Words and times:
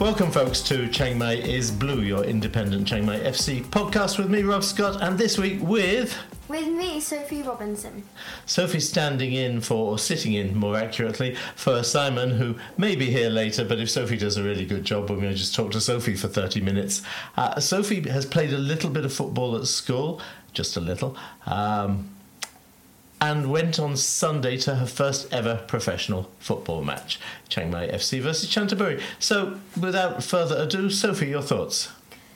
Welcome, 0.00 0.30
folks, 0.30 0.62
to 0.62 0.88
Chiang 0.88 1.18
Mai 1.18 1.34
is 1.34 1.70
Blue, 1.70 2.00
your 2.00 2.24
independent 2.24 2.88
Chiang 2.88 3.04
Mai 3.04 3.18
FC 3.18 3.62
podcast 3.62 4.16
with 4.16 4.30
me, 4.30 4.42
Rob 4.42 4.64
Scott, 4.64 5.02
and 5.02 5.18
this 5.18 5.36
week 5.36 5.58
with 5.60 6.16
With 6.48 6.68
me, 6.68 7.00
Sophie 7.00 7.42
Robinson. 7.42 8.04
Sophie 8.46 8.80
standing 8.80 9.34
in 9.34 9.60
for, 9.60 9.90
or 9.90 9.98
sitting 9.98 10.32
in 10.32 10.56
more 10.56 10.78
accurately, 10.78 11.36
for 11.54 11.82
Simon, 11.82 12.30
who 12.30 12.56
may 12.78 12.96
be 12.96 13.10
here 13.10 13.28
later, 13.28 13.62
but 13.62 13.78
if 13.78 13.90
Sophie 13.90 14.16
does 14.16 14.38
a 14.38 14.42
really 14.42 14.64
good 14.64 14.84
job, 14.84 15.10
we're 15.10 15.16
going 15.16 15.28
to 15.32 15.34
just 15.34 15.54
talk 15.54 15.70
to 15.72 15.82
Sophie 15.82 16.16
for 16.16 16.28
30 16.28 16.62
minutes. 16.62 17.02
Uh, 17.36 17.60
Sophie 17.60 18.08
has 18.08 18.24
played 18.24 18.54
a 18.54 18.58
little 18.58 18.88
bit 18.88 19.04
of 19.04 19.12
football 19.12 19.54
at 19.54 19.66
school, 19.66 20.18
just 20.54 20.78
a 20.78 20.80
little. 20.80 21.14
Um, 21.44 22.08
and 23.20 23.50
went 23.50 23.78
on 23.78 23.96
Sunday 23.96 24.56
to 24.58 24.76
her 24.76 24.86
first 24.86 25.32
ever 25.32 25.56
professional 25.66 26.30
football 26.38 26.82
match, 26.82 27.20
Chiang 27.48 27.70
Mai 27.70 27.88
FC 27.88 28.20
versus 28.20 28.48
Chanthaburi. 28.48 29.00
So, 29.18 29.60
without 29.78 30.24
further 30.24 30.56
ado, 30.56 30.90
Sophie, 30.90 31.28
your 31.28 31.42
thoughts? 31.42 31.90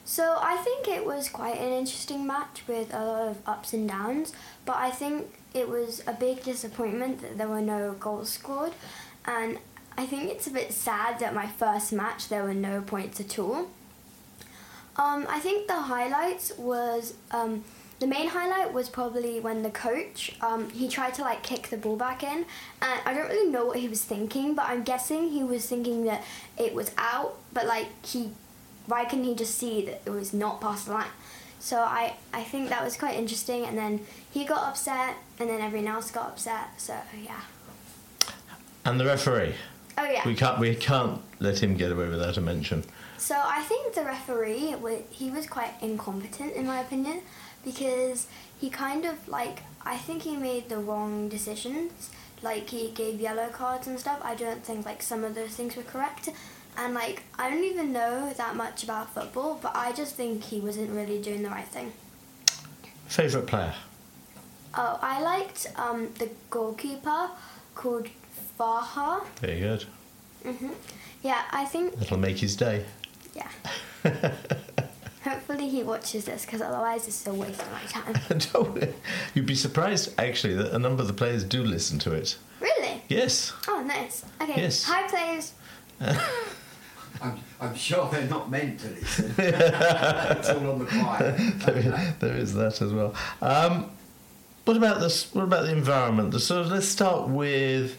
So 0.05 0.37
I 0.39 0.57
think 0.59 0.87
it 0.87 1.07
was 1.07 1.31
quite 1.31 1.57
an 1.57 1.73
interesting 1.73 2.27
match 2.27 2.63
with 2.69 2.93
a 2.93 3.05
lot 3.05 3.29
of 3.29 3.39
ups 3.47 3.73
and 3.73 3.89
downs, 3.89 4.35
but 4.67 4.77
I 4.77 4.91
think 4.91 5.27
it 5.55 5.69
was 5.69 6.03
a 6.07 6.13
big 6.13 6.43
disappointment 6.43 7.23
that 7.23 7.39
there 7.39 7.49
were 7.49 7.63
no 7.63 7.93
goals 7.99 8.29
scored, 8.29 8.73
and 9.25 9.59
I 9.97 10.05
think 10.05 10.31
it's 10.31 10.47
a 10.47 10.51
bit 10.51 10.73
sad 10.73 11.21
that 11.21 11.35
my 11.35 11.47
first 11.47 11.93
match 11.93 12.29
there 12.29 12.43
were 12.43 12.55
no 12.55 12.83
points 12.83 13.19
at 13.19 13.39
all. 13.39 13.71
Um, 14.97 15.27
I 15.29 15.41
think 15.41 15.67
the 15.67 15.83
highlights 15.83 16.53
was 16.59 17.15
um, 17.31 17.65
the 18.01 18.07
main 18.07 18.29
highlight 18.29 18.73
was 18.73 18.89
probably 18.89 19.41
when 19.41 19.63
the 19.63 19.71
coach 19.71 20.37
um, 20.41 20.71
he 20.71 20.89
tried 20.89 21.15
to 21.15 21.23
like 21.23 21.43
kick 21.43 21.69
the 21.69 21.77
ball 21.77 21.97
back 21.97 22.23
in, 22.23 22.45
and 22.83 23.01
I 23.05 23.15
don't 23.15 23.29
really 23.29 23.51
know 23.51 23.65
what 23.67 23.79
he 23.79 23.89
was 23.89 24.03
thinking, 24.03 24.55
but 24.55 24.67
I'm 24.67 24.83
guessing 24.83 25.31
he 25.31 25.45
was 25.45 25.67
thinking 25.67 26.05
that 26.05 26.23
it 26.59 26.75
was 26.75 26.91
out, 26.99 27.37
but 27.53 27.67
like 27.67 27.89
he, 28.05 28.31
why 28.87 29.05
couldn't 29.05 29.25
he 29.25 29.35
just 29.35 29.57
see 29.57 29.85
that 29.87 30.03
it 30.07 30.11
was 30.11 30.33
not 30.33 30.61
past 30.61 30.87
the 30.87 30.93
line? 30.93 31.07
So 31.61 31.79
I 31.79 32.15
I 32.33 32.43
think 32.43 32.69
that 32.69 32.85
was 32.85 32.97
quite 32.97 33.17
interesting, 33.17 33.65
and 33.65 33.79
then 33.79 34.01
he 34.31 34.45
got 34.45 34.69
upset, 34.69 35.17
and 35.39 35.49
then 35.49 35.61
everyone 35.61 35.89
else 35.89 36.11
got 36.11 36.27
upset. 36.27 36.81
So 36.81 36.95
yeah. 37.23 37.41
And 38.85 39.01
the 39.01 39.07
referee. 39.07 39.55
Oh 39.97 40.05
yeah. 40.05 40.27
We 40.27 40.35
can't, 40.35 40.59
we 40.59 40.75
can't 40.75 41.21
let 41.39 41.63
him 41.63 41.77
get 41.77 41.93
away 41.93 42.09
without 42.09 42.37
a 42.37 42.41
mention. 42.41 42.85
So 43.17 43.41
I 43.43 43.63
think 43.63 43.95
the 43.95 44.05
referee, 44.05 44.75
he 45.11 45.31
was 45.31 45.47
quite 45.47 45.73
incompetent 45.81 46.53
in 46.55 46.67
my 46.67 46.81
opinion, 46.81 47.23
because 47.65 48.27
he 48.61 48.71
kind 48.71 49.05
of 49.05 49.27
like 49.29 49.61
I 49.85 49.97
think 49.97 50.23
he 50.23 50.37
made 50.37 50.69
the 50.69 50.79
wrong 50.79 51.29
decisions. 51.29 52.11
Like 52.43 52.69
he 52.71 52.91
gave 52.91 53.21
yellow 53.21 53.49
cards 53.49 53.87
and 53.87 53.99
stuff. 53.99 54.21
I 54.23 54.35
don't 54.35 54.63
think 54.65 54.85
like 54.87 55.03
some 55.03 55.25
of 55.25 55.35
those 55.35 55.51
things 55.51 55.77
were 55.77 55.83
correct. 55.83 56.29
And 56.77 56.95
like 56.95 57.23
I 57.39 57.49
don't 57.51 57.65
even 57.65 57.93
know 57.93 58.33
that 58.37 58.57
much 58.57 58.85
about 58.85 59.15
football, 59.15 59.59
but 59.63 59.73
I 59.75 59.93
just 59.93 60.15
think 60.15 60.45
he 60.45 60.61
wasn't 60.61 60.91
really 60.91 61.21
doing 61.23 61.43
the 61.43 61.49
right 61.51 61.67
thing. 61.69 61.93
Favourite 63.07 63.47
player? 63.47 63.75
Oh, 64.77 64.99
I 65.01 65.23
liked 65.23 65.69
um, 65.77 66.09
the 66.19 66.31
goalkeeper 66.51 67.31
called 67.75 68.09
Faha. 68.59 69.23
Very 69.41 69.61
good. 69.61 69.85
hmm 70.43 70.71
Yeah, 71.23 71.43
I 71.53 71.65
think 71.65 71.97
That'll 71.99 72.19
make 72.19 72.39
his 72.39 72.57
day. 72.57 72.85
yeah. 73.35 73.49
Hopefully 75.25 75.69
he 75.69 75.83
watches 75.83 76.27
this 76.27 76.45
because 76.45 76.61
otherwise 76.61 77.09
it's 77.09 77.27
a 77.27 77.33
waste 77.33 77.61
of 77.63 77.73
my 77.73 77.81
time. 77.89 78.39
Don't- 78.53 78.95
You'd 79.35 79.47
be 79.47 79.55
surprised, 79.55 80.13
actually, 80.19 80.55
that 80.55 80.73
a 80.73 80.79
number 80.79 81.01
of 81.01 81.09
the 81.09 81.15
players 81.15 81.45
do 81.45 81.63
listen 81.65 81.99
to 82.01 82.13
it. 82.13 82.37
Really? 82.61 83.03
Yes. 83.09 83.53
Oh, 83.67 83.83
nice. 83.83 84.25
Okay. 84.41 84.61
Yes. 84.61 84.85
Hi, 84.85 85.09
players. 85.09 85.53
I'm, 87.23 87.39
I'm 87.61 87.75
sure 87.75 88.09
they're 88.11 88.27
not 88.29 88.51
meant 88.51 88.81
to 88.81 88.89
listen. 88.91 89.35
it's 89.39 90.51
all 90.51 90.71
on 90.73 90.79
the 90.81 90.85
quiet. 90.87 91.59
there, 91.61 92.17
there 92.21 92.37
is 92.37 92.53
that 92.55 92.83
as 92.83 92.93
well. 92.93 93.15
Um, 93.41 93.91
what 94.65 94.77
about 94.77 95.01
this? 95.01 95.33
What 95.35 95.45
about 95.45 95.65
the 95.65 95.73
environment? 95.73 96.33
The, 96.33 96.41
so 96.41 96.63
let's 96.63 96.89
start 96.89 97.29
with 97.29 97.97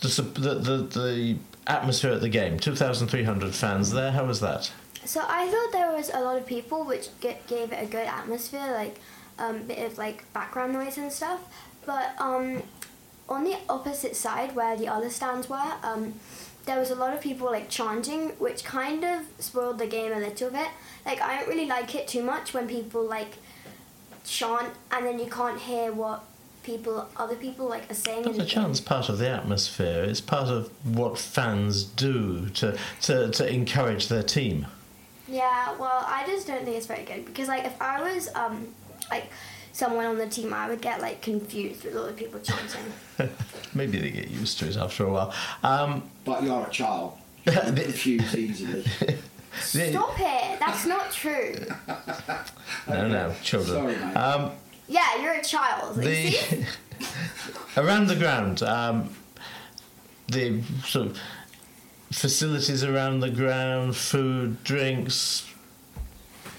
the, 0.00 0.08
the 0.08 0.54
the 0.54 0.76
the 1.00 1.36
atmosphere 1.66 2.12
at 2.12 2.20
the 2.20 2.28
game. 2.28 2.58
Two 2.58 2.74
thousand 2.74 3.08
three 3.08 3.24
hundred 3.24 3.54
fans 3.54 3.92
there. 3.92 4.12
How 4.12 4.24
was 4.24 4.40
that? 4.40 4.72
So 5.06 5.24
I 5.26 5.48
thought 5.48 5.72
there 5.72 5.92
was 5.92 6.10
a 6.12 6.20
lot 6.20 6.36
of 6.36 6.46
people, 6.46 6.84
which 6.84 7.08
gave 7.20 7.72
it 7.72 7.82
a 7.82 7.86
good 7.86 8.06
atmosphere, 8.06 8.72
like 8.72 8.98
um, 9.38 9.56
a 9.56 9.60
bit 9.60 9.78
of 9.78 9.98
like 9.98 10.32
background 10.32 10.72
noise 10.72 10.98
and 10.98 11.12
stuff. 11.12 11.40
But 11.84 12.14
um, 12.18 12.62
on 13.28 13.44
the 13.44 13.56
opposite 13.68 14.16
side, 14.16 14.54
where 14.54 14.76
the 14.76 14.88
other 14.88 15.10
stands 15.10 15.48
were, 15.48 15.72
um, 15.82 16.14
there 16.66 16.78
was 16.78 16.90
a 16.90 16.94
lot 16.94 17.12
of 17.12 17.20
people 17.20 17.46
like 17.46 17.68
chanting, 17.68 18.30
which 18.30 18.64
kind 18.64 19.04
of 19.04 19.22
spoiled 19.38 19.78
the 19.78 19.86
game 19.86 20.12
a 20.12 20.18
little 20.18 20.50
bit. 20.50 20.68
Like 21.04 21.20
I 21.20 21.38
don't 21.38 21.48
really 21.48 21.66
like 21.66 21.94
it 21.94 22.08
too 22.08 22.22
much 22.22 22.54
when 22.54 22.66
people 22.66 23.04
like 23.04 23.36
chant 24.24 24.72
and 24.90 25.04
then 25.04 25.18
you 25.18 25.26
can't 25.26 25.60
hear 25.60 25.92
what 25.92 26.24
people, 26.62 27.06
other 27.16 27.36
people 27.36 27.68
like 27.68 27.90
are 27.90 27.94
saying. 27.94 28.22
But 28.24 28.36
the 28.36 28.46
chant's 28.46 28.80
part 28.80 29.10
of 29.10 29.18
the 29.18 29.28
atmosphere. 29.28 30.04
It's 30.04 30.22
part 30.22 30.48
of 30.48 30.70
what 30.96 31.18
fans 31.18 31.84
do 31.84 32.48
to 32.50 32.78
to, 33.02 33.30
to 33.30 33.52
encourage 33.52 34.08
their 34.08 34.22
team. 34.22 34.66
Yeah, 35.28 35.76
well, 35.78 36.04
I 36.06 36.24
just 36.26 36.46
don't 36.46 36.64
think 36.64 36.76
it's 36.76 36.86
very 36.86 37.04
good 37.04 37.24
because, 37.24 37.48
like, 37.48 37.64
if 37.64 37.80
I 37.80 38.02
was 38.14 38.28
um, 38.34 38.68
like 39.10 39.26
someone 39.72 40.04
on 40.06 40.18
the 40.18 40.26
team, 40.28 40.52
I 40.52 40.68
would 40.68 40.80
get 40.82 41.00
like 41.00 41.22
confused 41.22 41.84
with 41.84 41.96
all 41.96 42.06
the 42.06 42.12
people 42.12 42.40
chanting. 42.40 43.30
Maybe 43.74 43.98
they 43.98 44.10
get 44.10 44.28
used 44.30 44.58
to 44.60 44.68
it 44.68 44.76
after 44.76 45.04
a 45.06 45.10
while. 45.12 45.34
Um, 45.62 46.02
But 46.24 46.42
you're 46.42 46.66
a 46.66 46.70
child. 46.70 47.18
You 47.46 47.52
can 47.52 47.74
confuse 47.76 48.34
easily. 48.36 48.82
the- 49.00 49.90
Stop 49.90 50.18
it! 50.18 50.58
That's 50.60 50.86
not 50.86 51.12
true. 51.12 51.54
no, 52.88 53.06
no, 53.08 53.34
children. 53.42 53.76
Sorry, 53.76 53.96
mate. 53.96 54.14
Um, 54.16 54.50
Yeah, 54.88 55.22
you're 55.22 55.34
a 55.34 55.42
child. 55.44 55.96
You 55.96 56.02
see? 56.04 56.64
the 57.74 57.82
around 57.82 58.06
the 58.08 58.16
ground, 58.16 58.62
um, 58.62 59.10
the 60.28 60.62
sort 60.86 61.06
of 61.08 61.18
facilities 62.12 62.84
around 62.84 63.20
the 63.20 63.30
ground, 63.30 63.96
food, 63.96 64.62
drinks. 64.64 65.50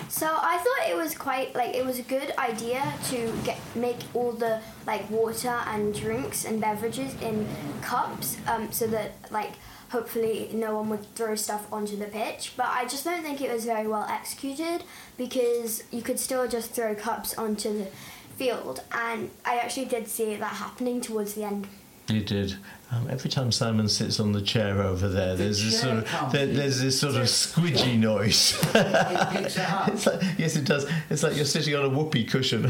So 0.09 0.27
I 0.27 0.57
thought 0.57 0.89
it 0.89 0.95
was 0.95 1.13
quite 1.13 1.55
like 1.55 1.75
it 1.75 1.85
was 1.85 1.99
a 1.99 2.03
good 2.03 2.31
idea 2.37 2.93
to 3.09 3.33
get 3.43 3.59
make 3.75 3.97
all 4.13 4.31
the 4.31 4.61
like 4.87 5.09
water 5.09 5.59
and 5.67 5.93
drinks 5.93 6.45
and 6.45 6.61
beverages 6.61 7.13
in 7.21 7.47
cups, 7.81 8.37
um, 8.47 8.71
so 8.71 8.87
that 8.87 9.15
like 9.29 9.53
hopefully 9.89 10.49
no 10.53 10.75
one 10.75 10.89
would 10.89 11.15
throw 11.15 11.35
stuff 11.35 11.71
onto 11.71 11.97
the 11.97 12.05
pitch. 12.05 12.53
But 12.55 12.67
I 12.67 12.85
just 12.85 13.03
don't 13.03 13.23
think 13.23 13.41
it 13.41 13.51
was 13.51 13.65
very 13.65 13.87
well 13.87 14.05
executed 14.09 14.83
because 15.17 15.83
you 15.91 16.01
could 16.01 16.19
still 16.19 16.47
just 16.47 16.71
throw 16.71 16.95
cups 16.95 17.37
onto 17.37 17.77
the 17.77 17.87
field, 18.37 18.83
and 18.91 19.31
I 19.43 19.57
actually 19.57 19.85
did 19.85 20.07
see 20.07 20.35
that 20.35 20.53
happening 20.53 21.01
towards 21.01 21.33
the 21.33 21.43
end. 21.43 21.67
You 22.07 22.21
did. 22.21 22.55
Um, 22.91 23.07
every 23.09 23.31
time 23.31 23.51
Simon 23.51 23.89
sits 23.89 24.19
on 24.19 24.31
the 24.31 24.41
chair 24.41 24.81
over 24.81 25.09
there, 25.09 25.35
there's 25.35 25.63
this 25.63 25.81
sort 25.81 25.97
of 25.97 26.05
comes 26.05 26.33
there, 26.33 26.45
there's 26.45 26.79
this 26.79 26.99
sort 26.99 27.15
of 27.15 27.23
squidgy 27.23 27.97
noise. 27.97 28.53
It 28.75 29.29
picks 29.31 29.57
it 29.57 29.69
up. 29.69 29.87
it's 29.93 30.05
like, 30.05 30.21
yes, 30.37 30.55
it 30.55 30.65
does. 30.65 30.85
It's 31.09 31.23
like 31.23 31.35
you're 31.35 31.45
sitting 31.45 31.75
on 31.75 31.85
a 31.85 31.89
whoopee 31.89 32.25
cushion. 32.25 32.69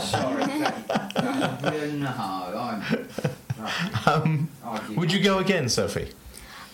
Sorry. 0.00 0.44
that- 0.46 1.92
no, 1.94 2.08
I'm. 2.58 3.08
Um, 4.06 4.48
would 4.96 5.12
you 5.12 5.22
go 5.22 5.38
again, 5.38 5.68
Sophie? 5.68 6.08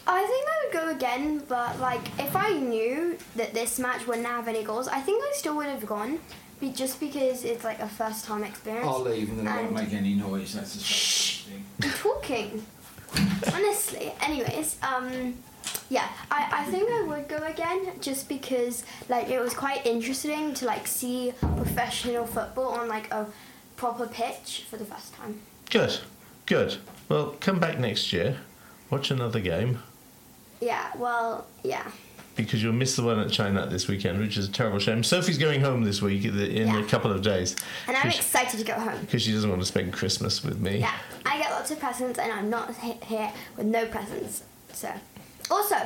I 0.06 0.26
think 0.26 0.48
I 0.48 0.64
would 0.64 0.72
go 0.72 0.96
again, 0.96 1.42
but 1.46 1.78
like 1.80 2.00
if 2.18 2.34
I 2.34 2.52
knew 2.52 3.18
that 3.36 3.52
this 3.52 3.78
match 3.78 4.06
wouldn't 4.06 4.26
have 4.26 4.48
any 4.48 4.64
goals, 4.64 4.88
I 4.88 5.00
think 5.00 5.22
I 5.22 5.32
still 5.34 5.54
would 5.56 5.66
have 5.66 5.84
gone, 5.84 6.18
be, 6.60 6.70
just 6.70 7.00
because 7.00 7.44
it's 7.44 7.64
like 7.64 7.80
a 7.80 7.88
first 7.88 8.24
time 8.24 8.44
experience. 8.44 8.86
I'll 8.86 9.00
leave 9.00 9.28
and 9.30 9.38
then 9.40 9.48
I 9.48 9.62
won't 9.62 9.72
make 9.72 9.92
any 9.92 10.14
noise. 10.14 10.54
That's 10.54 10.74
the 10.74 10.80
first 10.80 11.44
thing. 11.46 11.64
I'm 11.82 11.90
talking. 11.90 12.66
Honestly. 13.54 14.12
Anyways, 14.20 14.76
um, 14.82 15.34
yeah, 15.88 16.08
I, 16.30 16.48
I 16.52 16.64
think 16.70 16.90
I 16.90 17.02
would 17.02 17.28
go 17.28 17.38
again 17.38 17.92
just 18.00 18.28
because 18.28 18.84
like 19.08 19.28
it 19.28 19.40
was 19.40 19.54
quite 19.54 19.86
interesting 19.86 20.54
to 20.54 20.66
like 20.66 20.86
see 20.86 21.32
professional 21.40 22.26
football 22.26 22.68
on 22.68 22.88
like 22.88 23.10
a 23.12 23.26
proper 23.76 24.06
pitch 24.06 24.66
for 24.68 24.76
the 24.76 24.84
first 24.84 25.14
time. 25.14 25.40
Good, 25.70 25.98
good. 26.46 26.76
Well, 27.08 27.36
come 27.40 27.58
back 27.58 27.78
next 27.78 28.12
year, 28.12 28.38
watch 28.90 29.10
another 29.10 29.40
game. 29.40 29.82
Yeah, 30.60 30.90
well, 30.96 31.46
yeah. 31.62 31.90
Because 32.38 32.62
you'll 32.62 32.72
miss 32.72 32.94
the 32.96 33.02
one 33.02 33.18
at 33.18 33.26
Chainat 33.28 33.68
this 33.68 33.88
weekend, 33.88 34.20
which 34.20 34.36
is 34.38 34.48
a 34.48 34.52
terrible 34.52 34.78
shame. 34.78 35.02
Sophie's 35.02 35.38
going 35.38 35.60
home 35.60 35.82
this 35.82 36.00
week 36.00 36.24
in 36.24 36.68
a 36.68 36.84
couple 36.84 37.10
of 37.10 37.20
days 37.22 37.56
And 37.86 37.96
I'm 37.96 38.08
excited 38.08 38.58
to 38.58 38.64
go 38.64 38.74
home. 38.74 39.00
because 39.00 39.22
she 39.22 39.32
doesn't 39.32 39.50
want 39.50 39.60
to 39.60 39.66
spend 39.66 39.92
Christmas 39.92 40.44
with 40.44 40.58
me. 40.60 40.78
Yeah, 40.78 40.94
I 41.26 41.38
get 41.38 41.50
lots 41.50 41.70
of 41.70 41.80
presents 41.80 42.18
and 42.18 42.32
I'm 42.32 42.48
not 42.48 42.74
here 42.76 43.32
with 43.56 43.66
no 43.66 43.86
presents. 43.86 44.44
So, 44.72 44.90
also, 45.50 45.76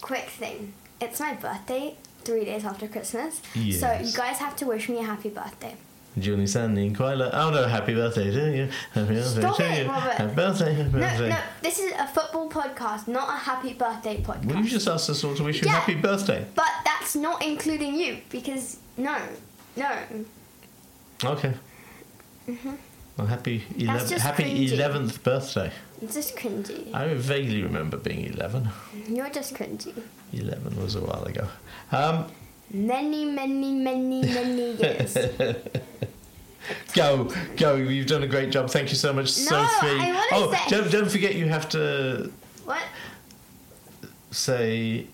quick 0.00 0.28
thing. 0.28 0.72
It's 1.00 1.18
my 1.20 1.34
birthday 1.34 1.96
three 2.22 2.44
days 2.44 2.64
after 2.64 2.86
Christmas. 2.88 3.40
Yes. 3.54 3.80
So 3.80 3.92
you 3.92 4.12
guys 4.16 4.38
have 4.38 4.54
to 4.56 4.66
wish 4.66 4.88
me 4.88 4.98
a 4.98 5.02
happy 5.02 5.28
birthday. 5.30 5.74
Julie 6.20 6.46
Sandy 6.46 6.86
and 6.86 6.96
Quila. 6.96 7.30
Oh 7.32 7.50
no, 7.50 7.66
happy 7.66 7.94
birthday 7.94 8.30
to 8.30 8.56
you. 8.56 8.68
Happy 8.92 9.14
birthday 9.14 9.40
Stop 9.40 9.56
to 9.56 9.64
it, 9.72 9.82
you. 9.84 9.88
Robert. 9.90 10.12
Happy 10.14 10.34
birthday, 10.34 10.74
happy 10.74 10.90
No, 10.92 10.98
birthday. 11.00 11.28
no, 11.30 11.38
this 11.62 11.78
is 11.78 11.92
a 11.98 12.06
football 12.06 12.48
podcast, 12.50 13.08
not 13.08 13.28
a 13.28 13.38
happy 13.38 13.72
birthday 13.74 14.20
podcast. 14.22 14.44
Well, 14.46 14.62
you 14.62 14.68
just 14.70 14.88
asked 14.88 15.10
us 15.10 15.22
all 15.24 15.34
to 15.34 15.44
wish 15.44 15.60
you 15.62 15.66
Yeah. 15.68 15.80
happy 15.80 15.94
birthday. 15.94 16.46
But 16.54 16.70
that's 16.84 17.14
not 17.16 17.44
including 17.44 17.94
you 17.94 18.18
because 18.30 18.78
no, 18.96 19.16
no. 19.76 19.90
Okay. 21.24 21.54
Well, 23.16 23.26
happy 23.26 23.60
Mm-hmm. 23.60 23.86
That's 23.86 24.04
11, 24.04 24.08
just 24.10 24.22
happy 24.24 24.44
cringy. 24.44 24.68
11th 24.70 25.22
birthday. 25.24 25.72
It's 26.00 26.14
just 26.14 26.36
cringy. 26.36 26.94
I 26.94 27.12
vaguely 27.14 27.62
remember 27.64 27.96
being 27.96 28.24
11. 28.32 28.68
You're 29.08 29.28
just 29.30 29.54
cringy. 29.54 29.92
11 30.32 30.80
was 30.80 30.94
a 30.94 31.00
while 31.00 31.24
ago. 31.24 31.48
Um, 31.90 32.26
Many, 32.70 33.24
many, 33.24 33.72
many, 33.72 34.22
many 34.22 34.72
years. 34.72 35.16
go, 36.94 37.32
go. 37.56 37.76
You've 37.76 38.06
done 38.06 38.22
a 38.22 38.26
great 38.26 38.50
job. 38.50 38.70
Thank 38.70 38.90
you 38.90 38.96
so 38.96 39.12
much, 39.12 39.38
No, 39.38 39.44
Sophie. 39.44 39.86
I 39.88 40.28
oh, 40.32 40.52
say- 40.52 40.76
don't, 40.76 40.90
don't 40.90 41.10
forget 41.10 41.34
you 41.34 41.46
have 41.48 41.68
to 41.70 42.30
what? 42.64 42.82
say 44.30 45.06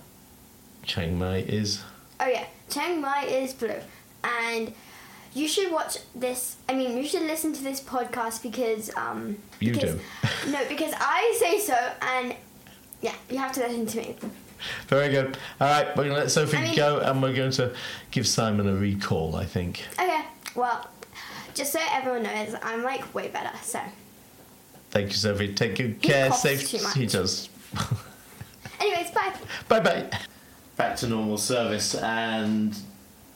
Chiang 0.83 1.19
Mai 1.19 1.39
is. 1.39 1.83
Oh 2.21 2.27
yeah, 2.27 2.47
Chiang 2.71 3.01
Mai 3.01 3.25
is 3.25 3.53
blue, 3.53 3.81
and 4.25 4.73
you 5.35 5.47
should 5.49 5.71
watch 5.73 5.99
this. 6.15 6.57
I 6.69 6.75
mean, 6.75 6.97
you 6.97 7.05
should 7.07 7.23
listen 7.23 7.53
to 7.53 7.63
this 7.63 7.81
podcast 7.81 8.43
because 8.43 8.91
um. 8.97 9.39
You 9.61 9.73
because, 9.75 9.95
do. 9.95 10.01
no, 10.51 10.61
because 10.69 10.93
I 10.97 11.37
say 11.39 11.61
so, 11.61 11.77
and 12.03 12.35
yeah, 13.01 13.15
you 13.31 13.39
have 13.39 13.53
to 13.53 13.61
listen 13.61 13.87
to 13.87 13.99
me. 13.99 14.17
Very 14.89 15.09
good. 15.11 15.37
All 15.61 15.69
right, 15.69 15.89
we're 15.97 16.05
going 16.05 16.15
to 16.17 16.21
let 16.23 16.31
Sophie 16.31 16.57
I 16.57 16.63
mean- 16.65 16.77
go 16.77 16.99
and 16.99 17.23
we're 17.23 17.35
going 17.35 17.51
to 17.53 17.73
give 18.11 18.27
Simon 18.27 18.69
a 18.69 18.75
recall, 18.75 19.37
I 19.37 19.45
think. 19.45 19.83
Okay, 20.01 20.23
well, 20.55 20.89
just 21.55 21.73
so 21.73 21.81
everyone 21.91 22.23
knows, 22.25 22.55
I'm 22.63 22.83
like 22.83 23.15
way 23.15 23.29
better. 23.29 23.57
So, 23.63 23.81
Thank 24.91 25.09
you, 25.09 25.15
Sophie. 25.15 25.53
Take 25.55 25.77
good 25.77 25.97
He 26.01 26.09
care. 26.09 26.29
coughs 26.29 26.43
Safe. 26.43 26.69
too 26.69 26.83
much. 26.83 26.95
He 26.97 27.07
does. 27.07 27.49
anyways, 28.81 29.11
bye. 29.11 29.35
bye 29.69 29.81
bye. 29.81 30.09
Back 30.77 30.97
to 30.99 31.07
normal 31.09 31.39
service, 31.39 31.95
and 31.97 32.77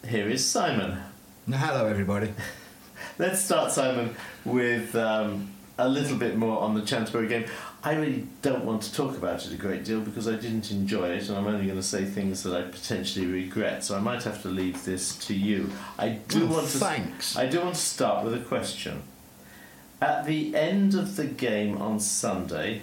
here 0.07 0.29
is 0.29 0.45
Simon. 0.49 0.99
Now, 1.47 1.59
hello, 1.59 1.87
everybody. 1.87 2.33
Let's 3.19 3.41
start, 3.45 3.73
Simon, 3.73 4.15
with 4.45 4.95
um, 4.95 5.51
a 5.79 5.89
little 5.89 6.17
bit 6.17 6.37
more 6.37 6.59
on 6.61 6.75
the 6.75 6.81
Chanthaburi 6.83 7.29
game. 7.29 7.45
I 7.85 7.95
really 7.95 8.27
don't 8.43 8.65
want 8.65 8.83
to 8.83 8.93
talk 8.93 9.17
about 9.17 9.47
it 9.47 9.53
a 9.53 9.57
great 9.57 9.85
deal 9.85 10.01
because 10.01 10.27
I 10.27 10.33
didn't 10.33 10.71
enjoy 10.73 11.11
it, 11.11 11.29
and 11.29 11.39
I'm 11.39 11.47
only 11.47 11.65
going 11.67 11.79
to 11.79 11.83
say 11.83 12.05
things 12.05 12.43
that 12.43 12.55
I 12.55 12.63
potentially 12.69 13.27
regret. 13.27 13.85
So 13.85 13.97
I 13.97 14.01
might 14.01 14.25
have 14.25 14.43
to 14.43 14.49
leave 14.49 14.85
this 14.85 15.17
to 15.27 15.35
you. 15.35 15.71
I 15.99 16.09
do 16.29 16.45
Oh, 16.49 16.55
want 16.55 16.69
to. 16.69 16.79
thanks. 16.79 17.37
I 17.37 17.47
do 17.47 17.61
want 17.61 17.75
to 17.77 17.81
start 17.81 18.25
with 18.25 18.35
a 18.35 18.41
question. 18.41 19.03
At 20.03 20.27
the 20.27 20.55
end 20.57 20.95
of 20.95 21.17
the 21.17 21.25
game 21.27 21.79
on 21.79 22.01
Sunday, 22.01 22.83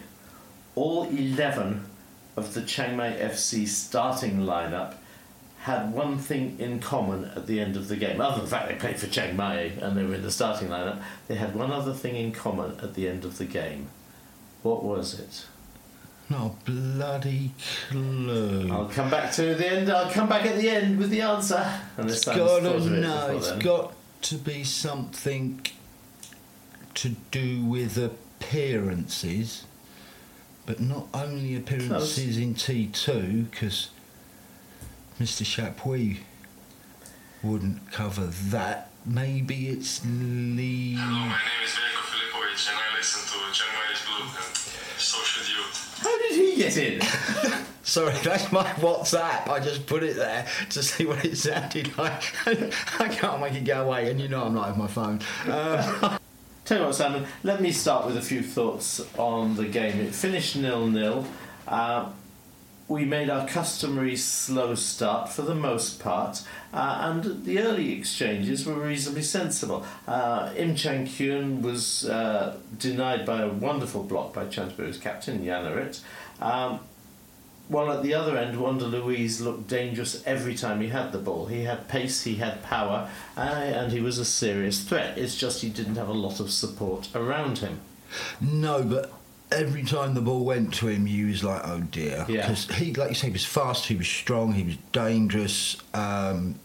all 0.75 1.05
11 1.09 1.85
of 2.37 2.53
the 2.53 2.61
Chiang 2.61 2.95
Mai 2.97 3.11
FC 3.11 3.67
starting 3.67 4.39
lineup 4.41 4.95
had 5.65 5.91
one 5.91 6.19
thing 6.19 6.55
in 6.59 6.79
common 6.79 7.25
at 7.35 7.47
the 7.47 7.59
end 7.59 7.75
of 7.75 7.87
the 7.87 7.95
game. 7.95 8.21
Other 8.21 8.35
than 8.35 8.45
the 8.45 8.51
fact 8.51 8.67
they 8.69 8.75
played 8.75 8.99
for 8.99 9.07
Chiang 9.07 9.35
Mai 9.35 9.71
and 9.81 9.97
they 9.97 10.03
were 10.03 10.13
in 10.13 10.21
the 10.21 10.29
starting 10.29 10.67
lineup, 10.67 11.01
they 11.27 11.33
had 11.33 11.55
one 11.55 11.71
other 11.71 11.91
thing 11.91 12.15
in 12.15 12.31
common 12.31 12.77
at 12.83 12.93
the 12.93 13.09
end 13.09 13.25
of 13.25 13.39
the 13.39 13.45
game. 13.45 13.87
What 14.61 14.83
was 14.83 15.19
it? 15.19 15.47
Not 16.29 16.45
a 16.51 16.71
bloody 16.71 17.51
clue. 17.89 18.69
I'll 18.71 18.89
come 18.89 19.09
back 19.09 19.31
to 19.33 19.55
the 19.55 19.67
end. 19.67 19.89
I'll 19.89 20.11
come 20.11 20.29
back 20.29 20.45
at 20.45 20.57
the 20.57 20.69
end 20.69 20.99
with 20.99 21.09
the 21.09 21.21
answer. 21.21 21.67
Unless 21.97 22.17
it's 22.17 22.25
Simon's 22.25 22.47
got 22.47 22.59
to 22.59 22.75
it 22.75 22.99
no, 23.01 23.35
it's 23.35 23.49
then. 23.49 23.59
got 23.59 23.95
to 24.21 24.35
be 24.35 24.63
something 24.63 25.65
to 26.93 27.09
do 27.31 27.65
with 27.65 27.97
appearances, 27.97 29.65
but 30.67 30.79
not 30.79 31.07
only 31.11 31.55
appearances 31.55 32.37
in 32.37 32.53
T2, 32.53 33.49
because 33.49 33.89
Mr. 35.19 35.45
Chapuis 35.45 36.17
wouldn't 37.41 37.91
cover 37.91 38.25
that. 38.25 38.89
Maybe 39.05 39.69
it's 39.69 40.03
Lee. 40.03 40.95
Hello, 40.97 41.09
my 41.11 41.27
name 41.27 41.63
is 41.63 41.71
Veljko 41.71 42.01
Filipovic 42.09 42.69
and 42.69 42.77
I 42.77 42.97
listen 42.97 43.21
to 43.27 43.53
Chiang 43.53 43.73
Mai's 43.75 44.03
Blue 44.05 44.23
and 44.25 44.55
so 44.97 45.19
should 45.23 45.47
you. 45.47 45.63
How 45.99 46.17
did 46.17 46.31
he 46.31 46.55
get 46.57 46.77
in? 46.77 47.01
Sorry, 47.83 48.13
that's 48.23 48.51
my 48.51 48.63
WhatsApp. 48.63 49.47
I 49.47 49.59
just 49.59 49.85
put 49.85 50.03
it 50.03 50.15
there 50.15 50.47
to 50.71 50.83
see 50.83 51.05
what 51.05 51.23
it 51.23 51.37
sounded 51.37 51.95
like. 51.97 52.35
I 52.99 53.07
can't 53.07 53.39
make 53.39 53.53
it 53.53 53.63
go 53.63 53.85
away, 53.85 54.09
and 54.09 54.19
you 54.19 54.27
know 54.27 54.43
I'm 54.43 54.55
not 54.55 54.69
with 54.69 54.77
my 54.77 54.87
phone. 54.87 55.19
Um, 55.49 56.17
Tell 56.65 56.79
you 56.79 56.85
what, 56.85 56.95
Simon, 56.95 57.27
let 57.43 57.61
me 57.61 57.71
start 57.71 58.07
with 58.07 58.17
a 58.17 58.21
few 58.23 58.41
thoughts 58.41 58.99
on 59.19 59.55
the 59.55 59.65
game. 59.65 59.99
It 59.99 60.15
finished 60.15 60.55
nil 60.55 60.87
nil. 60.87 61.27
Uh, 61.67 62.09
we 62.87 63.03
made 63.03 63.29
our 63.29 63.47
customary 63.47 64.15
slow 64.15 64.75
start 64.75 65.29
for 65.29 65.41
the 65.41 65.55
most 65.55 65.99
part, 65.99 66.43
uh, 66.71 66.99
and 67.01 67.43
the 67.45 67.59
early 67.59 67.93
exchanges 67.93 68.65
were 68.65 68.75
reasonably 68.75 69.23
sensible. 69.23 69.85
Uh, 70.07 70.53
Im 70.55 70.75
Chang 70.75 71.05
Kyun 71.07 71.61
was 71.61 72.05
uh, 72.05 72.57
denied 72.77 73.25
by 73.25 73.41
a 73.41 73.49
wonderful 73.49 74.03
block 74.03 74.33
by 74.33 74.45
Chanthaburi's 74.45 74.99
captain, 74.99 75.43
Yanarit. 75.43 76.01
Um, 76.39 76.79
while 77.67 77.91
at 77.91 78.03
the 78.03 78.13
other 78.13 78.37
end, 78.37 78.59
Wander 78.59 78.85
Luiz 78.85 79.41
looked 79.41 79.67
dangerous 79.67 80.21
every 80.27 80.53
time 80.53 80.81
he 80.81 80.89
had 80.89 81.11
the 81.11 81.17
ball. 81.17 81.47
He 81.47 81.63
had 81.63 81.87
pace, 81.87 82.23
he 82.23 82.35
had 82.35 82.61
power, 82.61 83.09
uh, 83.35 83.39
and 83.39 83.91
he 83.91 83.99
was 83.99 84.19
a 84.19 84.25
serious 84.25 84.83
threat. 84.83 85.17
It's 85.17 85.35
just 85.35 85.61
he 85.61 85.69
didn't 85.69 85.95
have 85.95 86.07
a 86.07 86.13
lot 86.13 86.39
of 86.39 86.51
support 86.51 87.09
around 87.15 87.59
him. 87.59 87.81
no, 88.39 88.83
but 88.83 89.11
every 89.51 89.83
time 89.83 90.13
the 90.13 90.21
ball 90.21 90.43
went 90.45 90.73
to 90.75 90.87
him, 90.87 91.05
he 91.05 91.23
was 91.25 91.43
like, 91.43 91.61
"Oh 91.65 91.79
dear," 91.81 92.25
Yeah. 92.27 92.41
because 92.41 92.69
he, 92.75 92.93
like 92.93 93.09
you 93.09 93.15
say, 93.15 93.27
he 93.27 93.33
was 93.33 93.45
fast, 93.45 93.85
he 93.85 93.95
was 93.95 94.07
strong, 94.07 94.53
he 94.53 94.63
was 94.63 94.77
dangerous. 94.91 95.77
Um, 95.93 96.55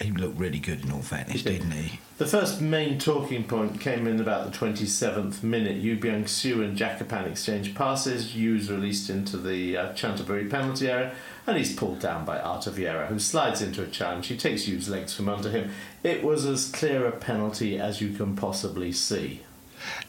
he 0.00 0.10
looked 0.10 0.38
really 0.38 0.58
good 0.58 0.84
in 0.84 0.92
all 0.92 1.00
fairness, 1.00 1.36
He 1.36 1.42
did. 1.42 1.52
didn't 1.60 1.70
he? 1.70 1.98
The 2.18 2.26
first 2.26 2.60
main 2.60 2.98
talking 2.98 3.44
point 3.44 3.80
came 3.80 4.06
in 4.06 4.20
about 4.20 4.50
the 4.52 4.58
27th 4.58 5.42
minute. 5.42 5.76
Yu 5.76 5.96
Byung 5.96 6.28
Soo 6.28 6.62
and 6.62 6.76
Jakapan 6.76 7.26
exchanged 7.30 7.74
passes. 7.74 8.34
Yu's 8.36 8.70
released 8.70 9.08
into 9.08 9.38
the 9.38 9.76
uh, 9.76 9.92
Chanthaburi 9.94 10.50
penalty 10.50 10.90
area, 10.90 11.14
and 11.46 11.56
he's 11.56 11.74
pulled 11.74 11.98
down 12.00 12.26
by 12.26 12.38
Arta 12.38 12.70
Vieira, 12.70 13.06
who 13.08 13.18
slides 13.18 13.62
into 13.62 13.82
a 13.82 13.86
challenge. 13.86 14.26
He 14.26 14.36
takes 14.36 14.68
Yu's 14.68 14.90
legs 14.90 15.14
from 15.14 15.30
under 15.30 15.48
him. 15.50 15.70
It 16.02 16.22
was 16.22 16.44
as 16.44 16.70
clear 16.70 17.06
a 17.06 17.12
penalty 17.12 17.78
as 17.78 18.00
you 18.02 18.10
can 18.12 18.36
possibly 18.36 18.92
see. 18.92 19.42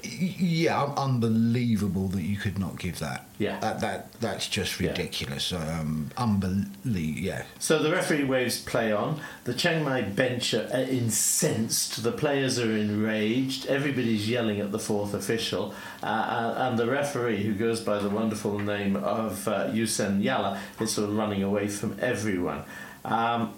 Yeah, 0.03 0.93
unbelievable 0.97 2.07
that 2.09 2.23
you 2.23 2.37
could 2.37 2.57
not 2.57 2.79
give 2.79 2.99
that. 2.99 3.25
Yeah. 3.39 3.59
that, 3.59 3.81
that 3.81 4.19
that's 4.19 4.47
just 4.47 4.79
Yeah. 4.79 4.89
ridiculous. 4.89 5.53
Um, 5.53 6.09
unbelievable. 6.17 6.71
Yeah, 6.85 7.43
So 7.59 7.79
the 7.83 7.91
referee 7.91 8.23
waves 8.23 8.59
play 8.59 8.91
on. 8.91 9.19
The 9.43 9.53
Chiang 9.53 9.83
Mai 9.83 10.01
bench 10.01 10.53
are 10.53 10.67
incensed. 10.71 12.01
The 12.03 12.11
players 12.11 12.57
are 12.59 12.71
enraged. 12.75 13.67
Everybody's 13.67 14.27
yelling 14.29 14.59
at 14.59 14.71
the 14.71 14.79
fourth 14.79 15.13
official. 15.13 15.73
Uh, 16.01 16.05
uh, 16.05 16.55
and 16.67 16.79
the 16.79 16.87
referee, 16.87 17.43
who 17.43 17.53
goes 17.53 17.79
by 17.81 17.99
the 17.99 18.09
wonderful 18.09 18.57
name 18.59 18.95
of 18.95 19.47
uh, 19.47 19.67
Yusen 19.67 20.21
Yala, 20.23 20.59
is 20.79 20.93
sort 20.93 21.09
of 21.09 21.15
running 21.15 21.43
away 21.43 21.67
from 21.67 21.97
everyone. 22.01 22.63
Um, 23.05 23.53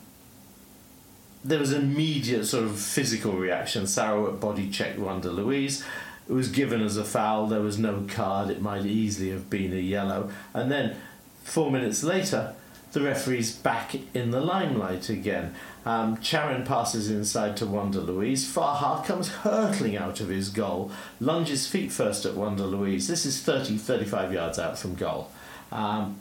there 1.44 1.60
was 1.60 1.72
an 1.72 1.82
immediate 1.84 2.46
sort 2.46 2.66
of 2.66 2.78
physical 2.78 3.32
reaction. 3.32 3.88
Sarawak 3.88 4.42
body 4.42 4.70
checked 4.70 5.00
Wander 5.00 5.30
Luiz. 5.32 5.84
It 6.30 6.34
was 6.34 6.50
given 6.50 6.82
as 6.82 6.96
a 6.96 7.04
foul. 7.04 7.48
There 7.48 7.62
was 7.62 7.80
no 7.80 8.06
card. 8.08 8.52
It 8.52 8.62
might 8.62 8.86
easily 8.86 9.32
have 9.32 9.50
been 9.50 9.74
a 9.74 9.78
yellow. 9.78 10.30
And 10.54 10.72
then, 10.72 10.96
four 11.44 11.72
minutes 11.72 12.04
later, 12.04 12.54
the 12.92 13.02
referee's 13.02 13.52
back 13.52 13.96
in 14.14 14.30
the 14.30 14.40
limelight 14.40 15.10
again. 15.10 15.56
Um, 15.86 16.18
Charon 16.22 16.64
passes 16.66 17.10
inside 17.10 17.58
to 17.58 17.66
Wander 17.66 18.00
Luiz. 18.00 18.46
Farha 18.46 19.04
comes 19.04 19.30
hurtling 19.30 19.98
out 19.98 20.20
of 20.20 20.30
his 20.30 20.50
goal, 20.50 20.92
lunges 21.20 21.68
feet 21.68 21.92
first 21.92 22.26
at 22.26 22.36
Wander 22.36 22.66
Luiz. 22.66 23.08
This 23.08 23.26
is 23.26 23.42
30, 23.42 23.78
35 23.78 24.34
yards 24.34 24.60
out 24.60 24.78
from 24.78 24.96
goal. 24.96 25.32
Um, 25.72 26.18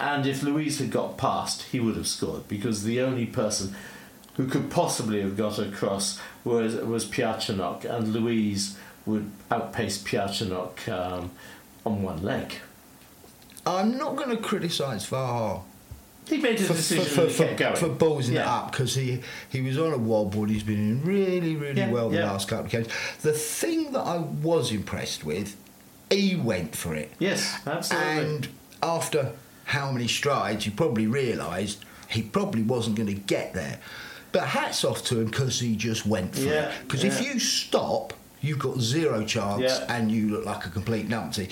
and 0.00 0.26
if 0.26 0.42
Luiz 0.42 0.78
had 0.78 0.90
got 0.90 1.16
past, 1.16 1.62
he 1.64 1.80
would 1.80 1.96
have 1.96 2.08
scored 2.08 2.48
because 2.48 2.84
the 2.84 3.00
only 3.00 3.26
person 3.26 3.74
who 4.36 4.46
could 4.46 4.70
possibly 4.70 5.20
have 5.20 5.36
got 5.36 5.58
across 5.58 6.20
was 6.44 6.74
was 6.74 7.04
Piachanok, 7.04 7.84
and 7.84 8.12
Luiz 8.12 8.76
would 9.06 9.30
outpace 9.50 9.98
Piachanok 10.02 10.88
um, 10.88 11.30
on 11.84 12.02
one 12.02 12.22
leg. 12.22 12.54
I'm 13.66 13.96
not 13.96 14.16
going 14.16 14.30
to 14.30 14.36
criticise 14.36 15.08
Vaha 15.08 15.62
He 16.26 16.38
made 16.38 16.58
his 16.58 16.68
for, 16.68 16.74
decision 16.74 17.04
for, 17.04 17.28
for, 17.30 17.76
for 17.76 17.88
ballsing 17.88 18.32
it 18.32 18.38
up 18.38 18.72
because 18.72 18.94
he, 18.94 19.20
he 19.48 19.62
was 19.62 19.78
on 19.78 19.92
a 19.92 19.98
wobble 19.98 20.42
and 20.42 20.50
he's 20.50 20.62
been 20.62 20.78
in 20.78 21.02
really, 21.04 21.56
really 21.56 21.80
Yeah, 21.80 21.90
well 21.90 22.10
the 22.10 22.18
yeah. 22.18 22.30
last 22.32 22.48
couple 22.48 22.66
of 22.66 22.70
games. 22.70 22.88
The 23.22 23.32
thing 23.32 23.92
that 23.92 24.00
I 24.00 24.18
was 24.18 24.70
impressed 24.70 25.24
with, 25.24 25.56
he 26.10 26.36
went 26.36 26.76
for 26.76 26.94
it. 26.94 27.12
Yes, 27.18 27.58
absolutely. 27.66 28.10
And 28.18 28.48
after 28.82 29.32
how 29.64 29.90
many 29.90 30.08
strides, 30.08 30.66
you 30.66 30.72
probably 30.72 31.06
realised 31.06 31.84
he 32.08 32.20
probably 32.22 32.62
wasn't 32.62 32.96
going 32.96 33.08
to 33.08 33.14
get 33.14 33.54
there. 33.54 33.80
But 34.32 34.48
hats 34.48 34.84
off 34.84 35.04
to 35.04 35.20
him 35.20 35.26
because 35.26 35.60
he 35.60 35.74
just 35.76 36.04
went 36.06 36.34
for 36.34 36.42
Yeah, 36.42 36.68
it. 36.68 36.74
Because 36.82 37.04
if 37.04 37.22
you 37.24 37.38
stop, 37.38 38.12
you've 38.44 38.58
got 38.58 38.78
zero 38.80 39.24
chance, 39.24 39.62
Yeah. 39.62 39.84
and 39.96 40.10
you 40.12 40.28
look 40.30 40.44
like 40.44 40.66
a 40.66 40.70
complete 40.70 41.08
numpty. 41.08 41.48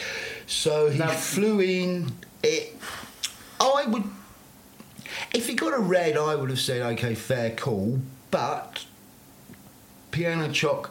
So 0.47 0.91
he 0.91 0.99
Now- 0.99 1.09
flew 1.09 1.61
in. 1.61 2.13
It. 2.43 2.77
I 3.61 3.85
would. 3.87 4.05
If 5.35 5.47
he 5.47 5.55
got 5.55 5.73
a 5.73 5.79
red, 5.79 6.17
I 6.17 6.35
would 6.35 6.51
have 6.51 6.61
said, 6.61 6.83
okay, 6.83 7.15
fair 7.15 7.51
call. 7.53 8.01
But 8.31 8.85
Piachanok 10.11 10.91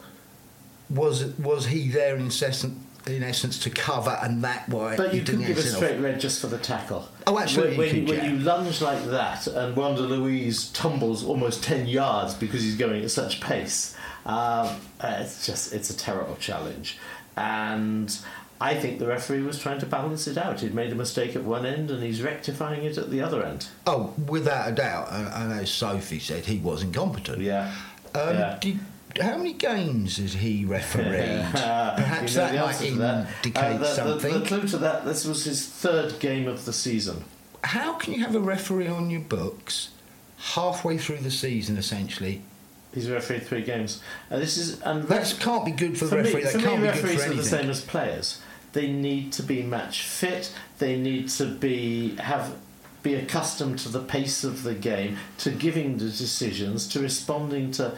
was 0.90 1.24
was 1.38 1.66
he 1.66 1.88
there 1.88 2.16
in 2.16 2.26
essence, 2.28 2.64
in 3.06 3.22
essence 3.22 3.58
to 3.60 3.70
cover, 3.70 4.18
and 4.22 4.42
that 4.44 4.68
why 4.68 4.96
But 4.96 5.10
he 5.12 5.18
you 5.18 5.24
couldn't 5.24 5.42
didn't 5.42 5.54
give 5.56 5.64
a 5.64 5.68
straight 5.68 5.98
red 6.00 6.18
just 6.20 6.40
for 6.40 6.46
the 6.48 6.58
tackle. 6.58 7.08
Oh, 7.26 7.38
absolutely 7.38 7.76
When, 7.78 7.86
when, 7.88 7.96
you 7.96 8.02
could, 8.06 8.16
when 8.16 8.24
yeah. 8.24 8.30
you 8.32 8.38
lunge 8.40 8.80
like 8.80 9.04
that 9.06 9.46
and 9.46 9.76
Wander 9.76 10.02
Luiz 10.02 10.68
tumbles 10.70 11.24
almost 11.24 11.62
10 11.62 11.86
yards 11.86 12.34
because 12.34 12.62
he's 12.62 12.76
going 12.76 13.02
at 13.02 13.10
such 13.10 13.40
pace, 13.40 13.94
um, 14.26 14.68
uh, 15.00 15.16
it's 15.20 15.46
just, 15.46 15.72
it's 15.72 15.90
a 15.90 15.96
terrible 15.96 16.36
challenge. 16.36 16.98
And 17.36 18.16
I 18.60 18.74
think 18.74 18.98
the 18.98 19.06
referee 19.06 19.42
was 19.42 19.58
trying 19.58 19.80
to 19.80 19.86
balance 19.86 20.26
it 20.26 20.36
out. 20.38 20.60
He'd 20.60 20.74
made 20.74 20.92
a 20.92 20.94
mistake 20.94 21.34
at 21.34 21.42
one 21.44 21.66
end 21.66 21.90
and 21.90 22.02
he's 22.02 22.22
rectifying 22.22 22.84
it 22.84 22.98
at 22.98 23.10
the 23.10 23.20
other 23.20 23.44
end. 23.44 23.66
Oh, 23.86 24.14
without 24.28 24.68
a 24.68 24.72
doubt, 24.72 25.08
and, 25.10 25.26
and 25.28 25.52
as 25.60 25.70
Sophie 25.70 26.18
said, 26.20 26.44
he 26.46 26.58
was 26.58 26.82
incompetent. 26.82 27.40
Yeah. 27.40 27.74
Um, 28.14 28.34
yeah. 28.36 28.58
did, 28.60 28.78
how 29.20 29.36
many 29.36 29.52
games 29.54 30.18
has 30.18 30.34
he 30.34 30.64
refereed? 30.64 31.44
Perhaps 31.52 32.34
You 32.34 32.40
know 32.40 32.52
that 32.52 32.64
might 32.64 32.82
indicate 32.82 33.56
Uh, 33.62 33.72
the, 33.72 33.78
the- 33.78 33.86
something. 33.94 34.32
The, 34.40 34.46
clue 34.46 34.68
to 34.68 34.78
that, 34.78 35.04
this 35.04 35.24
was 35.26 35.44
his 35.44 35.66
third 35.66 36.18
game 36.20 36.46
of 36.46 36.64
the 36.64 36.72
season. 36.72 37.24
How 37.64 37.94
can 37.94 38.12
you 38.14 38.20
have 38.20 38.34
a 38.34 38.40
referee 38.40 38.88
on 38.88 39.10
your 39.10 39.20
books 39.20 39.90
halfway 40.38 40.98
through 40.98 41.18
the 41.18 41.30
season, 41.30 41.76
essentially? 41.76 42.42
He's 42.94 43.10
refereed 43.10 43.44
three 43.44 43.62
games. 43.62 44.02
And 44.30 44.42
this 44.42 44.56
is 44.56 44.80
and 44.82 45.04
That 45.04 45.36
can't 45.40 45.64
be 45.64 45.70
good 45.70 45.98
for 45.98 46.04
the 46.04 46.10
for 46.10 46.22
me, 46.22 46.22
referee. 46.24 46.42
for 46.42 46.52
that 46.52 46.56
me, 46.58 46.64
can't 46.64 46.80
be 46.80 46.86
good 46.88 46.94
referees 46.96 47.24
for 47.24 47.32
are 47.32 47.34
the 47.34 47.44
same 47.44 47.70
as 47.70 47.80
players. 47.80 48.40
They 48.72 48.90
need 48.90 49.32
to 49.32 49.42
be 49.42 49.62
match 49.62 50.02
fit. 50.02 50.52
They 50.78 50.98
need 50.98 51.28
to 51.30 51.46
be 51.46 52.16
have 52.16 52.56
be 53.02 53.14
accustomed 53.14 53.78
to 53.80 53.88
the 53.88 54.00
pace 54.00 54.44
of 54.44 54.62
the 54.62 54.74
game, 54.74 55.18
to 55.38 55.50
giving 55.50 55.98
the 55.98 56.04
decisions, 56.04 56.86
to 56.88 57.00
responding 57.00 57.72
to 57.72 57.96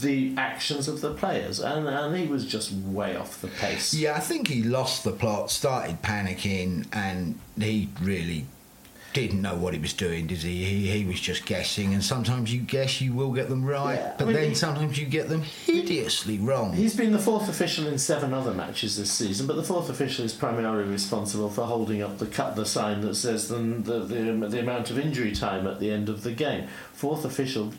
the 0.00 0.34
actions 0.36 0.88
of 0.88 1.00
the 1.00 1.14
players. 1.14 1.60
And 1.60 1.88
and 1.88 2.16
he 2.16 2.26
was 2.26 2.44
just 2.44 2.72
way 2.72 3.16
off 3.16 3.40
the 3.40 3.48
pace. 3.48 3.94
Yeah, 3.94 4.14
I 4.16 4.20
think 4.20 4.48
he 4.48 4.62
lost 4.62 5.04
the 5.04 5.12
plot, 5.12 5.50
started 5.50 6.02
panicking, 6.02 6.86
and 6.92 7.38
he 7.58 7.88
really 8.00 8.46
didn't 9.22 9.40
know 9.42 9.54
what 9.56 9.72
he 9.72 9.80
was 9.80 9.92
doing, 9.94 10.26
did 10.26 10.38
he? 10.38 10.64
He, 10.64 10.90
he 10.98 11.04
was 11.04 11.18
just 11.20 11.46
guessing, 11.46 11.94
and 11.94 12.04
sometimes 12.04 12.52
you 12.52 12.60
guess 12.60 13.00
you 13.00 13.12
will 13.14 13.32
get 13.32 13.48
them 13.48 13.64
right, 13.64 13.94
Yeah, 13.96 14.12
I 14.12 14.16
but 14.18 14.26
mean, 14.26 14.36
then 14.36 14.48
he- 14.50 14.54
sometimes 14.54 14.98
you 14.98 15.06
get 15.06 15.28
them 15.28 15.42
hideously 15.42 16.38
wrong. 16.38 16.72
He's 16.74 16.94
been 16.94 17.12
the 17.12 17.18
fourth 17.18 17.48
official 17.48 17.86
in 17.86 17.98
seven 17.98 18.32
other 18.34 18.52
matches 18.52 18.96
this 18.96 19.10
season, 19.10 19.46
but 19.46 19.56
the 19.56 19.62
fourth 19.62 19.88
official 19.88 20.24
is 20.24 20.32
primarily 20.34 20.88
responsible 20.90 21.48
for 21.48 21.62
holding 21.64 22.02
up 22.02 22.18
the 22.18 22.26
cut 22.26 22.56
the 22.56 22.66
sign 22.66 23.00
that 23.02 23.14
says 23.14 23.48
the, 23.48 23.56
the, 23.56 24.00
the, 24.00 24.48
the 24.48 24.60
amount 24.60 24.90
of 24.90 24.98
injury 24.98 25.32
time 25.32 25.66
at 25.66 25.80
the 25.80 25.90
end 25.90 26.08
of 26.08 26.22
the 26.22 26.32
game. 26.32 26.66
Fourth 26.92 27.24
official 27.24 27.72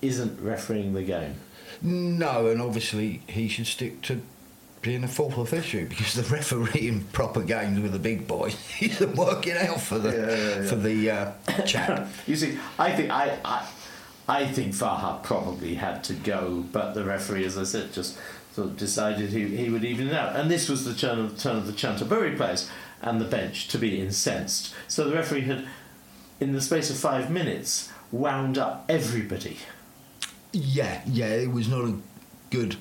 isn't 0.00 0.40
refereeing 0.40 0.94
the 0.94 1.02
game. 1.02 1.36
No, 1.80 2.46
and 2.48 2.60
obviously 2.60 3.22
he 3.26 3.48
should 3.48 3.66
stick 3.66 4.02
to 4.02 4.20
being 4.82 5.04
a 5.04 5.08
fourth 5.08 5.38
official 5.38 5.84
because 5.86 6.14
the 6.14 6.22
referee 6.34 6.88
in 6.88 7.00
proper 7.04 7.42
games 7.42 7.80
with 7.80 7.92
the 7.92 7.98
big 7.98 8.26
boys 8.26 8.56
isn't 8.80 9.16
working 9.16 9.56
out 9.56 9.80
for 9.80 9.98
the 9.98 10.10
Yeah, 10.10 10.26
yeah, 10.26 10.60
yeah. 10.60 10.68
for 10.68 10.76
the 10.76 11.10
uh, 11.10 11.62
chap. 11.64 12.08
You 12.26 12.36
see, 12.36 12.58
I 12.78 12.92
think 12.92 13.10
I, 13.10 13.38
I, 13.44 13.68
I 14.28 14.46
think 14.46 14.74
Farha 14.74 15.22
probably 15.22 15.74
had 15.74 16.04
to 16.04 16.14
go, 16.14 16.64
but 16.72 16.94
the 16.94 17.04
referee, 17.04 17.44
as 17.44 17.56
I 17.56 17.64
said, 17.64 17.92
just 17.92 18.18
sort 18.52 18.68
of 18.68 18.76
decided 18.76 19.30
he, 19.30 19.56
he 19.56 19.70
would 19.70 19.84
even 19.84 20.08
it 20.08 20.14
out. 20.14 20.36
And 20.36 20.50
this 20.50 20.68
was 20.68 20.84
the 20.84 20.94
turn 20.94 21.18
of, 21.18 21.38
turn 21.38 21.56
of 21.56 21.66
the 21.66 21.72
Chanthaburi 21.72 22.36
players 22.36 22.68
and 23.00 23.20
the 23.20 23.24
bench 23.24 23.68
to 23.68 23.78
be 23.78 24.00
incensed. 24.00 24.74
So 24.88 25.04
the 25.08 25.14
referee 25.14 25.42
had, 25.42 25.66
in 26.40 26.52
the 26.52 26.60
space 26.60 26.90
of 26.90 26.96
five 26.96 27.30
minutes, 27.30 27.90
wound 28.10 28.58
up 28.58 28.84
everybody. 28.88 29.58
Yeah, 30.52 31.00
yeah, 31.06 31.28
it 31.28 31.50
was 31.50 31.68
not 31.68 31.84
a 31.84 31.94
good 32.50 32.76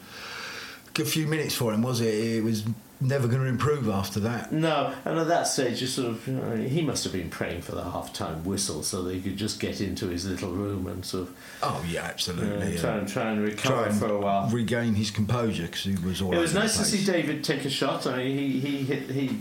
good 0.94 1.08
few 1.08 1.28
minutes 1.28 1.56
for 1.56 1.74
him, 1.74 1.82
was 1.82 2.02
it? 2.02 2.14
It 2.14 2.44
was 2.44 2.64
never 3.00 3.28
going 3.28 3.42
to 3.42 3.48
improve 3.48 3.90
after 3.90 4.20
that. 4.20 4.52
No, 4.52 4.94
and 5.06 5.18
at 5.18 5.28
that 5.28 5.48
stage, 5.48 5.82
you 5.82 5.88
sort 5.88 6.10
of, 6.10 6.28
you 6.28 6.34
know, 6.36 6.56
he 6.56 6.82
must 6.84 7.04
have 7.04 7.12
been 7.14 7.30
praying 7.32 7.62
for 7.62 7.74
the 7.74 7.84
half-time 7.84 8.44
whistle 8.44 8.84
so 8.84 9.02
that 9.04 9.14
he 9.16 9.22
could 9.22 9.38
just 9.38 9.60
get 9.60 9.82
into 9.82 10.08
his 10.08 10.28
little 10.30 10.52
room 10.52 10.86
and 10.88 11.04
sort 11.04 11.28
of 11.30 11.36
Oh 11.64 11.84
yeah, 11.90 12.04
absolutely. 12.04 12.78
try 12.78 12.92
yeah. 12.92 12.98
and 13.00 13.08
try 13.08 13.32
and 13.32 13.58
Try 13.58 13.72
recover 13.72 13.90
and 13.90 14.00
for 14.00 14.08
a 14.14 14.20
while. 14.20 14.50
regain 14.50 14.94
his 14.94 15.10
composure 15.10 15.64
because 15.64 15.84
he 15.84 15.96
was 15.96 16.22
all. 16.22 16.34
It 16.34 16.38
was 16.40 16.54
nice 16.54 16.78
to 16.78 16.86
see. 16.86 17.04
David 17.04 17.44
take 17.44 17.66
a 17.66 17.70
shot. 17.70 18.06
I 18.06 18.18
mean, 18.18 18.38
he 18.38 18.60
he 18.60 18.78
hit 18.84 19.10
he 19.10 19.38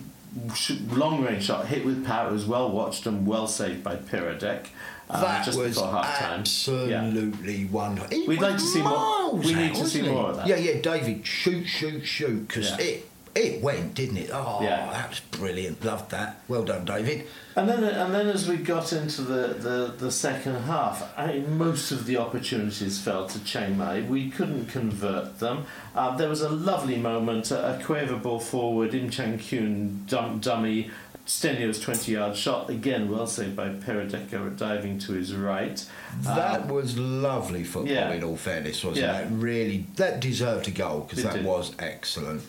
long 0.95 1.23
range 1.25 1.45
shot 1.45 1.67
hit 1.67 1.85
with 1.85 2.07
power. 2.07 2.29
It 2.31 2.33
was 2.33 2.47
well 2.47 2.71
watched 2.71 3.07
and 3.07 3.27
well 3.27 3.47
saved 3.47 3.83
by 3.83 3.97
Piradek. 3.97 4.67
Uh, 5.13 5.21
That 5.21 5.45
just 5.45 5.59
was 5.59 5.75
before 5.75 5.93
half 5.93 6.19
time. 6.19 6.41
absolutely 6.41 7.65
wonderful. 7.67 8.11
He 8.17 8.27
We'd 8.29 8.41
like 8.41 8.55
to 8.55 8.61
see 8.61 8.83
more- 8.83 8.91
miles 8.93 9.45
we 9.45 9.55
out, 9.55 9.59
need 9.61 9.69
to 9.71 9.75
see 9.77 9.81
wasn't 9.83 10.05
he? 10.07 10.11
more 10.13 10.31
of 10.31 10.37
that. 10.37 10.47
Yeah, 10.47 10.57
yeah, 10.57 10.81
David, 10.81 11.27
shoot, 11.27 11.67
shoot, 11.67 12.05
shoot, 12.07 12.47
because 12.49 12.71
Yeah. 12.71 12.79
it 12.81 13.07
it 13.33 13.63
went, 13.63 13.95
didn't 13.95 14.17
it? 14.17 14.29
Oh, 14.33 14.59
Yeah. 14.61 14.91
that 14.93 15.09
was 15.11 15.21
brilliant. 15.31 15.85
Loved 15.85 16.11
that. 16.11 16.41
Well 16.49 16.65
done, 16.65 16.85
David. 16.85 17.29
And 17.55 17.69
then, 17.69 17.85
and 17.85 18.13
then 18.13 18.27
as 18.27 18.49
we 18.49 18.57
got 18.57 18.93
into 18.93 19.23
the, 19.23 19.55
the, 19.55 19.95
the 19.97 20.11
second 20.11 20.57
half, 20.65 21.17
I 21.17 21.29
mean, 21.29 21.57
most 21.57 21.93
of 21.93 22.07
the 22.07 22.17
opportunities 22.17 22.99
fell 22.99 23.27
to 23.29 23.39
Chiang 23.45 23.79
Mai. 23.79 24.01
We 24.01 24.31
couldn't 24.31 24.67
convert 24.67 25.39
them. 25.39 25.65
Um, 25.95 26.17
there 26.19 26.29
was 26.29 26.41
a 26.41 26.49
lovely 26.49 26.97
moment, 26.97 27.53
a, 27.53 27.79
a 27.79 27.83
quaver 27.85 28.17
ball 28.17 28.41
forward, 28.41 28.95
Im 28.97 29.11
Chang 29.11 29.39
Kyun 29.39 30.09
dump, 30.09 30.43
dummy, 30.43 30.91
Stenio's 31.31 31.79
20 31.79 32.11
yard 32.13 32.37
shot, 32.37 32.69
again 32.69 33.09
well 33.09 33.27
saved 33.27 33.55
by 33.55 33.69
Peradecco 33.69 34.57
diving 34.57 34.99
to 34.99 35.13
his 35.13 35.33
right. 35.35 35.85
That 36.23 36.63
Um, 36.63 36.69
was 36.69 36.99
lovely 36.99 37.63
football. 37.63 37.93
yeah. 37.93 38.11
In 38.13 38.25
all 38.25 38.37
fairness, 38.37 38.83
wasn't 38.83 39.07
Yeah. 39.07 39.19
it? 39.21 39.29
Really, 39.31 39.87
that 39.97 40.19
deserved 40.21 40.67
a 40.67 40.73
goal 40.73 41.01
because 41.09 41.23
that 41.23 41.35
did. 41.35 41.45
was 41.45 41.73
excellent. 41.79 42.43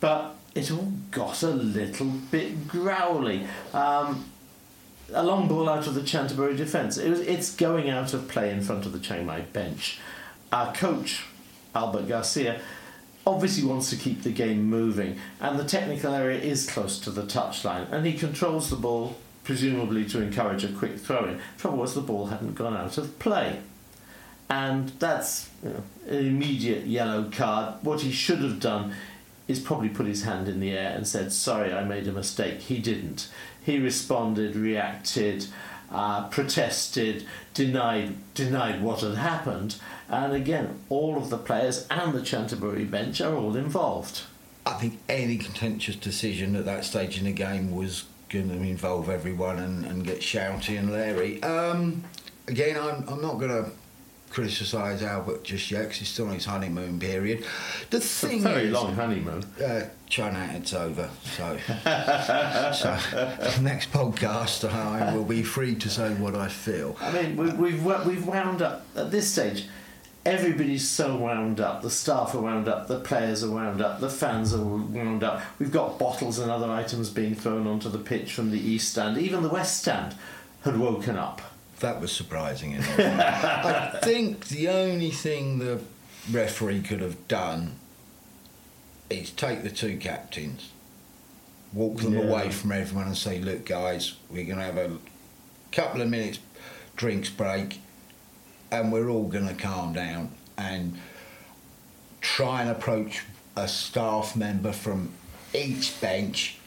but 0.00 0.36
it 0.54 0.70
all 0.70 0.92
got 1.10 1.42
a 1.42 1.50
little 1.50 2.06
bit 2.30 2.66
growly. 2.68 3.46
Um, 3.74 4.24
a 5.12 5.22
long 5.22 5.46
ball 5.48 5.68
out 5.68 5.86
of 5.86 5.94
the 5.94 6.00
Chanthaburi 6.02 6.56
defence. 6.56 6.96
It 6.98 7.10
was, 7.10 7.20
it's 7.20 7.54
going 7.54 7.90
out 7.90 8.14
of 8.14 8.26
play 8.28 8.50
in 8.50 8.60
front 8.62 8.86
of 8.86 8.92
the 8.92 8.98
Chiang 9.00 9.26
Mai 9.26 9.40
bench. 9.40 9.98
Our 10.52 10.72
coach, 10.72 11.24
Albert 11.74 12.08
Garcia, 12.08 12.60
obviously 13.28 13.62
wants 13.64 13.90
to 13.90 13.96
keep 13.96 14.22
the 14.22 14.30
game 14.30 14.64
moving, 14.64 15.18
and 15.40 15.58
the 15.58 15.64
technical 15.64 16.14
area 16.14 16.38
is 16.40 16.68
close 16.68 16.98
to 16.98 17.10
the 17.10 17.22
touchline, 17.22 17.90
and 17.92 18.06
he 18.06 18.14
controls 18.14 18.70
the 18.70 18.76
ball, 18.76 19.16
presumably 19.44 20.04
to 20.06 20.22
encourage 20.22 20.64
a 20.64 20.68
quick 20.68 20.98
throw 20.98 21.26
in. 21.26 21.38
Trouble 21.58 21.78
was, 21.78 21.94
the 21.94 22.00
ball 22.00 22.26
hadn't 22.26 22.54
gone 22.54 22.76
out 22.76 22.96
of 22.96 23.18
play. 23.18 23.60
And 24.50 24.88
that's 24.98 25.50
you 25.62 25.68
know, 25.68 25.82
an 26.08 26.26
immediate 26.26 26.86
yellow 26.86 27.30
card. 27.30 27.74
What 27.82 28.00
he 28.00 28.10
should 28.10 28.38
have 28.38 28.60
done 28.60 28.94
is 29.46 29.60
probably 29.60 29.90
put 29.90 30.06
his 30.06 30.22
hand 30.22 30.48
in 30.48 30.58
the 30.58 30.72
air 30.72 30.94
and 30.96 31.06
said, 31.06 31.30
Sorry, 31.30 31.72
I 31.72 31.84
made 31.84 32.08
a 32.08 32.12
mistake. 32.12 32.60
He 32.60 32.78
didn't. 32.78 33.28
He 33.62 33.78
responded, 33.78 34.56
reacted, 34.56 35.46
uh, 35.90 36.28
protested, 36.28 37.26
denied, 37.52 38.14
denied 38.32 38.82
what 38.82 39.00
had 39.00 39.16
happened. 39.16 39.76
And 40.10 40.32
again, 40.32 40.78
all 40.88 41.16
of 41.16 41.30
the 41.30 41.38
players 41.38 41.86
and 41.90 42.14
the 42.14 42.20
Chanthaburi 42.20 42.90
bench 42.90 43.20
are 43.20 43.34
all 43.34 43.56
involved. 43.56 44.22
I 44.64 44.74
think 44.74 44.98
any 45.08 45.38
contentious 45.38 45.96
decision 45.96 46.56
at 46.56 46.64
that 46.64 46.84
stage 46.84 47.18
in 47.18 47.24
the 47.24 47.32
game 47.32 47.74
was 47.74 48.04
going 48.28 48.48
to 48.48 48.56
involve 48.56 49.08
everyone 49.08 49.58
and, 49.58 49.84
and 49.84 50.04
get 50.04 50.20
shouty 50.20 50.78
and 50.78 50.92
Larry. 50.92 51.42
Um, 51.42 52.04
again, 52.46 52.76
I'm, 52.76 53.08
I'm 53.08 53.22
not 53.22 53.38
going 53.38 53.50
to 53.50 53.70
criticise 54.30 55.02
Albert 55.02 55.44
just 55.44 55.70
yet 55.70 55.84
because 55.84 55.96
he's 55.98 56.08
still 56.08 56.26
on 56.26 56.34
his 56.34 56.44
honeymoon 56.44 56.98
period. 56.98 57.44
The 57.90 57.96
It's 57.98 58.22
a 58.22 58.28
thing 58.28 58.42
very 58.42 58.66
is, 58.66 58.72
long 58.72 58.94
honeymoon. 58.94 59.42
Uh, 59.58 59.88
Chainat, 60.10 60.54
it's 60.54 60.74
over. 60.74 61.08
So, 61.24 61.58
so 62.74 63.62
next 63.62 63.90
podcast, 63.90 64.68
I 64.68 65.14
will 65.14 65.24
be 65.24 65.42
free 65.42 65.74
to 65.76 65.88
say 65.88 66.12
what 66.14 66.34
I 66.34 66.48
feel. 66.48 66.96
I 67.00 67.12
mean, 67.12 67.36
we, 67.36 67.50
we've 67.52 67.84
we've 68.06 68.26
wound 68.26 68.62
up 68.62 68.86
at 68.96 69.10
this 69.10 69.30
stage. 69.30 69.66
Everybody's 70.28 70.86
so 70.88 71.16
wound 71.16 71.58
up. 71.58 71.80
The 71.80 71.88
staff 71.90 72.34
are 72.34 72.40
wound 72.40 72.68
up. 72.68 72.86
The 72.86 73.00
players 73.00 73.42
are 73.42 73.50
wound 73.50 73.80
up. 73.80 73.98
The 74.00 74.10
fans 74.10 74.52
are 74.52 74.62
wound 74.62 75.24
up. 75.24 75.40
We've 75.58 75.72
got 75.72 75.98
bottles 75.98 76.38
and 76.38 76.50
other 76.50 76.70
items 76.70 77.08
being 77.08 77.34
thrown 77.34 77.66
onto 77.66 77.88
the 77.88 77.98
pitch 77.98 78.34
from 78.34 78.50
the 78.50 78.60
east 78.60 78.90
stand. 78.90 79.16
Even 79.16 79.42
the 79.42 79.48
west 79.48 79.78
stand 79.80 80.14
had 80.64 80.78
woken 80.78 81.16
up. 81.16 81.40
That 81.80 82.00
was 82.00 82.12
surprising. 82.12 82.72
Isn't 82.72 83.00
it? 83.00 83.06
I 83.06 83.98
think 84.02 84.48
the 84.48 84.68
only 84.68 85.10
thing 85.10 85.60
the 85.60 85.80
referee 86.30 86.82
could 86.82 87.00
have 87.00 87.26
done 87.28 87.76
is 89.08 89.30
take 89.30 89.62
the 89.62 89.70
two 89.70 89.96
captains, 89.96 90.70
walk 91.72 92.00
them 92.00 92.12
Yeah. 92.14 92.24
away 92.24 92.50
from 92.50 92.72
everyone, 92.72 93.06
and 93.06 93.16
say, 93.16 93.38
"Look, 93.38 93.64
guys, 93.64 94.14
we're 94.28 94.44
going 94.44 94.58
to 94.58 94.64
have 94.64 94.76
a 94.76 94.98
couple 95.72 96.02
of 96.02 96.08
minutes 96.10 96.38
drinks 96.96 97.30
break. 97.30 97.80
And 98.70 98.92
we're 98.92 99.08
all 99.08 99.28
going 99.28 99.48
to 99.48 99.54
calm 99.54 99.92
down 99.92 100.30
and 100.56 100.98
try 102.20 102.62
and 102.62 102.70
approach 102.70 103.24
a 103.56 103.68
staff 103.68 104.36
member 104.36 104.72
from 104.72 105.10
each 105.54 106.00
bench, 106.00 106.58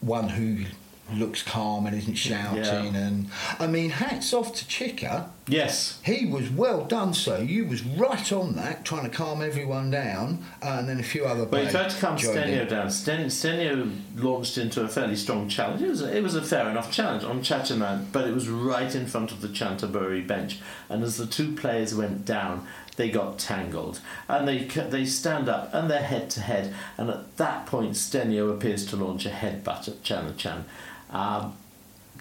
one 0.00 0.28
who 0.28 0.64
looks 1.12 1.42
calm 1.42 1.86
and 1.86 1.96
isn't 1.96 2.14
shouting. 2.14 2.94
Yeah. 2.94 3.06
And 3.06 3.30
I 3.58 3.66
mean, 3.66 3.90
hats 3.90 4.32
off 4.32 4.54
to 4.56 4.68
Chicker. 4.68 5.26
Yes. 5.48 6.00
He 6.04 6.26
was 6.26 6.48
well 6.50 6.84
done, 6.84 7.12
so 7.14 7.38
you 7.38 7.64
was 7.64 7.82
right 7.82 8.32
on 8.32 8.54
that, 8.54 8.84
trying 8.84 9.10
to 9.10 9.16
calm 9.16 9.42
everyone 9.42 9.90
down, 9.90 10.44
and 10.62 10.88
then 10.88 11.00
a 11.00 11.02
few 11.02 11.24
other. 11.24 11.44
But 11.46 11.64
he 11.64 11.70
tried 11.70 11.90
to 11.90 12.00
calm 12.00 12.16
Stenio 12.16 12.62
in. 12.62 12.68
down. 12.68 12.90
Sten, 12.90 13.26
Stenio 13.26 13.90
launched 14.16 14.58
into 14.58 14.82
a 14.82 14.88
fairly 14.88 15.16
strong 15.16 15.48
challenge. 15.48 15.82
It 15.82 15.88
was, 15.88 16.02
a, 16.02 16.16
it 16.16 16.22
was 16.22 16.34
a 16.34 16.42
fair 16.42 16.68
enough 16.70 16.92
challenge 16.92 17.24
on 17.24 17.40
Chachanan, 17.40 18.06
but 18.12 18.28
it 18.28 18.34
was 18.34 18.48
right 18.48 18.94
in 18.94 19.06
front 19.06 19.32
of 19.32 19.40
the 19.40 19.48
Chanthaburi 19.48 20.26
bench. 20.26 20.60
And 20.88 21.02
as 21.02 21.16
the 21.16 21.26
two 21.26 21.54
players 21.56 21.94
went 21.94 22.24
down, 22.24 22.66
they 22.96 23.10
got 23.10 23.38
tangled. 23.38 24.00
And 24.28 24.46
they 24.46 24.64
they 24.64 25.04
stand 25.04 25.48
up 25.48 25.72
and 25.72 25.90
they're 25.90 26.02
head 26.02 26.30
to 26.30 26.40
head. 26.40 26.74
And 26.96 27.10
at 27.10 27.36
that 27.38 27.66
point, 27.66 27.92
Stenio 27.92 28.52
appears 28.54 28.86
to 28.86 28.96
launch 28.96 29.26
a 29.26 29.30
headbutt 29.30 29.88
at 29.88 30.02
Chanachan. 30.02 30.64
Um, 31.10 31.56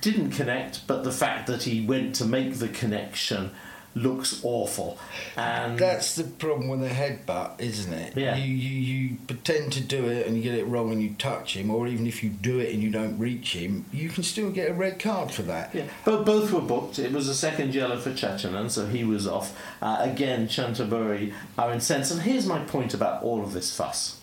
didn't 0.01 0.31
connect, 0.31 0.87
but 0.87 1.03
the 1.03 1.11
fact 1.11 1.47
that 1.47 1.63
he 1.63 1.85
went 1.85 2.15
to 2.15 2.25
make 2.25 2.55
the 2.55 2.67
connection 2.69 3.51
looks 3.95 4.41
awful. 4.43 4.97
And 5.35 5.77
That's 5.77 6.15
the 6.15 6.23
problem 6.23 6.69
with 6.69 6.83
a 6.83 6.89
headbutt, 6.93 7.59
isn't 7.59 7.91
it? 7.91 8.15
Yeah. 8.15 8.35
You, 8.35 8.53
you 8.53 8.79
you 8.79 9.17
pretend 9.27 9.73
to 9.73 9.81
do 9.81 10.05
it 10.05 10.27
and 10.27 10.37
you 10.37 10.43
get 10.43 10.55
it 10.55 10.65
wrong 10.65 10.91
and 10.91 11.01
you 11.01 11.15
touch 11.17 11.55
him, 11.55 11.71
or 11.71 11.87
even 11.87 12.07
if 12.07 12.23
you 12.23 12.29
do 12.29 12.59
it 12.59 12.73
and 12.73 12.81
you 12.83 12.91
don't 12.91 13.17
reach 13.17 13.53
him, 13.53 13.85
you 13.91 14.09
can 14.09 14.23
still 14.23 14.51
get 14.51 14.69
a 14.69 14.73
red 14.73 14.99
card 14.99 15.31
for 15.31 15.41
that. 15.43 15.73
Yeah, 15.73 15.85
but 16.05 16.23
both 16.23 16.51
were 16.51 16.61
booked. 16.61 16.99
It 16.99 17.11
was 17.11 17.27
a 17.27 17.35
second 17.35 17.73
yellow 17.73 17.97
for 17.97 18.11
Chachanan, 18.11 18.69
so 18.69 18.85
he 18.87 19.03
was 19.03 19.27
off. 19.27 19.57
Uh, 19.81 19.97
again, 19.99 20.47
Chanthaburi 20.47 21.33
are 21.57 21.71
incensed. 21.73 22.11
And 22.11 22.21
here's 22.21 22.45
my 22.45 22.59
point 22.59 22.93
about 22.93 23.23
all 23.23 23.41
of 23.43 23.53
this 23.53 23.75
fuss. 23.75 24.19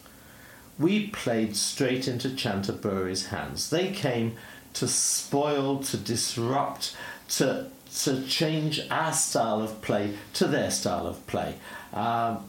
We 0.78 1.08
played 1.08 1.56
straight 1.56 2.06
into 2.06 2.28
Chanthaburi's 2.28 3.26
hands. 3.26 3.70
They 3.70 3.90
came 3.90 4.36
to 4.76 4.88
spoil, 4.88 5.78
to 5.78 5.96
disrupt, 5.96 6.96
to 7.28 7.70
to 8.04 8.26
change 8.26 8.80
our 8.90 9.12
style 9.12 9.62
of 9.62 9.80
play 9.80 10.14
to 10.34 10.46
their 10.46 10.70
style 10.70 11.06
of 11.06 11.26
play. 11.26 11.54
Um, 11.94 12.46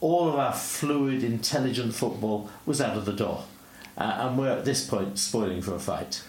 all 0.00 0.28
of 0.28 0.36
our 0.36 0.54
fluid, 0.54 1.22
intelligent 1.22 1.94
football 1.94 2.48
was 2.64 2.80
out 2.80 2.96
of 2.96 3.04
the 3.04 3.12
door. 3.12 3.44
Uh, 3.96 4.16
and 4.20 4.38
we're 4.38 4.48
at 4.48 4.64
this 4.64 4.86
point 4.86 5.18
spoiling 5.18 5.60
for 5.60 5.74
a 5.74 5.78
fight. 5.78 6.22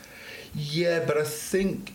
Yeah, 0.54 1.06
but 1.06 1.18
I 1.18 1.24
think 1.24 1.94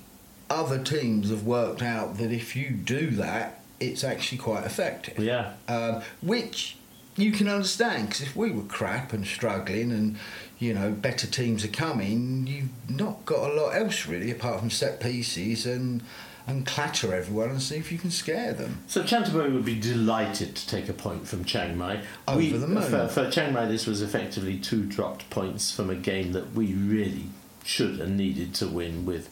other 0.48 0.82
teams 0.82 1.30
have 1.30 1.44
worked 1.44 1.82
out 1.82 2.16
that 2.18 2.30
if 2.30 2.54
you 2.54 2.70
do 2.70 3.10
that, 3.10 3.60
it's 3.80 4.04
actually 4.04 4.38
quite 4.38 4.64
effective. 4.64 5.18
Yeah. 5.18 5.54
Um, 5.68 6.02
which 6.22 6.76
you 7.16 7.32
can 7.32 7.48
understand 7.48 8.08
because 8.08 8.22
if 8.22 8.36
we 8.36 8.50
were 8.50 8.64
crap 8.64 9.12
and 9.12 9.26
struggling 9.26 9.92
and 9.92 10.16
you 10.58 10.74
know 10.74 10.90
better 10.92 11.26
teams 11.26 11.64
are 11.64 11.68
coming, 11.68 12.46
you've 12.46 12.90
not 12.90 13.24
got 13.24 13.50
a 13.50 13.54
lot 13.54 13.70
else 13.70 14.06
really 14.06 14.30
apart 14.30 14.60
from 14.60 14.70
set 14.70 15.00
pieces 15.00 15.66
and 15.66 16.02
and 16.46 16.66
clatter 16.66 17.14
everyone 17.14 17.48
and 17.50 17.62
see 17.62 17.76
if 17.76 17.90
you 17.90 17.98
can 17.98 18.10
scare 18.10 18.52
them. 18.52 18.78
So 18.86 19.02
Chanthaburi 19.02 19.52
would 19.52 19.64
be 19.64 19.80
delighted 19.80 20.54
to 20.54 20.68
take 20.68 20.88
a 20.88 20.92
point 20.92 21.26
from 21.26 21.44
Chiang 21.44 21.78
Mai. 21.78 22.02
Over 22.28 22.58
the 22.58 22.66
uh, 22.66 22.68
moon. 22.68 22.82
For, 22.82 23.08
for 23.08 23.30
Chiang 23.30 23.54
Mai, 23.54 23.64
this 23.64 23.86
was 23.86 24.02
effectively 24.02 24.58
two 24.58 24.84
dropped 24.84 25.30
points 25.30 25.72
from 25.72 25.88
a 25.88 25.94
game 25.94 26.32
that 26.32 26.52
we 26.52 26.74
really 26.74 27.28
should 27.64 27.98
and 27.98 28.16
needed 28.16 28.54
to 28.56 28.68
win 28.68 29.06
with 29.06 29.30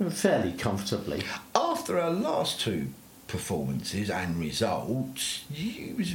uh, 0.00 0.08
fairly 0.08 0.52
comfortably. 0.52 1.22
After 1.54 2.00
our 2.00 2.10
last 2.10 2.60
two 2.60 2.88
performances 3.26 4.08
and 4.08 4.40
results, 4.40 5.44
you 5.50 5.94
was 5.96 6.14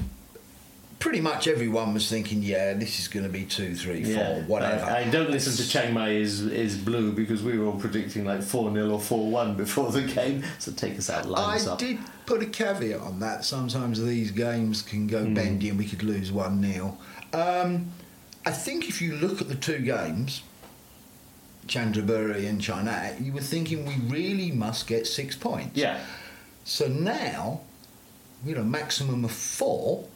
pretty 0.99 1.21
much 1.21 1.47
everyone 1.47 1.93
was 1.93 2.09
thinking, 2.09 2.41
yeah, 2.41 2.73
this 2.73 2.99
is 2.99 3.07
going 3.07 3.25
to 3.25 3.31
be 3.31 3.45
two, 3.45 3.75
three, 3.75 4.03
four, 4.03 4.41
whatever. 4.47 4.83
I, 4.85 5.01
I 5.01 5.09
don't 5.09 5.29
listen 5.29 5.53
to 5.63 5.69
Chiang 5.69 5.93
Mai 5.93 6.09
is 6.11 6.41
is 6.41 6.77
blue 6.77 7.11
because 7.11 7.43
we 7.43 7.57
were 7.57 7.67
all 7.67 7.79
predicting 7.79 8.25
like 8.25 8.41
four 8.41 8.71
0 8.73 8.89
or 8.89 8.99
four 8.99 9.29
one 9.29 9.55
before 9.55 9.91
the 9.91 10.01
game. 10.01 10.43
So 10.59 10.71
take 10.71 10.97
us 10.97 11.09
out, 11.09 11.27
line 11.27 11.55
us 11.57 11.67
I 11.67 11.73
up. 11.73 11.79
did 11.79 11.99
put 12.25 12.41
a 12.41 12.45
caveat 12.47 12.99
on 13.01 13.19
that. 13.19 13.45
Sometimes 13.45 14.03
these 14.03 14.31
games 14.31 14.81
can 14.81 15.07
go 15.07 15.23
Hmm. 15.25 15.33
bendy 15.33 15.69
and 15.69 15.77
we 15.77 15.85
could 15.85 16.03
lose 16.03 16.31
1 16.31 16.63
0. 16.73 16.97
Um, 17.33 17.91
I 18.45 18.51
think 18.51 18.87
if 18.89 19.01
you 19.01 19.15
look 19.15 19.41
at 19.41 19.47
the 19.49 19.55
two 19.55 19.79
games, 19.79 20.41
Chanthaburi 21.67 22.47
and 22.47 22.61
Chainat, 22.61 23.23
you 23.23 23.33
were 23.33 23.41
thinking 23.41 23.85
we 23.85 23.95
really 24.07 24.51
must 24.51 24.87
get 24.87 25.07
six 25.07 25.35
points. 25.35 25.75
Yeah. 25.77 25.99
So 26.63 26.87
now, 26.87 27.61
we're 28.43 28.59
a 28.59 28.63
maximum 28.63 29.25
of 29.25 29.31
four 29.31 30.07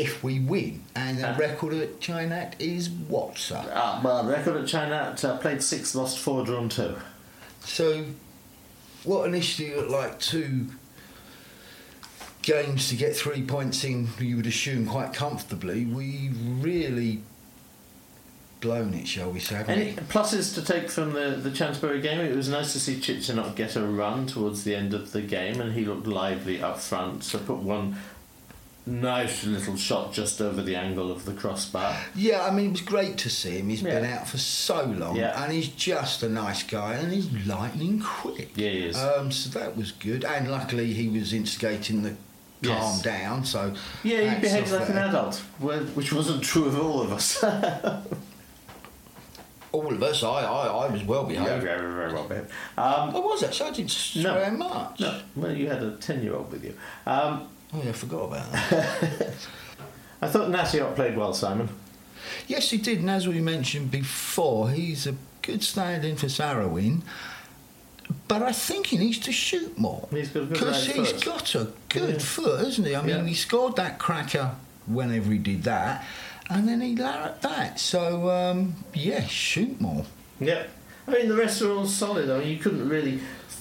if 0.00 0.22
we 0.24 0.40
win. 0.40 0.82
And 0.94 1.18
the 1.18 1.30
Uh. 1.30 1.36
record 1.38 1.74
at 1.74 2.00
Chainat 2.00 2.54
is 2.58 2.88
what, 2.88 3.36
sir? 3.38 3.62
Uh, 3.72 4.00
well, 4.02 4.24
record 4.24 4.56
at 4.56 4.64
Chainat 4.64 5.22
uh, 5.24 5.36
played 5.36 5.62
six, 5.62 5.94
lost 5.94 6.18
four, 6.18 6.44
drawn 6.44 6.68
two. 6.68 6.96
So, 7.64 8.04
what 9.04 9.26
initially 9.28 9.74
looked 9.74 9.90
like 9.90 10.18
two 10.18 10.66
games 12.42 12.88
to 12.88 12.96
get 12.96 13.14
three 13.14 13.42
points 13.42 13.84
in, 13.84 14.08
you 14.18 14.36
would 14.36 14.46
assume 14.46 14.86
quite 14.86 15.12
comfortably, 15.12 15.84
we 15.84 16.30
really 16.60 17.20
blown 18.60 18.94
it, 18.94 19.06
shall 19.06 19.30
we 19.30 19.40
say? 19.40 19.62
Any 19.68 19.84
we? 19.84 19.92
pluses 20.08 20.54
to 20.54 20.62
take 20.62 20.90
from 20.90 21.12
the, 21.12 21.30
the 21.42 21.50
Chanthaburi 21.50 22.02
game? 22.02 22.20
It 22.20 22.34
was 22.34 22.48
nice 22.48 22.72
to 22.72 22.80
see 22.80 22.96
Chichenot 22.96 23.56
get 23.56 23.76
a 23.76 23.82
run 23.86 24.26
towards 24.26 24.64
the 24.64 24.74
end 24.74 24.94
of 24.94 25.12
the 25.12 25.20
game, 25.22 25.60
and 25.60 25.72
he 25.74 25.84
looked 25.84 26.06
lively 26.06 26.62
up 26.62 26.78
front. 26.78 27.24
So 27.24 27.38
put 27.38 27.58
one 27.58 27.96
nice 28.90 29.44
little 29.44 29.76
shot 29.76 30.12
just 30.12 30.40
over 30.40 30.60
the 30.62 30.74
angle 30.76 31.10
of 31.12 31.24
the 31.24 31.32
crossbar. 31.32 31.96
Yeah, 32.14 32.44
I 32.44 32.50
mean, 32.50 32.66
it 32.66 32.70
was 32.72 32.80
great 32.82 33.16
to 33.18 33.30
see 33.30 33.58
him. 33.58 33.68
He's 33.68 33.82
been 33.82 34.04
out 34.04 34.26
for 34.28 34.38
so 34.38 34.84
long, 34.84 35.16
Yeah. 35.16 35.42
and 35.42 35.52
he's 35.52 35.68
just 35.68 36.22
a 36.22 36.28
nice 36.28 36.62
guy, 36.62 36.94
and 36.94 37.12
he's 37.12 37.30
lightning 37.46 38.00
quick. 38.00 38.50
Yeah, 38.56 38.70
he 38.70 38.86
is. 38.86 38.96
Um, 38.96 39.30
so 39.30 39.58
that 39.58 39.76
was 39.76 39.92
good, 39.92 40.24
and 40.24 40.50
luckily 40.50 40.92
he 40.92 41.08
was 41.08 41.32
instigating 41.32 42.02
the 42.02 42.10
calm 42.10 42.16
Yes. 42.62 43.02
down. 43.02 43.44
So 43.44 43.74
Yeah, 44.02 44.20
he 44.20 44.26
hats 44.26 44.40
behaved 44.42 44.72
off 44.72 44.80
like 44.80 44.88
an 44.90 44.98
adult, 44.98 45.36
which 45.60 46.12
wasn't 46.12 46.42
true 46.42 46.66
of 46.66 46.78
all 46.78 47.00
of 47.00 47.12
us. 47.12 47.42
All 49.72 49.92
of 49.92 50.02
us, 50.02 50.24
I, 50.24 50.42
I, 50.42 50.66
I 50.66 50.90
was 50.90 51.04
well 51.04 51.30
yeah, 51.30 51.44
behaved. 51.44 51.62
very, 51.62 51.92
very 51.94 52.12
well 52.12 52.26
behaved. 52.26 52.50
Um, 52.76 53.14
I 53.14 53.18
was 53.20 53.44
actually. 53.44 53.70
I 53.70 53.72
didn't 53.72 54.12
No. 54.16 54.22
swear 54.32 54.50
much. 54.50 54.98
no, 54.98 55.20
well, 55.36 55.52
you 55.56 55.68
had 55.68 55.80
a 55.80 55.92
ten-year-old 55.92 56.50
with 56.50 56.64
you. 56.64 56.74
Um, 57.06 57.48
Oh 57.72 57.80
yeah, 57.82 57.90
I 57.90 57.92
forgot 57.92 58.24
about 58.24 58.52
that. 58.52 59.32
I 60.22 60.28
thought 60.28 60.48
Nasiot 60.50 60.94
played 60.94 61.16
well, 61.16 61.32
Simon. 61.32 61.68
yes, 62.46 62.70
he 62.70 62.76
did, 62.78 62.98
and 62.98 63.10
as 63.10 63.26
we 63.26 63.40
mentioned 63.40 63.90
before, 63.90 64.70
he's 64.70 65.06
a 65.06 65.14
good 65.42 65.62
stand-in 65.62 66.16
for 66.16 66.28
Sarawin. 66.28 67.02
But 68.26 68.42
I 68.42 68.52
think 68.52 68.86
he 68.88 68.98
needs 68.98 69.18
to 69.20 69.32
shoot 69.32 69.78
more. 69.78 70.08
He's 70.10 70.30
got 70.30 70.42
a 70.42 70.46
good 70.46 70.52
Because 70.54 70.86
he's 70.86 71.12
foot. 71.12 71.24
got 71.24 71.54
a 71.54 71.68
good 71.88 72.14
Yeah. 72.14 72.18
foot, 72.18 72.60
hasn't 72.64 72.86
he? 72.88 72.96
I 72.96 73.02
mean, 73.02 73.16
Yeah. 73.16 73.24
he 73.24 73.34
scored 73.34 73.76
that 73.76 73.98
cracker 74.00 74.56
whenever 74.86 75.30
he 75.30 75.38
did 75.38 75.62
that, 75.62 76.04
and 76.48 76.68
then 76.68 76.80
he 76.80 76.96
larruped 76.96 77.42
that. 77.42 77.78
So, 77.78 78.28
um, 78.30 78.74
yeah, 78.92 79.26
shoot 79.26 79.80
more. 79.80 80.04
Yeah. 80.40 80.64
I 81.06 81.12
mean, 81.12 81.28
the 81.28 81.36
rest 81.36 81.62
are 81.62 81.70
all 81.72 81.86
solid. 81.86 82.28
I 82.30 82.38
mean, 82.40 82.48
you 82.48 82.58
couldn't 82.58 82.88
really 82.88 83.20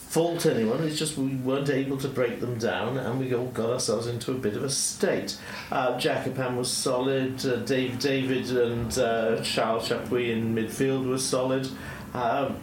fault 0.09 0.47
anyone. 0.47 0.83
It's 0.83 0.97
just 0.97 1.17
we 1.17 1.35
weren't 1.35 1.69
able 1.69 1.97
to 1.97 2.07
break 2.07 2.39
them 2.39 2.57
down, 2.57 2.97
and 2.97 3.19
we 3.19 3.33
all 3.35 3.45
got 3.45 3.69
ourselves 3.69 4.07
into 4.07 4.31
a 4.31 4.35
bit 4.35 4.55
of 4.55 4.63
a 4.63 4.69
state. 4.69 5.37
Uh, 5.71 5.93
Jakapan 5.97 6.57
was 6.57 6.71
solid. 6.71 7.45
Uh, 7.45 7.57
Dave 7.57 7.99
David 7.99 8.49
and 8.49 8.97
uh, 8.97 9.41
Charles 9.43 9.87
Chapuis 9.87 10.31
in 10.31 10.55
midfield 10.55 11.07
was 11.07 11.23
solid. 11.23 11.69
Um, 12.15 12.57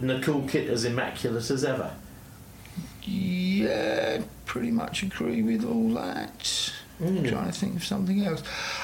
Nicole 0.00 0.46
Kit 0.48 0.68
as 0.68 0.84
immaculate 0.84 1.48
as 1.48 1.64
ever. 1.64 1.92
Yeah, 3.02 4.22
pretty 4.44 4.72
much 4.72 5.04
agree 5.04 5.42
with 5.42 5.64
all 5.64 5.90
that. 5.90 6.72
Mm. 7.00 7.28
Trying 7.28 7.46
to 7.46 7.52
think 7.52 7.76
of 7.76 7.84
something 7.84 8.26
else. 8.26 8.42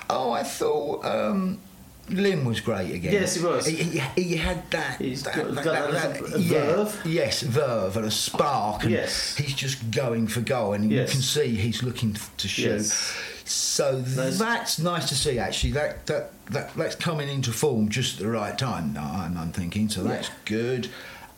Oh, 0.09 0.31
I 0.31 0.45
thought 0.45 1.05
um, 1.05 1.61
Lim 2.09 2.45
was 2.45 2.61
great 2.61 2.95
again. 2.95 3.13
Yes, 3.13 3.35
he 3.35 3.45
was. 3.45 3.67
He, 3.67 3.77
he, 3.77 3.99
he 4.23 4.37
had 4.37 4.71
that. 4.71 5.01
He's 5.01 5.25
that, 5.25 5.35
got- 5.35 5.55
that 5.65 6.23
little 6.23 6.41
yeah, 6.41 6.61
verve. 6.77 7.03
Yes, 7.05 7.43
verve 7.43 7.97
and 7.97 8.07
a 8.07 8.11
spark. 8.11 8.85
And 8.85 8.93
Yes. 8.93 9.37
He's 9.37 9.55
just 9.55 9.91
going 9.91 10.29
for 10.29 10.41
goal, 10.41 10.73
and 10.75 10.91
Yes. 10.91 11.09
you 11.09 11.13
can 11.15 11.23
see 11.23 11.57
he's 11.57 11.83
looking 11.83 12.17
to 12.37 12.49
shoot. 12.49 12.81
Yes. 12.81 13.17
So 13.45 13.99
Nice. 14.17 14.39
that's 14.39 14.79
nice 14.79 15.09
to 15.09 15.15
see. 15.17 15.39
Actually, 15.39 15.73
that 15.73 16.07
that 16.07 16.31
that 16.51 16.75
that's 16.75 16.95
coming 16.95 17.29
into 17.29 17.53
form 17.53 17.89
just 17.89 18.19
at 18.19 18.25
the 18.25 18.31
right 18.31 18.57
time. 18.59 18.97
I'm, 18.99 19.37
I'm 19.37 19.53
thinking. 19.53 19.89
So 19.89 20.03
that's 20.05 20.29
Yeah. 20.29 20.35
good. 20.45 20.89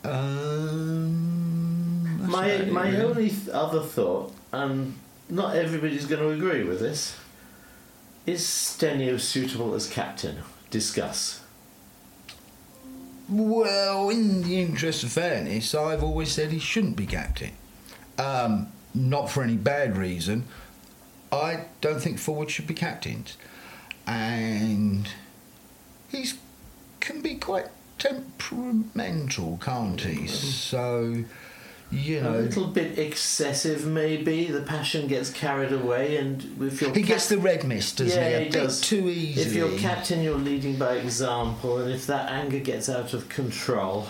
Um, 0.03 2.17
that's 2.19 2.31
My 2.31 2.57
my 2.71 2.89
really. 2.89 3.03
only 3.03 3.29
th- 3.29 3.49
other 3.49 3.81
thought, 3.81 4.33
and 4.51 4.95
not 5.29 5.55
everybody's 5.55 6.05
going 6.05 6.21
to 6.21 6.29
agree 6.29 6.63
with 6.63 6.79
this, 6.79 7.15
is 8.25 8.41
Stenio 8.41 9.19
suitable 9.19 9.73
as 9.73 9.87
captain? 9.89 10.37
Discuss. 10.69 11.41
Well, 13.27 14.09
in 14.09 14.43
the 14.43 14.59
interest 14.61 15.03
of 15.03 15.11
fairness, 15.11 15.75
I've 15.75 16.03
always 16.03 16.31
said 16.31 16.51
he 16.51 16.59
shouldn't 16.59 16.95
be 16.95 17.05
captain. 17.05 17.51
um, 18.17 18.71
not 18.93 19.29
for 19.29 19.43
any 19.43 19.55
bad 19.55 19.95
reason. 19.97 20.45
I 21.31 21.65
don't 21.79 22.01
think 22.01 22.17
forwards 22.17 22.51
should 22.51 22.65
be 22.65 22.73
captains, 22.73 23.37
and 24.07 25.07
he's 26.09 26.37
can 26.99 27.21
be 27.21 27.35
quite 27.35 27.67
temperamental, 27.99 29.59
can't 29.61 30.01
he? 30.01 30.25
So, 30.27 31.23
you 31.91 32.19
A 32.19 32.29
little 32.29 32.67
bit 32.67 32.99
excessive, 32.99 33.85
maybe. 33.85 34.45
The 34.45 34.61
passion 34.61 35.07
gets 35.07 35.31
carried 35.31 35.71
away, 35.71 36.17
and 36.17 36.43
if 36.61 36.81
you're 36.81 36.93
he 36.93 37.01
gets 37.01 37.29
the 37.29 37.39
red 37.39 37.63
mist, 37.63 37.97
doesn't 37.97 38.21
yeah, 38.21 38.29
he? 38.29 38.35
A 38.35 38.39
he 38.45 38.49
does. 38.49 38.79
too 38.81 39.09
easily. 39.09 39.45
If 39.45 39.53
you're 39.53 39.79
captain, 39.79 40.21
you're 40.21 40.37
leading 40.37 40.77
by 40.77 40.95
example, 40.95 41.79
and 41.79 41.91
if 41.91 42.05
that 42.05 42.29
anger 42.29 42.59
gets 42.59 42.89
out 42.89 43.13
of 43.13 43.27
control, 43.27 44.07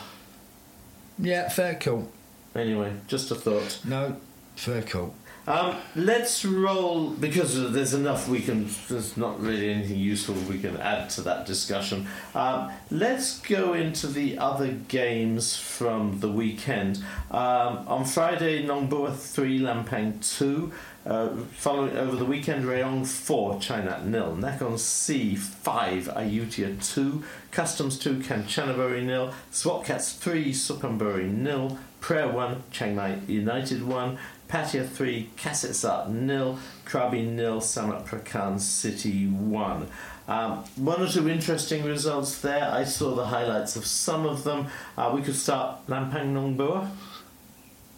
yeah, 1.17 1.47
fair 1.47 1.75
call. 1.75 2.11
anyway, 2.53 2.93
just 3.07 3.31
a 3.31 3.35
thought. 3.35 3.79
No, 3.85 4.17
fair 4.55 4.81
call. 4.81 5.15
Um, 5.49 5.77
let's 5.95 6.45
roll 6.45 7.09
because 7.09 7.71
there's 7.71 7.95
enough 7.95 8.29
we 8.29 8.39
can. 8.39 8.69
There's 8.87 9.17
not 9.17 9.41
really 9.41 9.73
anything 9.73 9.97
useful 9.97 10.35
we 10.47 10.59
can 10.59 10.77
add 10.77 11.09
to 11.11 11.21
that 11.23 11.47
discussion. 11.47 12.05
Um, 12.35 12.71
let's 12.91 13.39
go 13.39 13.73
into 13.73 14.05
the 14.05 14.37
other 14.37 14.67
games 14.67 15.57
from 15.57 16.19
the 16.19 16.29
weekend. 16.29 17.03
Um, 17.31 17.87
on 17.87 18.05
Friday, 18.05 18.63
Nongbua 18.63 19.15
three, 19.15 19.59
Lampang 19.59 20.21
two. 20.37 20.71
Uh, 21.03 21.29
following 21.53 21.97
over 21.97 22.15
the 22.15 22.25
weekend, 22.25 22.65
Rayong 22.65 23.07
four, 23.07 23.55
Chainat 23.55 24.05
nil. 24.05 24.37
Nakhon 24.39 24.77
Si 24.77 25.35
five, 25.35 26.03
Ayutthaya 26.09 26.79
two, 26.93 27.23
Customs 27.49 27.97
two, 27.97 28.19
Kanchanaburi 28.19 29.03
nil, 29.03 29.33
Swat 29.49 29.83
Cats 29.85 30.13
three, 30.13 30.51
Suphanburi 30.51 31.31
nil, 31.31 31.79
Phrae 32.01 32.31
one, 32.31 32.63
Chiang 32.71 32.95
Mai 32.95 33.17
United 33.27 33.83
one, 33.87 34.19
Pattaya 34.49 34.87
3, 34.87 35.29
Kasetsart 35.37 36.09
nil, 36.09 36.57
Krabi 36.85 37.23
nil, 37.25 37.61
Samut 37.61 38.05
Prakan 38.05 38.59
City 38.59 39.27
1. 39.27 39.87
Um, 40.27 40.63
one 40.75 41.01
or 41.01 41.07
two 41.07 41.29
interesting 41.29 41.83
results 41.83 42.41
there. 42.41 42.69
I 42.69 42.83
saw 42.83 43.13
the 43.13 43.25
highlights 43.25 43.75
of 43.75 43.85
some 43.85 44.25
of 44.25 44.43
them. 44.43 44.67
Uh, 44.97 45.11
we 45.13 45.21
could 45.21 45.35
start 45.35 45.85
Lampang 45.87 46.33
Nongbua. 46.33 46.89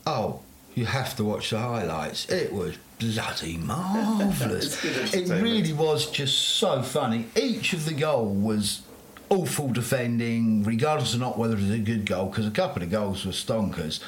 Oh, 0.05 0.41
you 0.75 0.85
have 0.85 1.15
to 1.17 1.23
watch 1.23 1.51
the 1.51 1.59
highlights. 1.59 2.29
It 2.29 2.51
was 2.51 2.77
bloody 2.99 3.57
marvellous. 3.57 4.83
It 5.13 5.29
really 5.41 5.73
was 5.73 6.09
just 6.11 6.37
so 6.37 6.81
funny. 6.83 7.27
Each 7.35 7.71
of 7.71 7.85
the 7.85 7.93
goal 7.93 8.27
was 8.27 8.81
awful 9.29 9.69
defending, 9.69 10.63
regardless 10.63 11.13
of 11.13 11.21
not 11.21 11.37
whether 11.37 11.53
it 11.53 11.61
was 11.61 11.71
a 11.71 11.79
good 11.79 12.05
goal, 12.05 12.27
because 12.27 12.45
a 12.45 12.51
couple 12.51 12.83
of 12.83 12.91
goals 12.91 13.25
were 13.25 13.31
stonkers. 13.31 14.01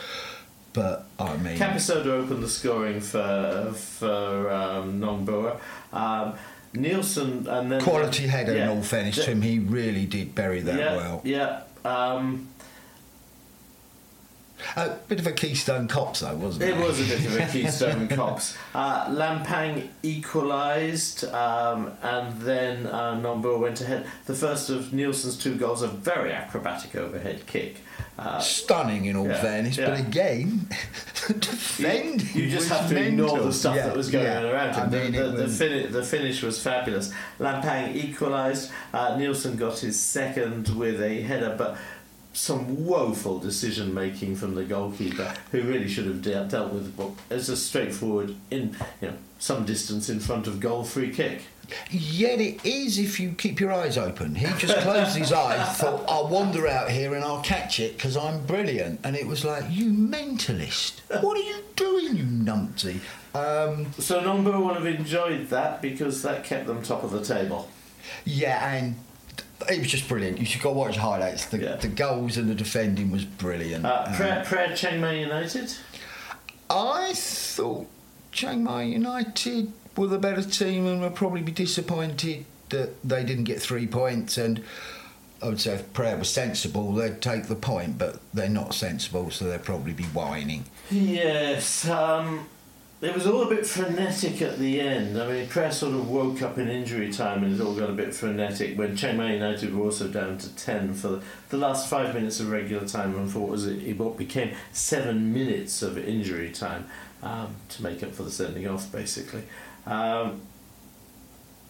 But 0.73 1.05
I 1.19 1.37
mean, 1.37 1.57
Capisoda 1.57 2.07
opened 2.07 2.43
the 2.43 2.49
scoring 2.49 2.99
for 2.99 3.71
for 3.75 4.51
um, 4.51 4.99
Nongbua. 4.99 5.59
Um, 5.91 6.33
Nielsen 6.75 7.47
and 7.47 7.71
then 7.71 7.81
quality 7.81 8.27
header. 8.27 8.55
Yeah. 8.55 8.63
in 8.71 8.77
all 8.77 8.83
fairness 8.83 9.15
to 9.23 9.31
him, 9.31 9.41
he 9.41 9.59
really 9.59 10.05
did 10.05 10.33
bury 10.33 10.61
that 10.61 10.79
yeah, 10.79 10.95
well. 10.95 11.21
Yeah. 11.23 11.61
Um, 11.85 12.49
A 14.75 14.89
bit 15.07 15.19
of 15.19 15.27
a 15.27 15.31
Keystone 15.31 15.87
Cops, 15.87 16.21
though, 16.21 16.35
wasn't 16.35 16.63
it? 16.63 16.69
It 16.69 16.77
was 16.77 16.99
a 16.99 17.03
bit 17.15 17.25
of 17.25 17.35
a 17.37 17.45
Keystone 17.51 18.07
Cops. 18.09 18.57
Uh, 18.73 19.07
Lampang 19.09 19.87
equalised, 20.01 21.25
um, 21.25 21.91
and 22.01 22.39
then 22.41 22.87
uh, 22.87 23.15
Nongbua 23.21 23.59
went 23.59 23.81
ahead. 23.81 24.05
The 24.25 24.33
first 24.35 24.69
of 24.69 24.93
Nielsen's 24.93 25.37
two 25.37 25.55
goals, 25.55 25.81
a 25.81 25.87
very 25.87 26.31
acrobatic 26.31 26.95
overhead 26.95 27.45
kick. 27.45 27.77
Uh, 28.17 28.39
Stunning, 28.39 29.05
in 29.05 29.15
all 29.15 29.27
Yeah, 29.27 29.41
fairness, 29.41 29.77
but 29.77 29.99
again, 29.99 30.67
defending. 31.39 32.27
you 32.33 32.49
just 32.49 32.69
have 32.69 32.87
to 32.89 33.01
ignore 33.07 33.39
the 33.39 33.51
stuff 33.53 33.75
Yeah, 33.75 33.87
that 33.87 33.95
was 33.97 34.09
going 34.11 34.25
yeah. 34.25 34.37
on 34.39 34.45
around 34.45 34.73
him. 34.75 34.83
I 34.83 35.03
mean, 35.03 35.11
the, 35.13 35.23
the, 35.31 35.43
the, 35.43 35.47
fini- 35.47 35.87
the 35.87 36.03
finish 36.03 36.41
was 36.43 36.61
fabulous. 36.61 37.11
Lampang 37.39 37.95
equalised. 37.95 38.71
Uh, 38.93 39.17
Nielsen 39.17 39.55
got 39.55 39.79
his 39.79 39.99
second 39.99 40.69
with 40.75 41.01
a 41.01 41.21
header, 41.21 41.55
but 41.57 41.77
some 42.33 42.85
woeful 42.85 43.39
decision 43.39 43.93
making 43.93 44.35
from 44.35 44.55
the 44.55 44.63
goalkeeper, 44.63 45.33
who 45.51 45.61
really 45.61 45.87
should 45.87 46.05
have 46.05 46.21
de- 46.21 46.45
dealt 46.45 46.73
with 46.73 46.93
what 46.95 47.11
as 47.29 47.47
a 47.49 47.55
straightforward 47.57 48.35
in 48.51 48.75
you 49.01 49.09
know 49.09 49.13
some 49.39 49.65
distance 49.65 50.09
in 50.09 50.19
front 50.19 50.47
of 50.47 50.59
goal 50.59 50.83
free 50.83 51.11
kick. 51.11 51.43
Yet 51.89 52.41
it 52.41 52.63
is 52.65 52.97
if 52.99 53.19
you 53.19 53.31
keep 53.31 53.59
your 53.59 53.71
eyes 53.71 53.97
open. 53.97 54.35
He 54.35 54.45
just 54.59 54.77
closed 54.79 55.15
his 55.17 55.31
eyes, 55.31 55.77
thought, 55.77 56.03
I'll 56.09 56.27
wander 56.27 56.67
out 56.67 56.91
here 56.91 57.15
and 57.15 57.23
I'll 57.23 57.41
catch 57.41 57.79
it 57.79 57.93
because 57.95 58.17
I'm 58.17 58.45
brilliant. 58.45 58.99
And 59.03 59.15
it 59.15 59.25
was 59.25 59.43
like, 59.45 59.63
you 59.69 59.89
mentalist. 59.91 60.99
What 61.23 61.37
are 61.37 61.41
you 61.41 61.63
doing, 61.75 62.17
you 62.17 62.25
numpty? 62.25 62.99
Um, 63.33 63.91
So 63.93 64.21
Nongbua 64.21 64.59
will 64.59 64.73
have 64.73 64.85
enjoyed 64.85 65.47
that 65.49 65.81
because 65.81 66.21
that 66.23 66.43
kept 66.43 66.67
them 66.67 66.81
top 66.83 67.03
of 67.03 67.11
the 67.11 67.23
table. 67.23 67.69
yeah, 68.25 68.73
and 68.75 68.95
it 69.69 69.79
was 69.79 69.87
just 69.91 70.07
brilliant. 70.07 70.39
You 70.39 70.45
should 70.45 70.61
go 70.61 70.71
watch 70.71 70.97
highlights. 70.97 71.45
The, 71.45 71.57
Yeah. 71.59 71.75
the 71.75 71.87
goals 71.87 72.37
and 72.37 72.49
the 72.49 72.55
defending 72.55 73.11
was 73.11 73.25
brilliant. 73.25 73.85
Uh, 73.85 74.03
Um, 74.07 74.13
Phrae, 74.13 74.45
Phrae 74.45 74.75
Chiang 74.75 75.01
Mai 75.01 75.13
United. 75.13 75.73
I 76.69 77.13
thought 77.13 77.87
Chiang 78.31 78.63
Mai 78.63 78.83
United 78.83 79.71
were 79.95 80.07
the 80.07 80.17
better 80.17 80.41
team 80.41 80.87
and 80.87 81.01
would 81.01 81.15
probably 81.15 81.41
be 81.41 81.51
disappointed 81.51 82.45
that 82.69 82.89
they 83.07 83.23
didn't 83.23 83.43
get 83.43 83.61
three 83.61 83.85
points. 83.85 84.37
And 84.37 84.63
I 85.41 85.47
would 85.47 85.59
say 85.61 85.73
if 85.75 85.93
Phrae 85.93 86.17
was 86.17 86.29
sensible, 86.29 86.93
they'd 86.93 87.21
take 87.21 87.47
the 87.47 87.55
point, 87.55 87.97
but 87.97 88.19
they're 88.33 88.49
not 88.49 88.73
sensible, 88.73 89.29
so 89.29 89.45
they'll 89.45 89.59
probably 89.59 89.93
be 89.93 90.05
whining. 90.05 90.65
Yes, 90.89 91.87
um, 91.87 92.47
it 93.05 93.13
was 93.13 93.27
all 93.27 93.43
a 93.43 93.49
bit 93.49 93.65
frenetic 93.65 94.41
at 94.41 94.59
the 94.59 94.79
end. 94.79 95.19
I 95.19 95.27
mean, 95.27 95.47
Phrae 95.47 95.73
sort 95.73 95.93
of 95.93 96.09
woke 96.09 96.41
up 96.41 96.57
in 96.57 96.69
injury 96.69 97.11
time 97.11 97.43
and 97.43 97.53
it 97.53 97.63
all 97.63 97.75
got 97.75 97.89
a 97.89 97.93
bit 97.93 98.13
frenetic 98.13 98.77
when 98.77 98.95
Chiang 98.95 99.17
Mai 99.17 99.33
United 99.33 99.75
were 99.75 99.85
also 99.85 100.07
down 100.07 100.37
to 100.37 100.55
10 100.55 100.93
for 100.93 101.07
the, 101.07 101.23
the 101.49 101.57
last 101.57 101.89
five 101.89 102.13
minutes 102.13 102.39
of 102.39 102.49
regular 102.49 102.87
time 102.87 103.15
and 103.15 103.31
for 103.31 103.39
what, 103.39 103.49
was 103.49 103.65
it, 103.65 103.97
what 103.97 104.17
became 104.17 104.53
seven 104.71 105.33
minutes 105.33 105.81
of 105.81 105.97
injury 105.97 106.51
time 106.51 106.87
um, 107.23 107.55
to 107.69 107.83
make 107.83 108.03
up 108.03 108.11
for 108.11 108.23
the 108.23 108.31
sending 108.31 108.67
off, 108.67 108.91
basically. 108.91 109.43
Um, 109.85 110.41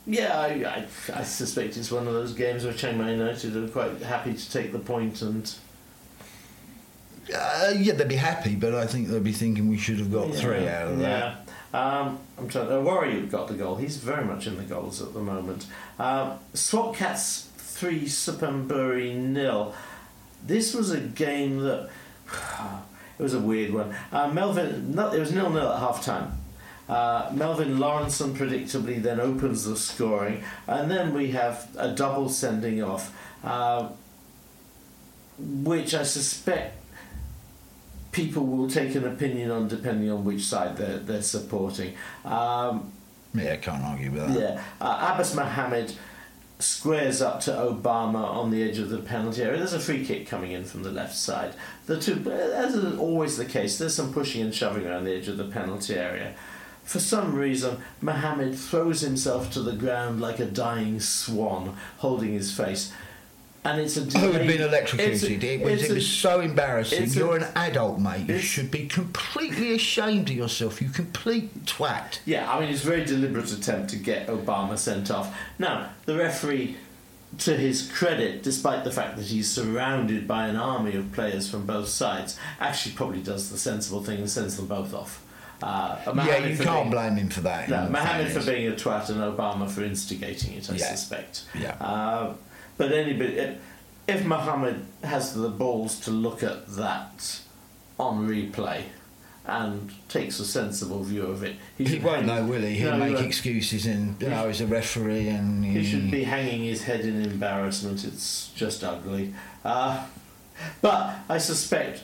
yeah, 0.06 0.38
I, 0.38 0.48
I, 0.48 1.19
I 1.19 1.24
suspect 1.24 1.78
it's 1.78 1.91
one 1.91 2.08
of 2.08 2.13
those 2.13 2.34
games 2.34 2.65
where 2.65 2.74
Chiang 2.74 2.98
Mai 2.98 3.12
United 3.12 3.56
are 3.56 3.67
quite 3.69 4.02
happy 4.02 4.34
to 4.34 4.52
take 4.52 4.74
the 4.74 4.80
point 4.80 5.22
and 5.22 5.54
Uh, 7.34 7.74
yeah, 7.78 7.94
they'd 7.94 8.08
be 8.08 8.16
happy, 8.16 8.56
but 8.56 8.74
I 8.76 8.86
think 8.86 9.08
they'd 9.08 9.24
be 9.24 9.32
thinking 9.32 9.70
we 9.70 9.78
should 9.78 10.00
have 10.00 10.12
got 10.12 10.34
three 10.34 10.68
out 10.68 10.88
of 10.88 11.00
that. 11.00 11.38
Yeah. 11.74 11.80
Um, 11.80 12.20
I'm 12.38 12.48
trying. 12.50 12.68
To, 12.68 12.80
Uh, 12.80 12.82
Warrior 12.82 13.26
got 13.28 13.48
the 13.48 13.54
goal. 13.56 13.76
He's 13.76 13.98
very 13.98 14.26
much 14.26 14.46
in 14.48 14.58
the 14.58 14.64
goals 14.64 15.02
at 15.02 15.14
the 15.14 15.20
moment. 15.22 15.66
Um, 16.00 16.40
Swat 16.54 16.96
Cats 16.96 17.48
three, 17.58 18.02
Suphanburi 18.06 19.16
nil. 19.16 19.74
This 20.46 20.74
was 20.74 20.92
a 20.92 21.00
game 21.00 21.60
that 21.60 21.90
it 23.20 23.24
was 23.24 23.34
a 23.34 23.40
weird 23.40 23.74
one. 23.74 23.96
Uh, 24.12 24.28
Melvin, 24.28 24.94
no, 24.94 25.12
it 25.12 25.20
was 25.20 25.32
nil 25.32 25.50
nil 25.50 25.72
at 25.72 25.80
half 25.80 26.04
time. 26.04 26.38
Uh, 26.90 27.32
Melvin 27.34 27.78
Lawrenson 27.78 28.34
predictably 28.34 29.02
then 29.02 29.20
opens 29.22 29.64
the 29.64 29.78
scoring, 29.78 30.44
and 30.68 30.92
then 30.92 31.14
we 31.14 31.32
have 31.32 31.70
a 31.78 31.90
double 31.96 32.28
sending 32.28 32.84
off, 32.84 33.16
uh, 33.44 33.88
which 35.40 35.94
I 35.96 36.04
suspect 36.04 36.83
people 38.13 38.45
will 38.45 38.69
take 38.69 38.95
an 38.95 39.06
opinion 39.06 39.52
on 39.52 39.67
depending 39.67 40.10
on 40.10 40.23
which 40.23 40.43
side 40.45 40.78
they're, 40.78 40.99
they're 40.99 41.21
supporting. 41.21 41.93
Um, 42.23 42.93
Yeah, 43.34 43.58
can't 43.58 43.84
argue 43.84 44.12
with 44.12 44.28
that. 44.28 44.39
yeah, 44.39 44.63
uh, 44.80 45.12
Abbas 45.13 45.36
Mohammed 45.36 45.93
squares 46.60 47.21
up 47.21 47.41
to 47.41 47.52
Obama 47.52 48.23
on 48.23 48.49
the 48.52 48.63
edge 48.63 48.78
of 48.78 48.89
the 48.89 48.99
penalty 48.99 49.41
area. 49.41 49.58
There's 49.58 49.73
a 49.73 49.80
free 49.80 50.06
kick 50.06 50.28
coming 50.28 50.52
in 50.54 50.63
from 50.63 50.84
the 50.84 50.91
left 50.91 51.15
side. 51.15 51.56
The 51.88 51.99
two, 51.99 52.23
as 52.32 52.73
is 52.76 52.97
always 52.97 53.36
the 53.36 53.45
case, 53.45 53.78
there's 53.78 53.95
some 53.95 54.13
pushing 54.13 54.41
and 54.43 54.56
shoving 54.56 54.86
around 54.88 55.04
the 55.04 55.13
edge 55.15 55.28
of 55.28 55.36
the 55.38 55.43
penalty 55.45 55.95
area. 55.95 56.36
For 56.86 56.99
some 56.99 57.34
reason, 57.34 57.78
Mohammed 58.02 58.56
throws 58.58 59.02
himself 59.02 59.52
to 59.54 59.62
the 59.62 59.73
ground 59.73 60.21
like 60.21 60.39
a 60.39 60.45
dying 60.45 60.99
swan, 60.99 61.76
holding 61.97 62.34
his 62.34 62.56
face. 62.56 62.91
And 63.65 63.80
it's 63.80 63.95
a 63.95 64.02
Who 64.19 64.34
had 64.34 64.45
been 64.45 64.62
electrocuted? 64.62 65.41
a- 65.43 65.54
it 65.54 65.62
was, 65.63 65.84
it 65.84 65.91
a- 65.91 65.93
was 65.93 66.08
so 66.08 66.41
embarrassing. 66.41 67.10
You're 67.12 67.38
an 67.38 67.47
adult, 67.56 67.97
mate. 67.99 68.28
You 68.28 68.39
should 68.39 68.69
be 68.69 68.88
completely 68.88 69.73
ashamed 69.73 70.30
of 70.30 70.36
yourself, 70.36 70.82
you 70.82 70.89
complete 70.89 71.65
twat. 71.65 72.19
Yeah, 72.26 72.52
I 72.52 72.60
mean, 72.60 72.69
it's 72.69 72.84
a 72.84 72.88
very 72.88 73.06
deliberate 73.06 73.52
attempt 73.54 73.89
to 73.91 73.95
get 73.95 74.28
Obama 74.28 74.78
sent 74.78 75.10
off. 75.10 75.34
Now, 75.60 75.89
the 76.06 76.17
referee, 76.17 76.76
to 77.39 77.56
his 77.56 77.89
credit, 77.89 78.43
despite 78.43 78.84
the 78.84 78.91
fact 78.91 79.15
that 79.15 79.26
he's 79.28 79.49
surrounded 79.49 80.28
by 80.28 80.47
an 80.47 80.58
army 80.58 80.95
of 80.95 81.13
players 81.13 81.49
from 81.49 81.65
both 81.65 81.88
sides, 81.88 82.38
actually 82.60 82.95
probably 82.95 83.21
does 83.21 83.49
the 83.49 83.58
sensible 83.58 84.04
thing 84.04 84.17
and 84.19 84.30
sends 84.30 84.58
them 84.58 84.67
both 84.67 84.93
off. 84.93 85.23
Uh, 85.62 85.97
yeah, 86.17 86.38
you 86.45 86.58
can't 86.58 86.65
being- 86.84 86.91
blame 86.91 87.15
him 87.15 87.30
for 87.30 87.39
that. 87.41 87.69
No, 87.69 87.88
Mohammed 87.88 88.30
for 88.34 88.43
being 88.43 88.67
a 88.67 88.76
twat 88.76 89.10
and 89.10 89.19
Obama 89.21 89.69
for 89.71 89.84
instigating 89.86 90.54
it, 90.56 90.69
I 90.69 90.76
Yeah. 90.76 90.93
suspect. 90.93 91.43
Yeah. 91.58 91.76
Uh, 91.80 92.34
but 92.78 92.92
anybody, 92.92 93.58
if 94.08 94.26
Mohammed 94.26 94.86
has 95.04 95.34
the 95.34 95.50
balls 95.50 96.00
to 96.02 96.12
look 96.12 96.44
at 96.44 96.68
that 96.76 97.40
on 98.00 98.28
replay, 98.28 98.84
and 99.46 99.92
takes 100.08 100.40
a 100.40 100.46
sensible 100.46 101.04
view 101.04 101.24
of 101.26 101.44
it. 101.44 101.58
He 101.78 101.86
should 101.86 102.02
won't 102.02 102.26
hang- 102.26 102.28
know, 102.28 102.46
will 102.46 102.62
he? 102.62 102.76
He'll 102.76 102.92
No, 102.92 102.98
make 103.00 103.16
won't. 103.16 103.28
excuses 103.28 103.86
and, 103.86 104.16
you 104.22 104.30
know, 104.30 104.48
he's 104.48 104.62
a 104.62 104.66
referee 104.66 105.28
and... 105.28 105.66
He 105.66 105.84
should 105.84 106.10
be 106.10 106.24
hanging 106.24 106.64
his 106.64 106.84
head 106.84 107.02
in 107.02 107.22
embarrassment. 107.22 108.06
It's 108.06 108.52
just 108.56 108.86
ugly. 108.86 109.34
Uh, 109.66 110.06
but 110.82 111.14
I 111.28 111.40
suspect 111.40 112.04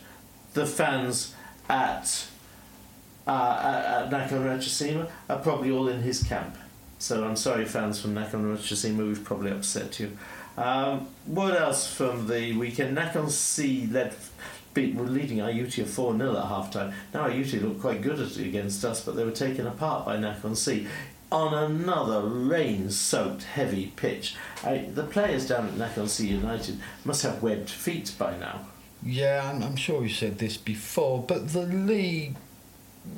the 0.54 0.66
fans 0.66 1.34
at 1.70 2.26
uh, 3.26 3.32
at, 4.12 4.14
at 4.14 4.30
Nakhon 4.30 5.10
are 5.30 5.40
probably 5.40 5.72
all 5.72 5.88
in 5.88 6.02
his 6.02 6.24
camp. 6.24 6.58
So 6.98 7.24
I'm 7.24 7.38
sorry, 7.38 7.64
fans 7.64 8.02
from 8.02 8.16
Ratchasima, 8.16 9.08
we've 9.08 9.24
probably 9.24 9.52
upset 9.52 9.98
you. 10.02 10.18
Um, 10.60 11.08
what 11.26 11.56
else 11.60 11.88
from 11.88 12.28
the 12.28 12.56
weekend? 12.58 12.98
Nakhon 12.98 13.30
Si 13.30 13.88
led. 13.88 14.14
Beat, 14.74 14.94
were 14.94 15.06
leading 15.06 15.38
Ayutthaya 15.40 15.88
4 15.88 16.18
0 16.18 16.38
at 16.38 16.46
half 16.46 16.72
time. 16.72 16.94
Now 17.14 17.28
Ayutthaya 17.28 17.64
looked 17.64 17.82
quite 17.82 18.02
good 18.02 18.20
at, 18.20 18.38
against 18.38 18.86
us, 18.86 19.04
but 19.04 19.16
they 19.16 19.24
were 19.26 19.32
taken 19.32 19.66
apart 19.66 20.06
by 20.06 20.18
Nakhon 20.18 20.56
Si 20.56 20.86
on 21.32 21.54
another 21.54 22.22
rain 22.22 22.90
soaked 22.90 23.44
heavy 23.44 23.94
pitch. 23.96 24.36
I, 24.64 24.90
the 24.94 25.04
players 25.04 25.48
down 25.48 25.68
at 25.68 25.74
Nakhon 25.74 26.08
Si 26.08 26.28
United 26.28 26.80
must 27.06 27.24
have 27.24 27.42
webbed 27.42 27.70
feet 27.70 28.14
by 28.18 28.38
now. 28.38 28.68
Yeah, 29.02 29.50
I'm 29.50 29.76
sure 29.76 30.04
you 30.04 30.10
said 30.10 30.40
this 30.40 30.58
before, 30.58 31.24
but 31.24 31.54
the 31.54 31.62
league 31.62 32.36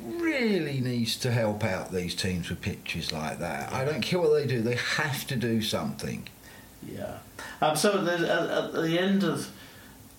really 0.05 0.79
needs 0.79 1.17
to 1.17 1.31
help 1.31 1.63
out 1.63 1.91
these 1.91 2.13
teams 2.13 2.49
with 2.49 2.61
pitches 2.61 3.11
like 3.11 3.39
that. 3.39 3.73
I 3.73 3.83
don't 3.83 4.01
care 4.01 4.19
what 4.19 4.33
they 4.33 4.45
do; 4.45 4.61
they 4.61 4.75
have 4.75 5.25
to 5.27 5.35
do 5.35 5.61
something. 5.61 6.27
Yeah. 6.87 7.17
Um, 7.61 7.75
so 7.75 8.05
at 8.05 8.73
the 8.73 8.99
end 8.99 9.23
of 9.23 9.51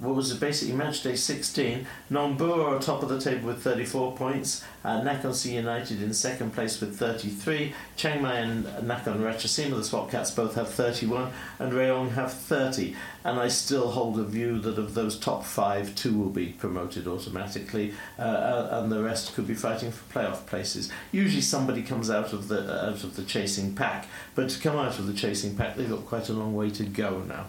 what 0.03 0.17
was 0.17 0.33
basically 0.35 0.75
match 0.75 1.03
day 1.03 1.15
16, 1.15 1.87
Nongbua 2.11 2.65
are 2.67 2.81
top 2.81 3.03
of 3.05 3.09
the 3.09 3.21
table 3.21 3.47
with 3.47 3.63
34 3.63 4.17
points, 4.17 4.65
uh, 4.85 5.01
Nakhon 5.01 5.33
United 5.51 6.03
in 6.03 6.13
second 6.13 6.53
place 6.53 6.81
with 6.81 6.99
33, 6.99 7.73
Chiang 7.97 8.23
Mai 8.23 8.35
and 8.35 8.65
Nakhon 8.65 9.19
Ratchasima, 9.21 9.77
the 9.77 9.85
Swat 9.85 10.11
Cats, 10.11 10.33
both 10.33 10.57
have 10.57 10.69
31, 10.69 11.31
and 11.61 11.73
Rayong 11.73 12.13
have 12.13 12.33
30. 12.33 12.97
And 13.25 13.39
I 13.39 13.47
still 13.47 13.93
hold 13.93 14.19
a 14.19 14.25
view 14.25 14.59
that 14.59 14.79
of 14.79 14.95
those 14.95 15.17
top 15.17 15.45
five, 15.45 15.95
two 15.95 16.19
will 16.19 16.31
be 16.31 16.49
promoted 16.49 17.07
automatically, 17.07 17.95
uh, 18.19 18.23
uh, 18.23 18.81
and 18.83 18.91
the 18.91 19.03
rest 19.03 19.35
could 19.35 19.47
be 19.47 19.55
fighting 19.55 19.93
for 19.93 20.13
playoff 20.13 20.47
places. 20.47 20.91
Usually 21.13 21.43
somebody 21.43 21.83
comes 21.83 22.11
out 22.11 22.33
of 22.33 22.49
the 22.49 22.89
out 22.89 23.05
of 23.05 23.15
the 23.15 23.23
chasing 23.23 23.77
pack, 23.77 24.09
but 24.35 24.51
to 24.51 24.59
come 24.59 24.77
out 24.77 24.99
of 24.99 25.07
the 25.07 25.13
chasing 25.13 25.55
pack, 25.57 25.77
they've 25.77 25.89
got 25.89 26.05
quite 26.07 26.29
a 26.29 26.33
long 26.33 26.57
way 26.57 26.71
to 26.71 26.83
go 26.83 27.21
now. 27.21 27.47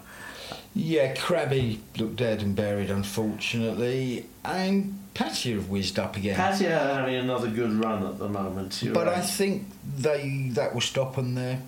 Yeah, 0.76 1.14
Krabi 1.14 1.80
looked 1.98 2.16
dead 2.16 2.42
and 2.42 2.56
buried, 2.56 2.90
unfortunately, 2.90 4.26
and 4.44 5.00
Patty 5.14 5.54
have 5.54 5.70
whizzed 5.70 6.00
up 6.00 6.18
again. 6.18 6.36
Patty 6.36 6.66
are 6.66 6.96
having 6.96 7.16
another 7.16 7.48
good 7.48 7.72
run 7.74 8.06
at 8.06 8.18
the 8.18 8.30
moment. 8.30 8.84
but 8.94 9.08
I 9.08 9.22
think 9.22 9.68
they 9.98 10.50
that 10.54 10.74
will 10.74 10.82
stop 10.82 11.18
and 11.18 11.38
they 11.38 11.60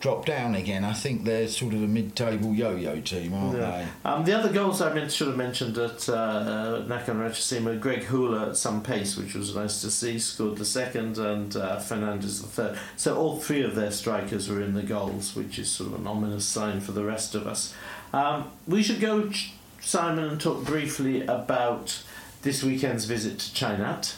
drop 0.00 0.24
down 0.24 0.54
again. 0.54 0.82
I 0.82 0.94
think 0.94 1.24
they're 1.24 1.46
sort 1.46 1.74
of 1.74 1.82
a 1.82 1.86
mid-table 1.86 2.54
yo-yo 2.54 3.00
team, 3.00 3.34
aren't 3.34 3.58
Yeah. 3.58 3.86
Um, 4.04 4.24
the 4.24 4.32
other 4.32 4.50
goals 4.50 4.80
I 4.80 4.92
meant, 4.94 5.12
should 5.12 5.28
have 5.28 5.36
mentioned 5.36 5.76
at 5.76 6.08
uh, 6.08 6.14
uh, 6.14 7.74
Greg 7.76 8.04
Hula 8.04 8.48
at 8.48 8.56
some 8.56 8.82
pace, 8.82 9.16
which 9.18 9.34
was 9.34 9.54
nice 9.54 9.82
to 9.82 9.90
see, 9.90 10.18
scored 10.18 10.56
the 10.56 10.64
second, 10.64 11.18
and 11.18 11.54
uh, 11.54 11.78
Fernandez 11.78 12.40
the 12.40 12.48
third. 12.48 12.78
So 12.96 13.16
all 13.16 13.38
three 13.38 13.62
of 13.62 13.74
their 13.74 13.90
strikers 13.90 14.48
were 14.48 14.62
in 14.62 14.72
the 14.72 14.82
goals, 14.82 15.36
which 15.36 15.58
is 15.58 15.70
sort 15.70 15.92
of 15.92 16.00
an 16.00 16.06
ominous 16.06 16.46
sign 16.46 16.80
for 16.80 16.92
the 16.92 17.04
rest 17.04 17.34
of 17.34 17.46
us. 17.46 17.74
Um, 18.12 18.50
we 18.66 18.82
should 18.82 19.00
go, 19.00 19.28
Ch- 19.28 19.52
Simon, 19.80 20.24
and 20.24 20.40
talk 20.40 20.64
briefly 20.64 21.22
about 21.26 22.02
this 22.42 22.62
weekend's 22.62 23.04
visit 23.04 23.38
to 23.38 23.50
Chainat. 23.50 24.16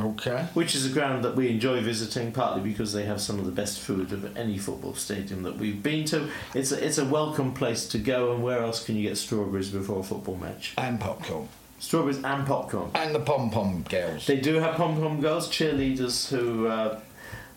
Okay. 0.00 0.48
which 0.54 0.74
is 0.74 0.84
a 0.84 0.92
ground 0.92 1.22
that 1.24 1.36
we 1.36 1.48
enjoy 1.48 1.80
visiting, 1.80 2.32
partly 2.32 2.60
because 2.60 2.92
they 2.92 3.04
have 3.04 3.20
some 3.20 3.38
of 3.38 3.46
the 3.46 3.52
best 3.52 3.78
food 3.78 4.10
of 4.12 4.36
any 4.36 4.58
football 4.58 4.94
stadium 4.94 5.44
that 5.44 5.56
we've 5.56 5.84
been 5.84 6.04
to. 6.06 6.28
It's 6.52 6.72
a, 6.72 6.84
it's 6.84 6.98
a 6.98 7.04
welcome 7.04 7.54
place 7.54 7.86
to 7.90 7.98
go, 7.98 8.32
and 8.32 8.42
where 8.42 8.58
else 8.60 8.84
can 8.84 8.96
you 8.96 9.08
get 9.08 9.16
strawberries 9.16 9.70
before 9.70 10.00
a 10.00 10.02
football 10.02 10.34
match? 10.34 10.74
And 10.76 10.98
popcorn. 10.98 11.48
Strawberries 11.78 12.24
and 12.24 12.44
popcorn. 12.44 12.90
And 12.94 13.14
the 13.14 13.20
pom-pom 13.20 13.84
girls. 13.88 14.26
They 14.26 14.40
do 14.40 14.54
have 14.54 14.74
pom 14.74 15.00
pom 15.00 15.20
girls, 15.20 15.48
cheerleaders 15.48 16.28
who. 16.28 16.66
Uh, 16.66 17.00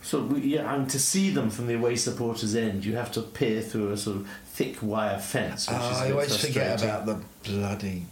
sort 0.04 0.32
of, 0.32 0.46
yeah, 0.46 0.74
and 0.76 0.90
to 0.90 1.00
see 1.00 1.32
them 1.32 1.50
from 1.50 1.68
the 1.68 1.74
away 1.74 1.96
supporters' 1.96 2.56
end, 2.56 2.86
you 2.86 2.96
have 2.96 3.12
to 3.14 3.22
peer 3.22 3.62
through 3.62 3.92
a 3.92 3.98
sort 3.98 4.18
of 4.18 4.30
thick 4.58 4.78
wire 4.82 5.20
fence. 5.20 5.68
Which 5.68 5.78
is 5.78 5.98
I 6.02 6.12
always 6.12 6.36
forget 6.44 6.82
about 6.84 7.06
the 7.06 7.22
bloody, 7.44 8.06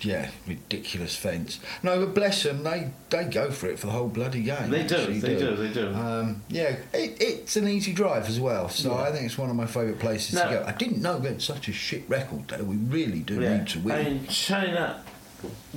yeah, 0.00 0.30
ridiculous 0.46 1.14
fence. 1.14 1.60
No, 1.84 2.04
but 2.04 2.14
bless 2.14 2.42
them, 2.42 2.64
they 2.64 2.90
they 3.10 3.24
go 3.24 3.50
for 3.52 3.68
it 3.68 3.78
for 3.78 3.86
the 3.86 3.92
whole 3.92 4.08
bloody 4.08 4.42
game. 4.42 4.70
They 4.70 4.82
do, 4.82 5.06
they 5.20 5.36
do, 5.38 5.54
they 5.54 5.72
do. 5.72 5.94
Um, 5.94 6.42
yeah, 6.48 6.76
it, 6.92 7.16
it's 7.20 7.56
an 7.56 7.68
easy 7.68 7.92
drive 7.92 8.28
as 8.28 8.40
well, 8.40 8.68
so 8.68 8.90
Yeah. 8.92 9.02
I 9.02 9.12
think 9.12 9.24
it's 9.26 9.38
one 9.38 9.50
of 9.50 9.56
my 9.56 9.66
favourite 9.66 10.00
places 10.00 10.34
No. 10.34 10.42
to 10.48 10.54
go. 10.56 10.64
I 10.66 10.72
didn't 10.72 11.00
know 11.00 11.18
we 11.18 11.28
had 11.28 11.40
such 11.40 11.68
a 11.68 11.72
shit 11.72 12.02
record 12.08 12.48
though. 12.48 12.64
We 12.64 12.76
really 12.76 13.20
do 13.20 13.40
Yeah. 13.40 13.58
need 13.58 13.68
to 13.68 13.78
win. 13.80 13.94
I 13.94 14.02
mean, 14.02 14.20
Chainat 14.26 14.96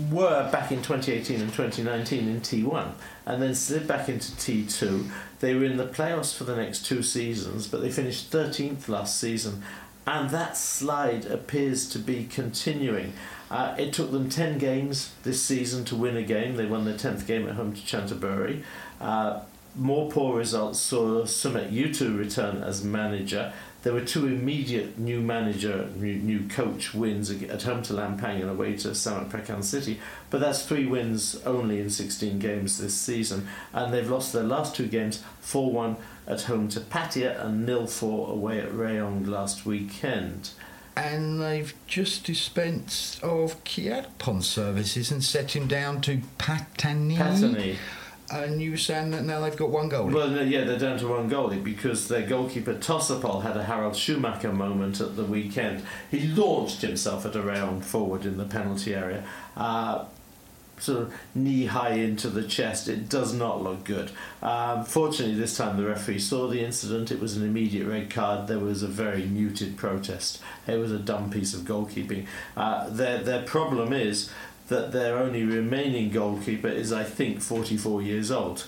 were 0.10 0.50
back 0.52 0.72
in 0.72 0.82
2018 0.82 1.42
and 1.42 1.54
2019 1.54 2.28
in 2.30 2.40
T1 2.42 2.92
and 3.26 3.42
then 3.42 3.54
slid 3.54 3.86
back 3.88 4.08
into 4.10 4.32
T2. 4.32 5.10
They 5.42 5.54
were 5.56 5.66
in 5.66 5.76
the 5.78 5.86
playoffs 5.86 6.34
for 6.36 6.46
the 6.46 6.56
next 6.56 6.86
two 6.86 7.04
seasons, 7.04 7.68
but 7.68 7.82
they 7.82 7.92
finished 7.92 8.32
13th 8.32 8.88
last 8.88 9.20
season, 9.20 9.62
and 10.08 10.30
that 10.30 10.56
slide 10.56 11.26
appears 11.26 11.88
to 11.90 12.00
be 12.00 12.24
continuing. 12.24 13.12
Uh, 13.52 13.76
it 13.78 13.92
took 13.94 14.12
them 14.12 14.30
10 14.30 14.58
games 14.58 15.12
this 15.24 15.44
season 15.44 15.84
to 15.86 15.96
win 15.96 16.16
a 16.16 16.24
game. 16.24 16.56
They 16.56 16.66
won 16.66 16.86
their 16.86 16.98
10th 16.98 17.28
game 17.28 17.48
at 17.48 17.56
home 17.56 17.74
to 17.74 17.82
Chanthaburi. 17.82 18.64
Uh, 19.02 19.42
more 19.76 20.10
poor 20.10 20.38
results 20.38 20.80
saw 20.80 21.24
Sumet 21.24 21.72
Yutu 21.72 22.18
return 22.18 22.64
as 22.64 22.84
manager. 22.84 23.54
There 23.84 23.94
were 23.94 24.02
two 24.02 24.26
immediate 24.28 24.98
new 24.98 25.22
manager, 25.22 25.90
new, 25.96 26.16
new 26.16 26.48
coach 26.50 26.94
wins 26.94 27.30
at 27.32 27.64
home 27.64 27.84
to 27.84 27.94
Lampang 27.94 28.42
and 28.42 28.50
away 28.50 28.76
to 28.78 28.90
Samut 28.90 29.30
Prakan 29.30 29.64
City, 29.64 30.00
but 30.30 30.42
that's 30.42 30.66
three 30.66 30.86
wins 30.86 31.36
only 31.46 31.80
in 31.80 31.90
16 31.90 32.40
games 32.40 32.80
this 32.80 32.96
season, 32.96 33.48
and 33.74 33.94
they've 33.94 34.10
lost 34.10 34.34
their 34.34 34.44
last 34.44 34.76
two 34.76 34.88
games 34.88 35.24
4 35.42 35.72
1 35.72 35.96
at 36.28 36.42
home 36.44 36.68
to 36.70 36.80
Pattaya 36.82 37.40
and 37.46 37.66
nil 37.66 37.88
4 37.88 38.32
away 38.32 38.60
at 38.60 38.72
Rayong 38.72 39.28
last 39.28 39.66
weekend. 39.66 40.50
and 40.98 41.40
they've 41.40 41.74
just 41.86 42.24
dispensed 42.24 43.24
of 43.24 43.64
Kiatpon 43.64 44.42
services 44.44 45.12
and 45.12 45.24
set 45.24 45.56
him 45.56 45.68
down 45.68 46.02
to 46.02 46.18
Pattani. 46.40 47.16
Pattani. 47.18 47.76
And 48.30 48.62
you 48.62 48.72
were 48.72 48.78
saying 48.78 49.12
that 49.12 49.24
now 49.24 49.40
they've 49.40 49.56
got 49.56 49.70
one 49.70 49.88
goal. 49.88 50.08
Well, 50.08 50.30
no, 50.30 50.42
yeah, 50.42 50.66
they're 50.66 50.78
down 50.78 51.00
to 51.00 51.08
one 51.08 51.30
goalie 51.30 51.64
because 51.64 52.10
their 52.10 52.28
goalkeeper 52.28 52.74
Tossapol 52.74 53.44
had 53.44 53.56
a 53.56 53.64
Harald 53.64 53.96
Schumacher 53.96 54.52
moment 54.52 55.00
at 55.00 55.16
the 55.16 55.24
weekend. 55.24 55.84
He 56.12 56.28
launched 56.28 56.82
himself 56.82 57.26
at 57.26 57.36
a 57.36 57.42
round 57.42 57.86
forward 57.86 58.26
in 58.26 58.38
the 58.38 58.44
penalty 58.44 58.94
area, 58.94 59.26
uh, 59.56 60.06
sort 60.78 61.04
of 61.04 61.14
knee 61.34 61.66
high 61.66 61.94
into 61.94 62.30
the 62.30 62.44
chest. 62.44 62.90
It 62.90 63.08
does 63.08 63.34
not 63.34 63.64
look 63.64 63.86
good. 63.86 64.12
Um, 64.42 64.84
fortunately, 64.84 65.36
this 65.36 65.56
time 65.56 65.78
the 65.78 65.86
referee 65.88 66.20
saw 66.20 66.48
the 66.48 66.64
incident. 66.64 67.12
It 67.12 67.22
was 67.22 67.38
an 67.38 67.46
immediate 67.46 67.88
red 67.88 68.10
card. 68.10 68.48
There 68.48 68.60
was 68.60 68.84
a 68.84 68.88
very 68.88 69.26
muted 69.26 69.78
protest. 69.78 70.42
It 70.68 70.78
was 70.78 70.92
a 70.92 71.00
dumb 71.00 71.30
piece 71.32 71.54
of 71.54 71.62
goalkeeping. 71.62 72.28
Uh, 72.58 72.90
their 72.90 73.24
their 73.24 73.44
problem 73.44 73.94
is 73.94 74.30
that 74.68 74.92
their 74.92 75.18
only 75.18 75.44
remaining 75.44 76.10
goalkeeper 76.12 76.68
is, 76.68 76.92
I 76.92 77.04
think, 77.04 77.42
44 77.42 78.02
years 78.02 78.32
old. 78.32 78.68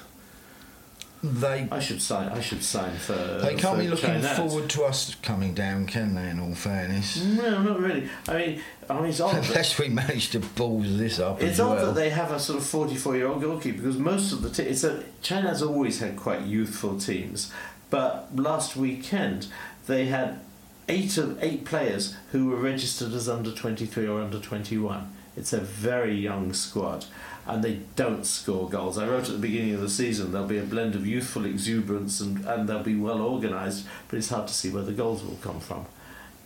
They 1.21 1.67
I 1.69 1.81
should 1.81 2.01
sign. 2.01 2.29
I 2.29 2.39
should 2.39 2.63
sign 2.63 2.95
for. 2.95 3.11
they 3.13 3.55
can't 3.55 3.75
for 3.75 3.81
be 3.81 3.89
looking 3.89 4.21
forward 4.21 4.69
to 4.69 4.83
us 4.85 5.15
coming 5.15 5.53
down, 5.53 5.85
can 5.85 6.15
they? 6.15 6.29
In 6.29 6.39
all 6.39 6.55
fairness, 6.55 7.21
No, 7.21 7.61
not 7.61 7.77
really. 7.81 8.07
I 8.29 8.37
mean, 8.37 8.61
I 8.89 8.93
mean, 9.01 9.05
it's 9.07 9.19
odd. 9.19 9.35
that, 9.35 9.49
unless 9.49 9.77
we 9.77 9.89
manage 9.89 10.29
to 10.29 10.39
balls 10.39 10.97
this 10.97 11.19
up 11.19 11.43
it's 11.43 11.59
odd 11.59 11.75
well. 11.75 11.85
that 11.87 11.95
they 11.95 12.09
have 12.11 12.31
a 12.31 12.39
sort 12.39 12.59
of 12.59 12.65
forty-four-year-old 12.65 13.41
goalkeeper 13.41 13.79
because 13.81 13.97
most 13.97 14.31
of 14.31 14.41
the 14.43 14.49
te- 14.49 14.63
it's 14.63 14.85
a 14.85 15.03
Chainat's 15.21 15.61
always 15.61 15.99
had 15.99 16.15
quite 16.15 16.43
youthful 16.43 16.97
teams, 16.97 17.51
but 17.89 18.29
last 18.33 18.77
weekend 18.77 19.47
they 19.87 20.05
had 20.05 20.39
eight 20.87 21.17
of 21.17 21.37
eight 21.43 21.65
players 21.65 22.15
who 22.31 22.45
were 22.45 22.55
registered 22.55 23.11
as 23.11 23.27
under 23.27 23.51
twenty-three 23.51 24.07
or 24.07 24.21
under 24.21 24.39
twenty-one. 24.39 25.13
It's 25.39 25.53
a 25.53 25.59
very 25.59 26.13
young 26.15 26.53
squad. 26.53 27.05
And 27.47 27.63
they 27.63 27.79
don't 27.95 28.25
score 28.25 28.69
goals. 28.69 28.97
I 28.99 29.07
wrote 29.07 29.27
at 29.27 29.31
the 29.31 29.39
beginning 29.39 29.73
of 29.73 29.81
the 29.81 29.89
season 29.89 30.31
there'll 30.31 30.47
be 30.47 30.59
a 30.59 30.63
blend 30.63 30.93
of 30.93 31.07
youthful 31.07 31.45
exuberance 31.45 32.19
and, 32.19 32.45
and 32.45 32.69
they'll 32.69 32.83
be 32.83 32.95
well 32.95 33.21
organised, 33.21 33.87
but 34.07 34.17
it's 34.17 34.29
hard 34.29 34.47
to 34.49 34.53
see 34.53 34.69
where 34.69 34.83
the 34.83 34.91
goals 34.91 35.23
will 35.23 35.39
come 35.41 35.59
from. 35.59 35.87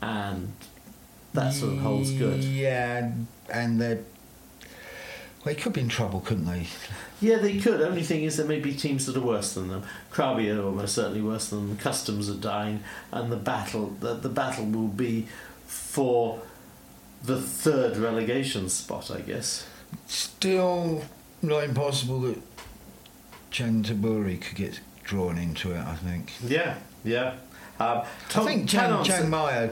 And 0.01 0.53
that 1.33 1.53
sort 1.53 1.73
of 1.73 1.79
holds 1.79 2.11
good. 2.11 2.43
Yeah, 2.43 3.11
and 3.51 3.81
they 3.81 3.95
well, 5.43 5.53
they 5.53 5.55
could 5.55 5.73
be 5.73 5.81
in 5.81 5.89
trouble, 5.89 6.21
couldn't 6.21 6.45
they? 6.45 6.67
Yeah, 7.19 7.37
they 7.37 7.57
could. 7.57 7.81
Only 7.81 8.03
thing 8.03 8.23
is, 8.23 8.37
there 8.37 8.45
may 8.45 8.59
be 8.59 8.73
teams 8.73 9.05
that 9.07 9.17
are 9.17 9.21
worse 9.21 9.53
than 9.53 9.67
them. 9.67 9.83
Krabi 10.11 10.55
are 10.55 10.63
almost 10.63 10.95
certainly 10.95 11.21
worse 11.21 11.49
than 11.49 11.69
them. 11.69 11.77
Customs 11.77 12.29
are 12.29 12.35
dying, 12.35 12.81
and 13.11 13.31
the 13.31 13.37
battle 13.37 13.95
the, 13.99 14.13
the 14.13 14.29
battle 14.29 14.65
will 14.65 14.87
be 14.87 15.27
for 15.65 16.41
the 17.23 17.39
third 17.41 17.97
relegation 17.97 18.69
spot, 18.69 19.09
I 19.11 19.21
guess. 19.21 19.67
Still, 20.07 21.03
not 21.41 21.63
impossible 21.63 22.19
that 22.21 22.39
Chanthaburi 23.51 24.41
could 24.41 24.55
get 24.55 24.79
drawn 25.03 25.37
into 25.37 25.71
it. 25.71 25.79
I 25.79 25.95
think. 25.95 26.33
Yeah, 26.43 26.77
yeah. 27.03 27.35
Um, 27.79 28.03
Tom 28.29 28.43
I 28.43 28.45
think 28.45 28.69
Chiang, 28.69 29.29
Mai 29.29 29.57
are 29.57 29.69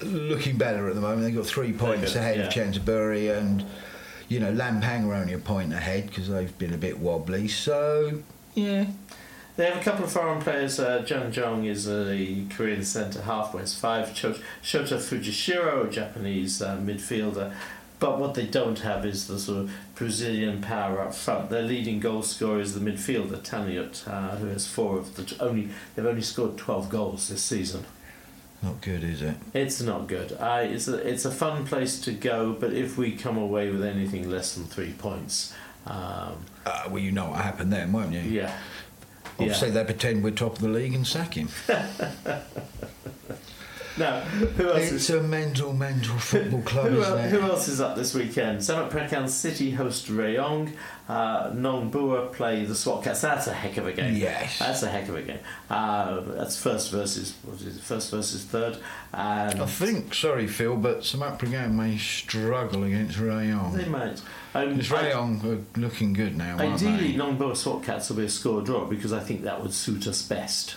looking 0.00 0.56
better 0.58 0.88
at 0.88 0.94
the 0.94 1.00
moment. 1.00 1.22
They've 1.22 1.34
got 1.34 1.46
three 1.46 1.72
points 1.72 2.14
ahead 2.14 2.40
of 2.40 2.54
yeah. 2.54 2.64
Chanthaburi, 2.64 3.36
and 3.36 3.64
you 4.28 4.40
know 4.40 4.52
Lampang 4.52 5.06
are 5.06 5.14
only 5.14 5.32
a 5.32 5.38
point 5.38 5.72
ahead 5.72 6.06
because 6.08 6.28
they've 6.28 6.56
been 6.58 6.74
a 6.74 6.78
bit 6.78 6.98
wobbly. 6.98 7.48
So 7.48 8.22
yeah, 8.54 8.86
They 9.56 9.66
have 9.66 9.76
a 9.76 9.84
couple 9.84 10.04
of 10.06 10.12
foreign 10.12 10.40
players. 10.40 10.80
Uh, 10.80 11.04
Jung 11.06 11.30
Jong 11.30 11.64
is 11.66 11.86
a 11.88 12.44
Korean 12.50 12.84
centre 12.84 13.20
half, 13.22 13.52
wears 13.52 13.74
five. 13.78 14.14
Cho- 14.14 14.36
Shota 14.62 14.96
Fujishiro, 14.98 15.86
a 15.86 15.90
Japanese 15.90 16.62
uh, 16.62 16.76
midfielder. 16.78 17.52
But 18.00 18.18
what 18.18 18.34
they 18.34 18.46
don't 18.46 18.78
have 18.80 19.04
is 19.06 19.28
the 19.28 19.38
sort 19.38 19.58
of 19.64 19.70
Brazilian 19.94 20.60
power 20.62 21.00
up 21.02 21.14
front. 21.14 21.50
Their 21.50 21.62
leading 21.62 22.00
goal 22.00 22.22
scorer 22.22 22.60
is 22.60 22.74
the 22.74 22.80
midfielder 22.80 23.40
Taniut, 23.42 24.08
uh, 24.08 24.36
who 24.36 24.46
has 24.48 24.66
four 24.66 24.98
of 24.98 25.14
the 25.16 25.24
t- 25.24 25.36
only. 25.38 25.68
They've 25.94 26.06
only 26.06 26.22
scored 26.22 26.56
twelve 26.56 26.88
goals 26.88 27.28
this 27.28 27.42
season. 27.44 27.84
not 28.62 28.80
good, 28.80 29.04
is 29.04 29.22
it? 29.22 29.36
It's 29.54 29.80
not 29.82 30.08
good. 30.08 30.32
Uh, 30.32 30.62
it's 30.64 30.88
a 30.88 30.96
it's 30.96 31.24
a 31.26 31.30
fun 31.30 31.64
place 31.64 32.00
to 32.00 32.12
go, 32.12 32.54
but 32.58 32.72
if 32.72 32.96
we 32.98 33.12
come 33.12 33.36
away 33.36 33.70
with 33.70 33.84
anything 33.84 34.28
less 34.28 34.54
than 34.54 34.64
three 34.64 34.92
points, 34.94 35.52
um, 35.86 36.44
Uh, 36.66 36.84
well, 36.88 36.98
you 36.98 37.12
know 37.12 37.30
what 37.30 37.40
happened 37.42 37.72
then, 37.72 37.92
won't 37.92 38.12
you? 38.12 38.20
yeah, 38.22 38.52
Obviously, 39.38 39.68
yeah. 39.68 39.74
they 39.74 39.84
pretend 39.84 40.22
we're 40.24 40.30
top 40.30 40.56
of 40.56 40.62
the 40.62 40.68
league 40.68 40.94
and 40.94 41.06
sack 41.06 41.34
him. 41.34 41.48
Now, 43.98 44.20
who 44.20 44.68
else 44.70 44.84
is 44.84 44.92
It's 44.92 45.10
a 45.10 45.22
mental, 45.22 45.72
mental 45.74 46.16
football 46.18 46.62
club, 46.62 46.88
Who, 46.88 47.00
isn't 47.02 47.12
el- 47.12 47.18
it? 47.24 47.30
who 47.30 47.40
else 47.40 47.68
is 47.68 47.80
up 47.80 47.94
this 47.96 48.14
weekend? 48.14 48.58
Samut 48.60 48.90
Prakan 48.90 49.28
City 49.28 49.70
host 49.72 50.06
Rayong. 50.08 50.72
Uh, 51.08 51.50
Nongbua 51.50 52.32
play 52.32 52.64
the 52.64 52.74
SWAT 52.74 53.04
Cats. 53.04 53.20
That's 53.20 53.46
a 53.48 53.52
heck 53.52 53.76
of 53.76 53.86
a 53.86 53.92
game. 53.92 54.16
Yes. 54.16 54.58
That's 54.60 54.82
a 54.82 54.88
heck 54.88 55.08
of 55.08 55.16
a 55.16 55.22
game. 55.22 55.40
Uh, 55.68 56.20
that's 56.20 56.56
first 56.56 56.90
versus 56.90 57.34
what 57.42 57.60
is 57.60 57.76
it? 57.76 57.82
First 57.82 58.10
versus 58.12 58.44
third. 58.44 58.78
And 59.12 59.60
I 59.60 59.66
think, 59.66 60.14
sorry, 60.14 60.46
Phil, 60.46 60.76
but 60.76 61.00
Samut 61.00 61.38
Prakan 61.38 61.72
may 61.74 61.98
struggle 61.98 62.84
against 62.84 63.18
Rayong. 63.18 63.74
They 63.76 63.84
might. 63.86 64.22
Um, 64.54 64.76
Because 64.76 64.88
Rayong 64.88 65.64
looking 65.76 66.12
good 66.14 66.36
now, 66.36 66.58
Ideally, 66.58 67.12
they? 67.12 67.18
Nongbua 67.18 67.56
SWAT 67.56 67.82
Cats 67.82 68.08
will 68.08 68.16
be 68.16 68.24
a 68.24 68.28
score 68.30 68.62
draw 68.62 68.86
because 68.86 69.12
I 69.12 69.20
think 69.20 69.42
that 69.42 69.60
would 69.62 69.74
suit 69.74 70.06
us 70.06 70.22
best. 70.22 70.76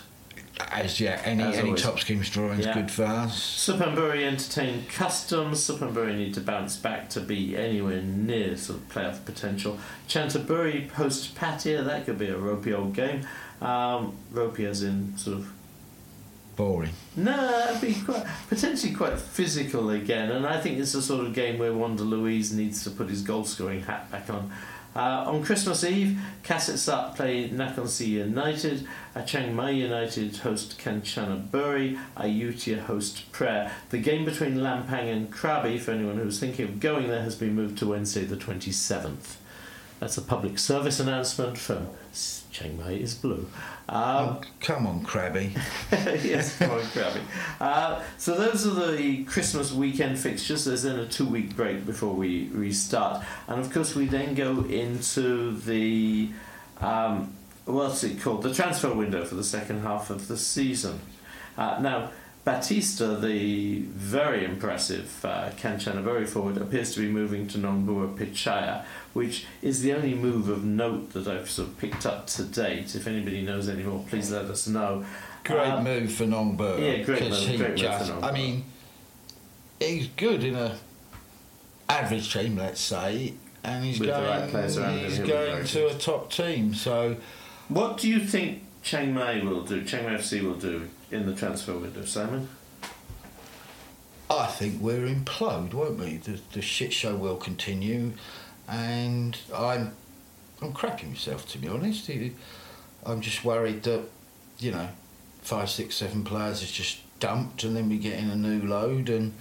As 0.71 0.99
yeah, 1.01 1.21
any 1.25 1.43
As 1.43 1.57
any 1.57 1.67
always. 1.69 1.81
top 1.81 1.99
schemes 1.99 2.29
drawing 2.29 2.59
is 2.59 2.65
Yeah. 2.65 2.73
good 2.75 2.89
for 2.91 3.03
us. 3.03 3.37
Suphanburi 3.67 4.23
entertain 4.23 4.85
customs. 4.87 5.59
Suphanburi 5.59 6.15
need 6.15 6.33
to 6.35 6.41
bounce 6.41 6.77
back 6.77 7.09
to 7.09 7.19
be 7.19 7.57
anywhere 7.57 8.01
near 8.01 8.55
sort 8.55 8.79
of 8.79 8.89
playoff 8.89 9.25
potential. 9.25 9.77
Chanthaburi 10.07 10.89
host 10.91 11.35
Pattaya. 11.35 11.83
That 11.83 12.05
could 12.05 12.17
be 12.17 12.27
a 12.27 12.37
ropey 12.37 12.73
old 12.73 12.93
game. 12.93 13.27
Um, 13.61 14.15
ropey 14.31 14.65
as 14.65 14.81
in 14.83 15.17
sort 15.17 15.39
of 15.39 15.51
Boring. 16.55 16.91
no, 17.17 17.67
it'd 17.69 17.81
be 17.81 17.93
quite, 18.01 18.25
potentially 18.47 18.93
quite 18.93 19.19
physical 19.19 19.89
again, 19.89 20.31
and 20.31 20.47
I 20.47 20.61
think 20.61 20.79
it's 20.79 20.93
the 20.93 21.01
sort 21.01 21.25
of 21.25 21.33
game 21.33 21.57
where 21.59 21.73
Wander 21.73 22.03
Luiz 22.05 22.53
needs 22.53 22.81
to 22.85 22.91
put 22.91 23.09
his 23.09 23.23
goal 23.23 23.43
scoring 23.43 23.81
hat 23.83 24.09
back 24.09 24.29
on. 24.29 24.49
Uh, 24.95 25.25
on 25.27 25.43
Christmas 25.43 25.83
Eve, 25.83 26.17
Kasetsart 26.43 27.15
play 27.15 27.49
Nakhon 27.49 28.07
United, 28.07 28.87
uh, 29.13 29.23
Chiang 29.23 29.53
Mai 29.53 29.71
United 29.71 30.37
host 30.37 30.79
Kanchanaburi, 30.79 31.99
Ayutthaya 32.15 32.79
host 32.79 33.29
Phrae. 33.33 33.69
The 33.89 33.97
game 33.97 34.23
between 34.23 34.55
Lampang 34.55 35.11
and 35.11 35.29
Krabi, 35.29 35.81
for 35.81 35.91
anyone 35.91 36.17
who's 36.17 36.39
thinking 36.39 36.63
of 36.65 36.79
going 36.79 37.09
there, 37.09 37.23
has 37.23 37.35
been 37.35 37.55
moved 37.55 37.77
to 37.79 37.87
Wednesday 37.87 38.23
the 38.23 38.37
27th. 38.37 39.35
That's 39.99 40.17
a 40.17 40.21
public 40.21 40.57
service 40.59 41.01
announcement 41.01 41.57
from 41.57 41.89
Chiang 42.55 42.77
Mai 42.77 42.91
is 42.93 43.15
blue. 43.15 43.45
Um, 43.89 43.97
oh, 43.99 44.41
come 44.61 44.87
on, 44.87 45.03
Krabi. 45.03 45.53
yes, 46.23 46.57
come 46.57 46.71
on, 46.71 46.79
Krabi. 46.79 47.19
Uh, 47.59 48.01
so 48.17 48.35
those 48.35 48.65
are 48.65 48.93
the 48.93 49.25
Christmas 49.25 49.73
weekend 49.73 50.17
fixtures. 50.17 50.63
There's 50.63 50.83
then 50.83 50.97
a 50.97 51.05
two-week 51.05 51.57
break 51.57 51.85
before 51.85 52.13
we 52.13 52.47
restart, 52.53 53.25
and 53.49 53.59
of 53.59 53.73
course 53.73 53.93
we 53.93 54.05
then 54.05 54.35
go 54.35 54.63
into 54.63 55.57
the 55.59 56.29
um, 56.79 57.33
what's 57.65 58.05
it 58.05 58.21
called? 58.21 58.43
The 58.43 58.53
transfer 58.53 58.93
window 58.93 59.25
for 59.25 59.35
the 59.35 59.43
second 59.43 59.81
half 59.81 60.09
of 60.09 60.29
the 60.29 60.37
season. 60.37 61.01
Uh, 61.57 61.79
now. 61.81 62.11
Batista, 62.45 63.15
the 63.15 63.79
very 63.79 64.45
impressive 64.45 65.25
uh, 65.25 65.49
Kanchanaburi 65.57 66.27
forward, 66.27 66.57
appears 66.57 66.93
to 66.93 66.99
be 66.99 67.07
moving 67.07 67.47
to 67.47 67.57
Nongbua 67.57 68.15
Pitchaya, 68.15 68.85
which 69.13 69.45
is 69.63 69.81
the 69.81 69.91
only 69.93 70.13
move 70.13 70.47
of 70.47 70.63
note 70.63 71.13
that 71.13 71.27
I've 71.27 71.49
sort 71.49 71.69
of 71.69 71.77
picked 71.79 72.05
up 72.05 72.27
to 72.27 72.43
date. 72.43 72.93
If 72.93 73.07
anybody 73.07 73.41
knows 73.41 73.67
any 73.67 73.81
more, 73.81 74.05
please 74.07 74.31
let 74.31 74.45
us 74.45 74.67
know. 74.67 75.03
Great 75.43 75.57
Uh, 75.67 75.81
move 75.81 76.11
for 76.13 76.25
Nongbua. 76.25 76.79
yeah, 76.79 77.03
great 77.03 77.23
move, 77.23 77.37
he 77.39 77.57
great 77.57 77.69
move 77.71 77.77
just, 77.79 78.11
Nongbua. 78.11 78.23
I 78.23 78.31
mean, 78.31 78.63
he's 79.79 80.07
good 80.09 80.43
in 80.43 80.55
a 80.55 80.77
average 81.89 82.31
team, 82.31 82.57
let's 82.57 82.79
say, 82.79 83.33
and 83.63 83.83
he's 83.83 83.99
With 83.99 84.09
the 84.09 84.15
going. 84.15 84.27
right 84.41 84.49
players 84.51 84.77
around 84.77 84.99
him, 84.99 85.05
he's 85.09 85.17
going 85.19 85.65
to 85.65 85.87
a 85.87 85.93
top 85.97 86.31
team. 86.31 86.75
So 86.75 87.17
What 87.69 87.97
do 87.97 88.07
you 88.07 88.19
think 88.19 88.61
Chiang 88.85 89.15
Mai 89.15 89.43
will 89.43 89.63
do, 89.63 89.83
Chiang 89.83 90.05
Mai 90.05 90.11
FC 90.11 90.43
will 90.43 90.53
do 90.53 90.87
in 91.09 91.25
the 91.25 91.33
transfer 91.33 91.73
window, 91.73 92.05
Simon? 92.05 92.47
I 94.29 94.45
think 94.45 94.79
we're 94.79 95.07
implode, 95.07 95.73
won't 95.73 95.97
we? 95.97 96.17
The, 96.17 96.39
the 96.53 96.61
shit 96.61 96.93
show 96.93 97.15
will 97.15 97.37
continue, 97.37 98.13
and 98.67 99.35
I'm 99.53 99.93
I'm 100.61 100.71
crapping 100.71 101.09
myself 101.09 101.47
to 101.49 101.57
be 101.57 101.67
honest. 101.67 102.11
I'm 103.03 103.21
just 103.21 103.43
worried 103.43 103.81
that 103.83 104.03
you 104.59 104.71
know 104.71 104.89
five, 105.41 105.71
six, 105.71 105.95
seven 105.95 106.23
players 106.23 106.61
is 106.61 106.71
just 106.71 106.99
dumped, 107.19 107.63
and 107.63 107.75
then 107.75 107.89
we 107.89 107.97
get 107.97 108.19
in 108.19 108.29
a 108.29 108.35
new 108.35 108.67
load, 108.67 109.09
and 109.09 109.33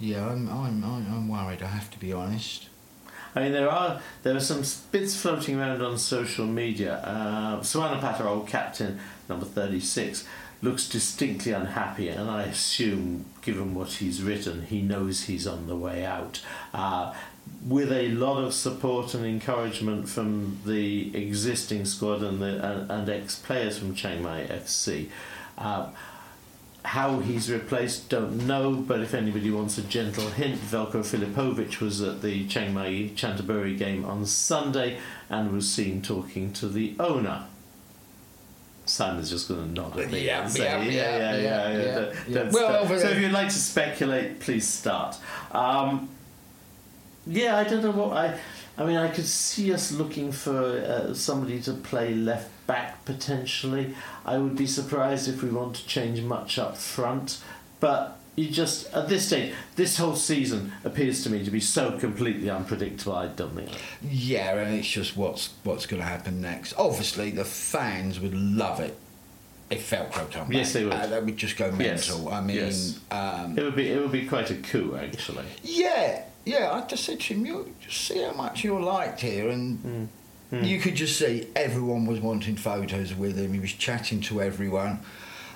yeah, 0.00 0.26
I'm 0.28 0.48
I'm 0.48 0.82
I'm, 0.82 1.06
I'm 1.06 1.28
worried. 1.28 1.62
I 1.62 1.68
have 1.68 1.90
to 1.92 2.00
be 2.00 2.12
honest. 2.12 2.69
I 3.34 3.42
mean, 3.42 3.52
there 3.52 3.70
are 3.70 4.00
there 4.22 4.36
are 4.36 4.40
some 4.40 4.62
bits 4.90 5.20
floating 5.20 5.58
around 5.58 5.82
on 5.82 5.98
social 5.98 6.46
media. 6.46 6.96
Uh, 6.96 7.62
old 8.26 8.48
captain, 8.48 8.98
number 9.28 9.46
thirty-six, 9.46 10.26
looks 10.62 10.88
distinctly 10.88 11.52
unhappy, 11.52 12.08
and 12.08 12.30
I 12.30 12.42
assume, 12.42 13.26
given 13.42 13.74
what 13.74 13.94
he's 13.94 14.22
written, 14.22 14.66
he 14.66 14.82
knows 14.82 15.24
he's 15.24 15.46
on 15.46 15.66
the 15.66 15.76
way 15.76 16.04
out. 16.04 16.42
Uh, 16.74 17.14
with 17.66 17.92
a 17.92 18.08
lot 18.08 18.42
of 18.42 18.54
support 18.54 19.14
and 19.14 19.24
encouragement 19.24 20.08
from 20.08 20.60
the 20.64 21.14
existing 21.16 21.84
squad 21.84 22.22
and 22.22 22.40
the 22.40 22.64
and, 22.64 22.90
and 22.90 23.08
ex-players 23.08 23.78
from 23.78 23.94
Chiang 23.94 24.22
Mai 24.22 24.46
FC. 24.46 25.08
Uh, 25.58 25.90
how 26.84 27.18
he's 27.20 27.50
replaced, 27.50 28.08
don't 28.08 28.46
know, 28.46 28.72
but 28.74 29.00
if 29.00 29.12
anybody 29.14 29.50
wants 29.50 29.76
a 29.78 29.82
gentle 29.82 30.28
hint, 30.28 30.58
Velko 30.60 31.02
Filipovic 31.04 31.80
was 31.80 32.00
at 32.00 32.22
the 32.22 32.46
Chiang 32.48 32.72
Mai 32.74 33.10
Chanthaburi 33.14 33.76
game 33.76 34.04
on 34.04 34.24
Sunday 34.26 34.98
and 35.28 35.52
was 35.52 35.70
seen 35.70 36.00
talking 36.02 36.52
to 36.54 36.68
the 36.68 36.94
owner. 36.98 37.44
Simon's 38.86 39.30
just 39.30 39.46
going 39.48 39.60
to 39.74 39.80
nod 39.80 39.98
at 40.00 40.10
me 40.10 40.24
Yeah, 40.26 40.42
and 40.42 40.50
say, 40.50 40.64
yeah, 40.64 40.82
yeah, 40.82 40.90
yeah, 40.90 40.90
yeah, 40.90 41.18
yeah. 41.18 41.40
yeah, 41.40 41.70
yeah, 41.70 41.84
yeah, 41.84 41.94
Don't- 41.94 42.32
don't 42.34 42.52
Well, 42.52 42.88
so 42.88 43.08
if 43.08 43.20
you'd 43.20 43.30
like 43.32 43.48
to 43.48 43.54
speculate, 43.54 44.40
please 44.40 44.66
start. 44.66 45.16
Um, 45.52 46.08
yeah, 47.26 47.56
I 47.56 47.64
don't 47.64 47.82
know 47.82 47.90
what 47.92 48.16
I. 48.16 48.38
I 48.78 48.84
mean, 48.86 48.96
I 48.96 49.08
could 49.08 49.26
see 49.26 49.72
us 49.74 49.92
looking 49.92 50.32
for 50.32 50.58
uh, 50.58 51.12
somebody 51.14 51.60
to 51.62 51.74
play 51.74 52.14
left 52.14 52.48
back 52.70 53.04
potentially. 53.04 53.94
I 54.24 54.38
would 54.38 54.56
be 54.56 54.66
surprised 54.66 55.28
if 55.28 55.42
we 55.42 55.50
want 55.50 55.76
to 55.76 55.86
change 55.86 56.20
much 56.22 56.58
up 56.58 56.76
front, 56.76 57.42
but 57.80 58.16
you 58.36 58.48
just 58.48 58.92
at 58.94 59.08
this 59.08 59.26
stage, 59.26 59.52
this 59.76 59.96
whole 59.98 60.14
season 60.14 60.72
appears 60.84 61.22
to 61.24 61.30
me 61.30 61.44
to 61.44 61.50
be 61.50 61.60
so 61.60 61.98
completely 61.98 62.48
unpredictable. 62.48 63.14
I 63.14 63.26
don't 63.26 63.54
think. 63.56 63.70
Yeah, 64.02 64.56
and 64.56 64.74
it's 64.78 64.88
just 64.88 65.16
what's 65.16 65.50
what's 65.64 65.86
going 65.86 66.00
to 66.00 66.06
happen 66.08 66.40
next. 66.40 66.74
Obviously, 66.78 67.30
the 67.32 67.44
fans 67.44 68.20
would 68.20 68.34
love 68.34 68.78
it 68.80 68.96
if 69.68 69.90
Velko 69.90 70.30
come 70.30 70.46
back. 70.48 70.56
Yes, 70.56 70.72
they 70.72 70.84
would. 70.84 70.92
Uh, 70.94 71.06
they 71.08 71.20
would 71.20 71.36
just 71.36 71.56
go 71.56 71.66
Yes, 71.78 72.08
mental. 72.08 72.28
I 72.32 72.40
mean, 72.40 72.56
yes. 72.56 72.98
um, 73.10 73.58
It 73.58 73.64
would 73.64 73.76
be 73.76 73.88
it 73.90 74.00
would 74.00 74.12
be 74.12 74.26
quite 74.26 74.50
a 74.50 74.56
coup 74.56 74.96
actually. 74.96 75.46
yeah, 75.64 76.22
yeah. 76.44 76.70
I 76.72 76.86
just 76.86 77.04
said 77.04 77.18
to 77.20 77.34
him, 77.34 77.44
you 77.44 77.74
just 77.84 78.00
see 78.06 78.22
how 78.22 78.32
much 78.32 78.62
you're 78.64 78.80
liked 78.80 79.20
here, 79.20 79.48
and 79.50 80.08
Hmm. 80.50 80.64
you 80.64 80.80
could 80.80 80.96
just 80.96 81.18
see 81.18 81.46
everyone 81.54 82.06
was 82.06 82.20
wanting 82.20 82.56
photos 82.56 83.14
with 83.14 83.36
him. 83.38 83.52
He 83.52 83.60
was 83.60 83.72
chatting 83.72 84.20
to 84.22 84.42
everyone. 84.42 85.00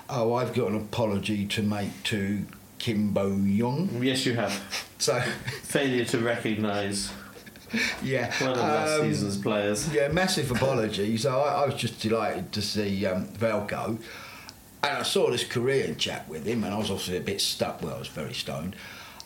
Oh, 0.09 0.33
I've 0.33 0.53
got 0.53 0.69
an 0.69 0.75
apology 0.77 1.45
to 1.47 1.61
make 1.61 2.03
to 2.03 2.45
Kimbo 2.79 3.35
Young. 3.37 3.89
Yes, 4.01 4.25
you 4.25 4.35
have 4.35 4.53
So, 4.99 5.19
failure 5.63 6.05
to 6.05 6.19
recognise 6.19 7.11
yeah. 8.01 8.31
one 8.41 8.51
of 8.51 8.57
last 8.57 8.99
um, 8.99 9.07
season's 9.07 9.37
players. 9.37 9.93
Yeah, 9.93 10.07
massive 10.09 10.51
apology. 10.51 11.17
So 11.17 11.39
I, 11.41 11.63
I 11.63 11.65
was 11.65 11.75
just 11.75 11.99
delighted 11.99 12.51
to 12.53 12.61
see 12.61 13.05
um, 13.05 13.27
Velko. 13.27 13.97
And 14.83 14.97
I 14.99 15.03
saw 15.03 15.31
this 15.31 15.43
Korean 15.43 15.97
chat 15.97 16.29
with 16.29 16.45
him, 16.45 16.63
and 16.63 16.73
I 16.73 16.77
was 16.77 16.91
obviously 16.91 17.17
a 17.17 17.21
bit 17.21 17.41
stuck. 17.41 17.81
Well, 17.81 17.95
I 17.95 17.99
was 17.99 18.07
very 18.07 18.33
stoned. 18.33 18.75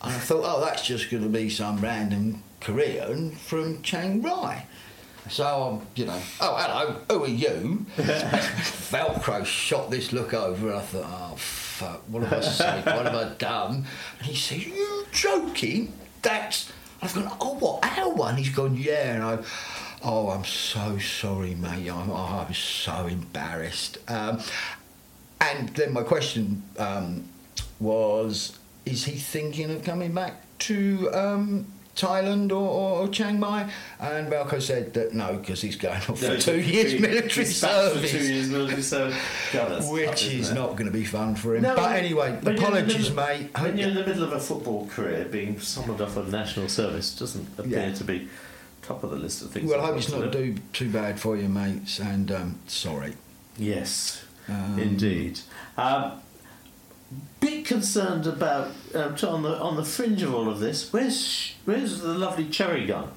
And 0.01 0.13
I 0.13 0.17
thought, 0.17 0.43
oh, 0.45 0.61
that's 0.61 0.86
just 0.88 1.11
going 1.11 1.24
to 1.24 1.30
be 1.30 1.49
some 1.49 1.82
random 1.82 2.43
Korean 2.61 3.32
from 3.32 3.82
Chiang 3.82 4.22
Rai. 4.22 4.63
So 5.28 5.45
I'm, 5.45 5.88
you 5.95 6.05
know, 6.05 6.20
oh, 6.41 6.55
hello, 6.57 6.95
who 7.09 7.24
are 7.26 7.28
you? 7.28 7.86
Velko 7.97 9.45
shot 9.45 9.91
this 9.91 10.11
look 10.13 10.34
over. 10.34 10.70
And 10.70 10.78
I 10.78 10.82
thought, 10.82 11.05
oh, 11.05 11.36
fuck, 11.36 12.01
what 12.07 12.24
have 12.24 12.34
I 12.34 12.41
said? 12.41 12.86
What 12.86 13.05
have 13.05 13.15
I 13.15 13.34
done? 13.36 13.86
And 14.17 14.28
he 14.28 14.36
said, 14.36 14.65
you 14.65 15.05
joking? 15.11 15.93
That's. 16.22 16.72
I've 17.01 17.13
gone, 17.13 17.32
oh, 17.39 17.55
what, 17.55 17.86
our 17.97 18.09
one? 18.09 18.38
He's 18.38 18.49
gone, 18.49 18.76
yeah. 18.76 19.13
And 19.15 19.24
I, 19.24 19.39
oh, 20.03 20.30
I'm 20.30 20.45
so 20.45 20.97
sorry, 20.97 21.55
mate. 21.55 21.89
I'm, 21.89 22.09
oh, 22.09 22.41
I 22.43 22.47
was 22.47 22.57
so 22.57 23.07
embarrassed. 23.07 23.97
Um, 24.07 24.41
and 25.39 25.70
then 25.70 25.93
my 25.93 26.03
question 26.03 26.63
um, 26.78 27.26
was, 27.80 28.57
is 28.86 29.05
he 29.05 29.13
thinking 29.17 29.70
of 29.72 29.84
coming 29.84 30.13
back 30.13 30.43
to 30.59 31.09
um, 31.13 31.67
Thailand 32.00 32.52
or, 32.52 32.56
or 33.02 33.08
Chiang 33.10 33.39
Mai? 33.39 33.70
And 34.00 34.32
Velko 34.32 34.62
said 34.62 34.93
that 34.93 35.14
no, 35.14 35.38
because 35.38 35.62
he's 35.62 35.76
going 35.76 35.97
off 35.97 36.20
for 36.20 36.38
two 36.38 36.60
years 36.62 37.00
military 37.00 37.45
He's 37.45 37.62
back 37.62 37.72
for 37.72 37.89
service. 37.97 38.12
Two 38.12 38.18
years 38.34 38.50
military 38.50 38.82
service. 38.82 39.18
God, 39.52 39.72
that's 39.72 39.86
tough, 39.86 39.93
Which 39.93 40.26
isn't 40.26 40.56
it? 40.58 40.60
not 40.60 40.72
going 40.72 40.86
to 40.86 40.91
be 40.91 41.04
fun 41.06 41.36
for 41.36 41.56
him. 41.56 41.64
No, 41.64 41.76
but 41.76 41.95
anyway, 41.95 42.32
when 42.32 42.43
you're 42.45 42.54
the 42.56 42.62
apologies, 42.62 43.10
middle- 43.12 43.16
mate. 43.28 43.50
When 43.60 43.78
you're 43.78 43.89
in 43.89 43.95
the 43.95 44.06
middle 44.06 44.24
of 44.24 44.34
a 44.34 44.39
football 44.39 44.88
career, 44.88 45.26
being 45.26 45.60
summoned 45.60 46.02
off 46.02 46.16
of 46.18 46.32
national 46.32 46.70
service 46.70 47.16
doesn't 47.16 47.47
appear 47.58 47.88
Yeah. 47.88 47.93
to 47.93 48.04
be 48.04 48.28
top 48.82 49.04
of 49.04 49.12
the 49.12 49.18
list 49.18 49.41
of 49.41 49.52
things. 49.52 49.70
well, 49.70 49.82
I 49.82 49.88
hope 49.88 49.97
it's 49.97 50.10
not 50.12 50.32
do. 50.32 50.54
do 50.54 50.62
too 50.74 50.89
bad 50.89 51.20
for 51.20 51.36
you, 51.38 51.47
mates. 51.50 52.00
And 52.00 52.32
um, 52.32 52.60
sorry. 52.68 53.14
Yes, 53.58 54.24
Um, 54.47 54.80
indeed. 54.80 55.39
Um, 55.78 56.14
bit 57.39 57.66
concerned 57.66 58.28
about 58.28 58.72
um, 58.93 59.16
on 59.24 59.43
the 59.43 59.57
on 59.60 59.76
the 59.76 59.86
fringe 59.86 60.22
of 60.22 60.34
all 60.34 60.49
of 60.49 60.60
this. 60.60 60.91
Where's 60.91 61.55
where's 61.66 62.01
the 62.01 62.14
lovely 62.14 62.47
cherry 62.49 62.86
gone? 62.86 63.12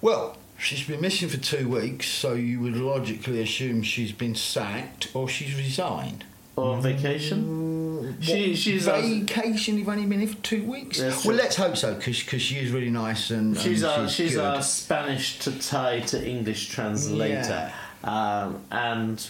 Well, 0.00 0.36
she's 0.58 0.86
been 0.86 1.00
missing 1.00 1.28
for 1.28 1.38
two 1.38 1.68
weeks, 1.68 2.06
so 2.06 2.34
you 2.34 2.60
would 2.60 2.76
logically 2.76 3.42
assume 3.42 3.82
she's 3.82 4.12
been 4.12 4.34
sacked 4.34 5.08
or 5.14 5.28
she's 5.28 5.56
resigned. 5.56 6.24
Or 6.56 6.76
on 6.76 6.82
vacation? 6.82 8.18
She 8.20 8.50
What, 8.50 8.58
she's 8.58 8.88
our, 8.88 9.00
vacation. 9.02 9.78
You've 9.78 9.88
only 9.88 10.06
been 10.06 10.20
here 10.20 10.28
for 10.28 10.42
two 10.42 10.64
weeks. 10.64 11.00
Well, 11.00 11.20
true. 11.20 11.34
let's 11.34 11.56
hope 11.56 11.76
so, 11.76 11.94
because 11.94 12.16
she 12.16 12.56
is 12.56 12.70
really 12.70 12.90
nice 12.90 13.30
and 13.30 13.58
she's 13.58 13.82
and 13.82 14.02
our 14.02 14.08
she's 14.08 14.34
good. 14.34 14.44
our 14.44 14.62
Spanish 14.62 15.38
to 15.40 15.58
Thai 15.58 16.00
to 16.00 16.26
English 16.26 16.68
translator, 16.68 17.72
um, 18.04 18.62
and 18.70 19.26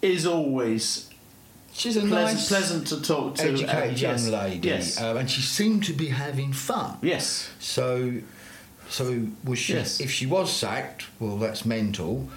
is 0.00 0.26
always 0.26 1.10
she's 1.72 1.96
a 1.96 2.00
pleasant, 2.00 2.38
nice, 2.38 2.48
pleasant 2.48 2.86
to 2.88 3.02
talk 3.02 3.36
to. 3.36 3.42
educated 3.44 3.70
and 3.90 4.00
yes, 4.00 4.24
young 4.24 4.32
lady, 4.32 4.68
Yes, 4.68 5.00
uh, 5.00 5.16
and 5.16 5.30
she 5.30 5.40
seemed 5.42 5.84
to 5.84 5.92
be 5.92 6.08
having 6.08 6.52
fun. 6.52 6.98
yes. 7.02 7.50
So, 7.58 8.14
so 8.88 9.26
was 9.44 9.58
she? 9.58 9.74
Yes. 9.74 10.00
If 10.00 10.10
she 10.10 10.26
was 10.26 10.52
sacked, 10.52 11.06
well, 11.18 11.36
that's 11.36 11.64
mental. 11.64 12.28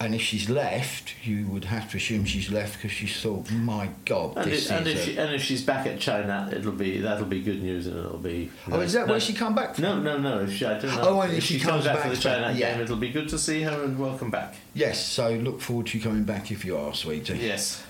And 0.00 0.14
if 0.14 0.20
she's 0.20 0.48
left, 0.48 1.14
you 1.26 1.48
would 1.48 1.64
have 1.64 1.90
to 1.90 1.96
assume 1.96 2.24
she's 2.24 2.52
left 2.52 2.74
because 2.74 2.92
she 2.92 3.08
thought, 3.08 3.50
"My 3.50 3.88
God, 4.04 4.36
And, 4.36 4.48
this 4.52 4.70
it, 4.70 4.72
and 4.72 4.86
is." 4.86 4.94
if 4.94 5.00
a- 5.00 5.04
she, 5.10 5.16
and 5.18 5.34
if 5.34 5.42
she's 5.42 5.62
back 5.64 5.88
at 5.88 5.98
Chainat, 5.98 6.52
it'll 6.52 6.70
be 6.70 7.00
that'll 7.00 7.24
be 7.26 7.40
good 7.42 7.60
news, 7.60 7.88
and 7.88 7.98
it'll 7.98 8.16
be. 8.18 8.48
oh, 8.70 8.78
is 8.78 8.92
that 8.92 9.08
no, 9.08 9.14
where 9.14 9.20
she 9.20 9.32
come 9.32 9.56
back 9.56 9.74
from? 9.74 9.82
No, 9.82 9.98
no, 10.00 10.16
no. 10.18 10.38
If 10.44 10.52
she, 10.52 10.64
I 10.66 10.78
don't 10.78 10.84
know. 10.94 11.00
Oh, 11.02 11.20
and 11.22 11.32
if 11.32 11.38
if 11.38 11.44
she 11.44 11.54
she 11.54 11.60
comes 11.64 11.82
comes 11.82 11.84
back, 11.86 11.94
back 11.96 12.02
for 12.04 12.10
the 12.10 12.28
Chainat 12.28 12.56
yeah. 12.56 12.74
game, 12.74 12.82
it'll 12.82 12.96
be 12.96 13.10
good 13.10 13.28
to 13.30 13.38
see 13.40 13.62
her 13.62 13.82
and 13.82 13.98
welcome 13.98 14.30
back. 14.30 14.54
Yes. 14.72 15.04
So 15.04 15.32
look 15.32 15.60
forward 15.60 15.86
to 15.88 15.98
you 15.98 16.04
coming 16.04 16.22
back 16.22 16.52
if 16.52 16.64
you 16.64 16.76
are, 16.76 16.94
sweetie. 16.94 17.36
Yes, 17.38 17.82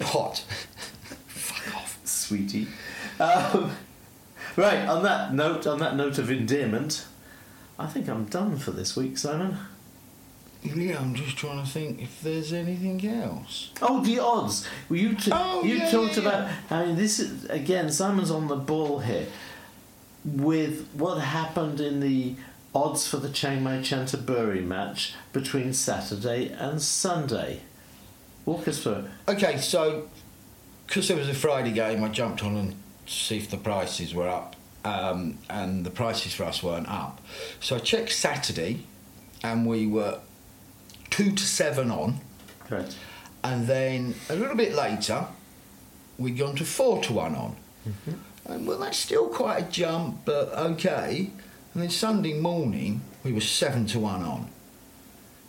Hot. 0.00 0.38
Fuck 1.26 1.76
off. 1.76 1.98
sweetie. 2.04 2.68
Um, 3.20 3.72
right. 4.56 4.86
On 4.88 5.02
that 5.02 5.32
note, 5.34 5.66
on 5.66 5.78
that 5.78 5.96
note 5.96 6.18
of 6.18 6.30
endearment, 6.30 7.06
I 7.78 7.86
think 7.86 8.08
I'm 8.08 8.24
done 8.26 8.56
for 8.58 8.70
this 8.72 8.96
week, 8.96 9.18
Simon. 9.18 9.56
Yeah, 10.62 10.98
I'm 10.98 11.14
just 11.14 11.36
trying 11.36 11.64
to 11.64 11.70
think 11.70 12.02
if 12.02 12.20
there's 12.22 12.52
anything 12.52 13.06
else. 13.06 13.70
Oh, 13.80 14.02
the 14.02 14.18
odds. 14.18 14.66
Well, 14.88 14.98
you 14.98 15.14
t- 15.14 15.30
Oh, 15.32 15.62
you 15.62 15.76
yeah, 15.76 15.90
talked 15.90 16.16
yeah, 16.16 16.22
about. 16.22 16.50
I 16.70 16.86
mean, 16.86 16.96
this 16.96 17.20
is 17.20 17.44
again. 17.44 17.90
Simon's 17.92 18.30
on 18.32 18.48
the 18.48 18.56
ball 18.56 18.98
here 19.00 19.26
with 20.24 20.88
what 20.92 21.18
happened 21.20 21.80
in 21.80 22.00
the 22.00 22.34
odds 22.74 23.06
for 23.06 23.18
the 23.18 23.28
Chiang 23.28 23.62
Mai 23.62 23.78
Chanthaburi 23.78 24.64
match 24.64 25.14
between 25.32 25.72
Saturday 25.72 26.48
and 26.48 26.82
Sunday. 26.82 27.60
Walk 28.46 28.66
us 28.68 28.82
through. 28.82 28.92
it. 29.26 29.32
Okay, 29.32 29.58
so 29.58 30.08
because 30.86 31.10
it 31.10 31.18
was 31.18 31.28
a 31.28 31.34
Friday 31.34 31.72
game, 31.72 32.02
I 32.02 32.08
jumped 32.08 32.42
on 32.44 32.56
and 32.56 32.74
see 33.06 33.36
if 33.36 33.50
the 33.50 33.56
prices 33.56 34.14
were 34.14 34.28
up, 34.28 34.56
um, 34.84 35.38
and 35.50 35.84
the 35.84 35.90
prices 35.90 36.32
for 36.34 36.44
us 36.44 36.62
weren't 36.62 36.88
up. 36.88 37.20
So 37.60 37.76
I 37.76 37.78
checked 37.80 38.12
Saturday, 38.12 38.84
and 39.42 39.66
we 39.66 39.86
were 39.86 40.20
two 41.10 41.32
to 41.32 41.42
seven 41.44 41.90
on, 41.90 42.20
Correct. 42.66 42.96
and 43.44 43.66
then 43.66 44.14
a 44.30 44.36
little 44.36 44.56
bit 44.56 44.74
later, 44.74 45.26
we'd 46.18 46.38
gone 46.38 46.54
to 46.56 46.64
four 46.64 47.02
to 47.02 47.12
one 47.12 47.34
on. 47.34 47.56
And 48.44 48.66
well, 48.66 48.78
that's 48.78 48.98
still 48.98 49.28
quite 49.28 49.58
a 49.58 49.70
jump, 49.70 50.20
but 50.24 50.48
okay. 50.54 51.30
And 51.74 51.82
then 51.82 51.90
Sunday 51.90 52.32
morning, 52.34 53.00
we 53.24 53.32
were 53.32 53.40
seven 53.40 53.86
to 53.86 53.98
one 53.98 54.22
on. 54.22 54.48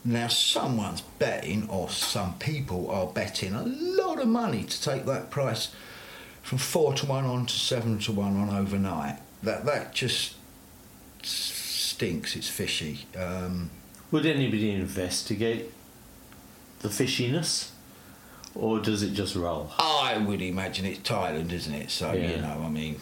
Now, 0.08 0.30
someone's 0.30 1.02
betting, 1.02 1.68
or 1.70 1.90
some 1.90 2.36
people 2.40 2.90
are 2.90 3.08
betting, 3.08 3.54
a 3.54 3.64
lot 3.66 4.22
of 4.22 4.30
money 4.30 4.64
to 4.64 4.82
take 4.82 5.06
that 5.06 5.30
price 5.30 5.76
from 6.42 6.60
four 6.60 6.94
to 6.94 7.06
one 7.06 7.26
on 7.26 7.46
to 7.46 7.54
seven 7.54 8.00
to 8.00 8.14
one 8.14 8.38
on 8.38 8.50
overnight. 8.50 9.20
That 9.44 9.66
that 9.66 9.94
just 9.94 10.36
stinks. 11.24 12.38
It's 12.38 12.48
fishy. 12.48 13.06
Um, 13.18 13.70
Would 14.12 14.26
anybody 14.26 14.72
investigate 14.72 15.74
the 16.80 16.88
fishiness, 16.88 17.72
or 18.56 18.80
does 18.80 19.04
it 19.04 19.12
just 19.12 19.36
roll? 19.36 19.74
I 19.78 20.18
would 20.20 20.42
imagine 20.42 20.86
it's 20.86 21.00
Thailand, 21.00 21.52
isn't 21.52 21.74
it? 21.74 21.92
So 21.92 22.14
you 22.14 22.38
know, 22.38 22.64
I 22.66 22.70
mean, 22.70 23.02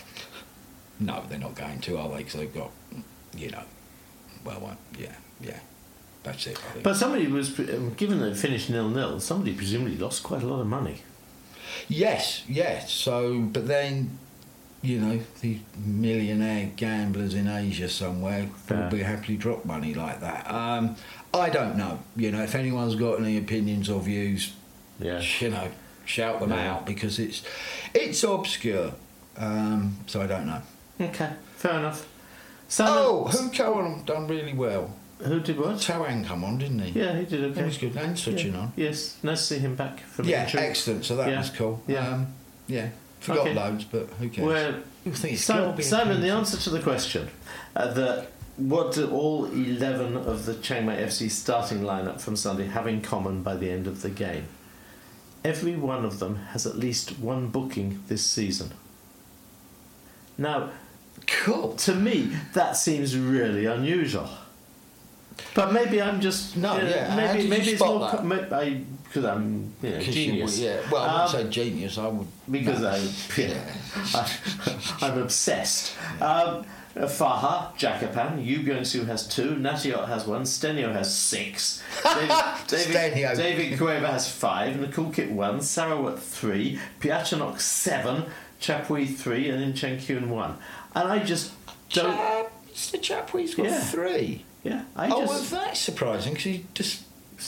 no, 0.98 1.22
they're 1.28 1.38
not 1.38 1.56
going 1.56 1.80
to, 1.80 1.98
are 1.98 2.08
they? 2.08 2.16
Because 2.18 2.40
they've 2.40 2.54
got, 2.54 2.70
you 3.36 3.50
know, 3.50 3.64
well, 4.46 4.78
yeah, 4.98 5.14
yeah, 5.42 5.58
that's 6.26 6.46
it. 6.46 6.58
I 6.58 6.72
think. 6.72 6.84
But 6.84 6.94
somebody 6.96 7.26
was 7.28 7.58
um, 7.58 7.94
given 7.94 8.18
that 8.20 8.32
it 8.32 8.36
finished 8.36 8.68
nil 8.68 8.88
nil. 8.90 9.18
Somebody 9.20 9.54
presumably 9.54 9.96
lost 9.96 10.22
quite 10.22 10.42
a 10.42 10.46
lot 10.46 10.60
of 10.60 10.66
money. 10.66 11.02
yes, 11.88 12.42
yes. 12.48 12.92
So, 12.92 13.40
but 13.40 13.66
then, 13.66 14.18
you 14.82 15.00
know, 15.00 15.20
these 15.40 15.60
millionaire 15.84 16.70
gamblers 16.76 17.34
in 17.34 17.48
Asia 17.48 17.88
somewhere 17.88 18.40
Yeah. 18.40 18.48
probably 18.66 19.02
happily 19.02 19.36
drop 19.36 19.64
money 19.64 19.94
like 19.94 20.20
that. 20.20 20.50
Um, 20.52 20.96
I 21.32 21.48
don't 21.50 21.76
know. 21.76 21.98
You 22.16 22.30
know, 22.32 22.42
if 22.42 22.54
anyone's 22.54 22.94
got 22.96 23.20
any 23.20 23.36
opinions 23.38 23.88
or 23.88 24.00
views, 24.00 24.52
Yeah. 25.00 25.20
you 25.40 25.50
know, 25.50 25.68
shout 26.04 26.40
them 26.40 26.50
Yeah. 26.50 26.72
out 26.74 26.86
because 26.86 27.18
it's 27.18 27.42
it's 27.94 28.22
obscure. 28.24 28.92
Um, 29.38 29.98
so 30.06 30.22
I 30.22 30.26
don't 30.26 30.46
know. 30.46 30.62
Okay, 31.00 31.30
fair 31.56 31.78
enough. 31.78 32.06
Simon, 32.68 32.92
Oh, 32.96 33.24
who 33.26 33.50
come 33.50 33.74
on 33.74 34.04
done 34.04 34.26
really 34.26 34.54
well? 34.54 34.90
Who 35.18 35.40
did 35.40 35.58
what? 35.58 35.76
Tawang 35.76 36.24
come 36.26 36.44
on, 36.44 36.58
didn't 36.58 36.80
he? 36.80 36.98
Yeah, 37.00 37.16
he 37.18 37.24
did 37.24 37.42
okay. 37.44 37.54
That 37.54 37.66
was 37.66 37.78
good. 37.78 37.96
And 37.96 38.18
switching 38.18 38.52
yeah. 38.54 38.60
on. 38.60 38.72
Yes, 38.76 39.16
nice 39.22 39.38
to 39.48 39.54
see 39.54 39.58
him 39.58 39.74
back 39.74 40.00
from 40.00 40.26
Yeah, 40.28 40.44
injury. 40.44 40.60
excellent. 40.60 41.04
So 41.04 41.16
that 41.16 41.28
Yeah. 41.30 41.38
was 41.38 41.50
cool. 41.50 41.82
Yeah. 41.86 42.08
Um, 42.08 42.26
yeah. 42.66 42.88
Forgot 43.20 43.46
Okay. 43.48 43.54
loads, 43.54 43.84
but 43.84 44.08
who 44.18 44.28
cares? 44.28 44.46
Well, 44.46 44.82
Simon, 45.36 45.64
gotta 45.64 45.76
be 45.76 45.82
a 45.82 45.86
Simon 45.86 46.20
the 46.20 46.30
answer 46.30 46.56
to 46.58 46.70
the 46.70 46.80
question 46.80 47.28
uh, 47.74 47.92
that 47.94 48.28
what 48.56 48.92
do 48.94 49.10
all 49.10 49.46
11 49.46 50.16
of 50.16 50.46
the 50.46 50.54
Chiang 50.54 50.86
Mai 50.86 50.96
FC 50.96 51.30
starting 51.30 51.80
lineup 51.82 52.20
from 52.20 52.36
Sunday 52.36 52.66
have 52.66 52.86
in 52.86 53.00
common 53.00 53.42
by 53.42 53.54
the 53.56 53.70
end 53.70 53.86
of 53.86 54.02
the 54.02 54.10
game? 54.10 54.44
Every 55.44 55.76
one 55.76 56.04
of 56.04 56.18
them 56.18 56.36
has 56.52 56.66
at 56.66 56.76
least 56.76 57.18
one 57.18 57.48
booking 57.48 58.02
this 58.08 58.24
season. 58.24 58.72
Now, 60.38 60.70
Cool. 61.26 61.74
to 61.76 61.94
me, 61.94 62.36
that 62.52 62.76
seems 62.76 63.16
really 63.16 63.64
unusual. 63.66 64.28
But 65.54 65.72
maybe 65.72 66.00
I'm 66.02 66.20
just 66.20 66.56
No, 66.56 66.76
you 66.76 66.82
know, 66.84 66.88
yeah, 66.88 67.16
Maybe 67.16 67.48
maybe 67.48 67.70
it's 67.72 67.80
more 67.80 68.00
that? 68.00 68.18
co- 68.18 68.56
I 68.56 68.82
because 69.04 69.24
I'm 69.24 69.72
you 69.82 69.90
know, 69.90 69.98
you 69.98 70.12
genius. 70.12 70.58
yeah. 70.58 70.80
Well, 70.90 71.02
I 71.02 71.06
Um, 71.06 71.32
wouldn't 71.32 71.54
say 71.54 71.62
genius. 71.64 71.96
I 71.98 72.08
would. 72.08 72.26
because 72.50 72.80
no. 72.80 72.88
I, 72.90 73.40
yeah, 73.40 73.74
I, 75.02 75.06
am 75.12 75.18
obsessed. 75.18 75.92
Um, 76.20 76.64
Faha, 76.96 77.74
Jakapan, 77.76 78.42
Yu 78.42 78.62
has 79.04 79.28
two, 79.28 79.50
Natiot 79.56 80.08
has 80.08 80.26
one, 80.26 80.44
Stenio 80.44 80.90
has 80.94 81.14
six, 81.14 81.82
David. 82.02 82.94
David, 82.94 83.36
David 83.36 83.78
Cueva 83.78 84.06
has 84.06 84.30
five, 84.30 84.76
Nakulkit 84.76 85.30
one, 85.30 85.58
Sarawat 85.58 86.18
three, 86.18 86.78
Piachanok 87.00 87.60
seven, 87.60 88.24
Chapui 88.62 89.14
three, 89.14 89.50
and 89.50 89.60
then 89.60 89.72
Chenkyun 89.74 90.28
one. 90.28 90.56
And 90.94 91.06
I 91.08 91.18
just 91.18 91.52
don't. 91.90 92.16
Chap, 92.16 92.52
it's 92.70 92.90
the 92.90 92.96
chap 92.98 93.28
who's 93.28 93.54
got 93.54 93.66
Yeah. 93.66 93.80
three. 93.80 94.45
Yeah, 94.66 94.82
I 94.96 95.08
oh, 95.10 95.18
well, 95.20 95.28
just. 95.38 95.50
that's 95.50 95.80
surprising 95.80 96.32
because 96.34 96.44
he 96.44 96.64
just 96.74 97.02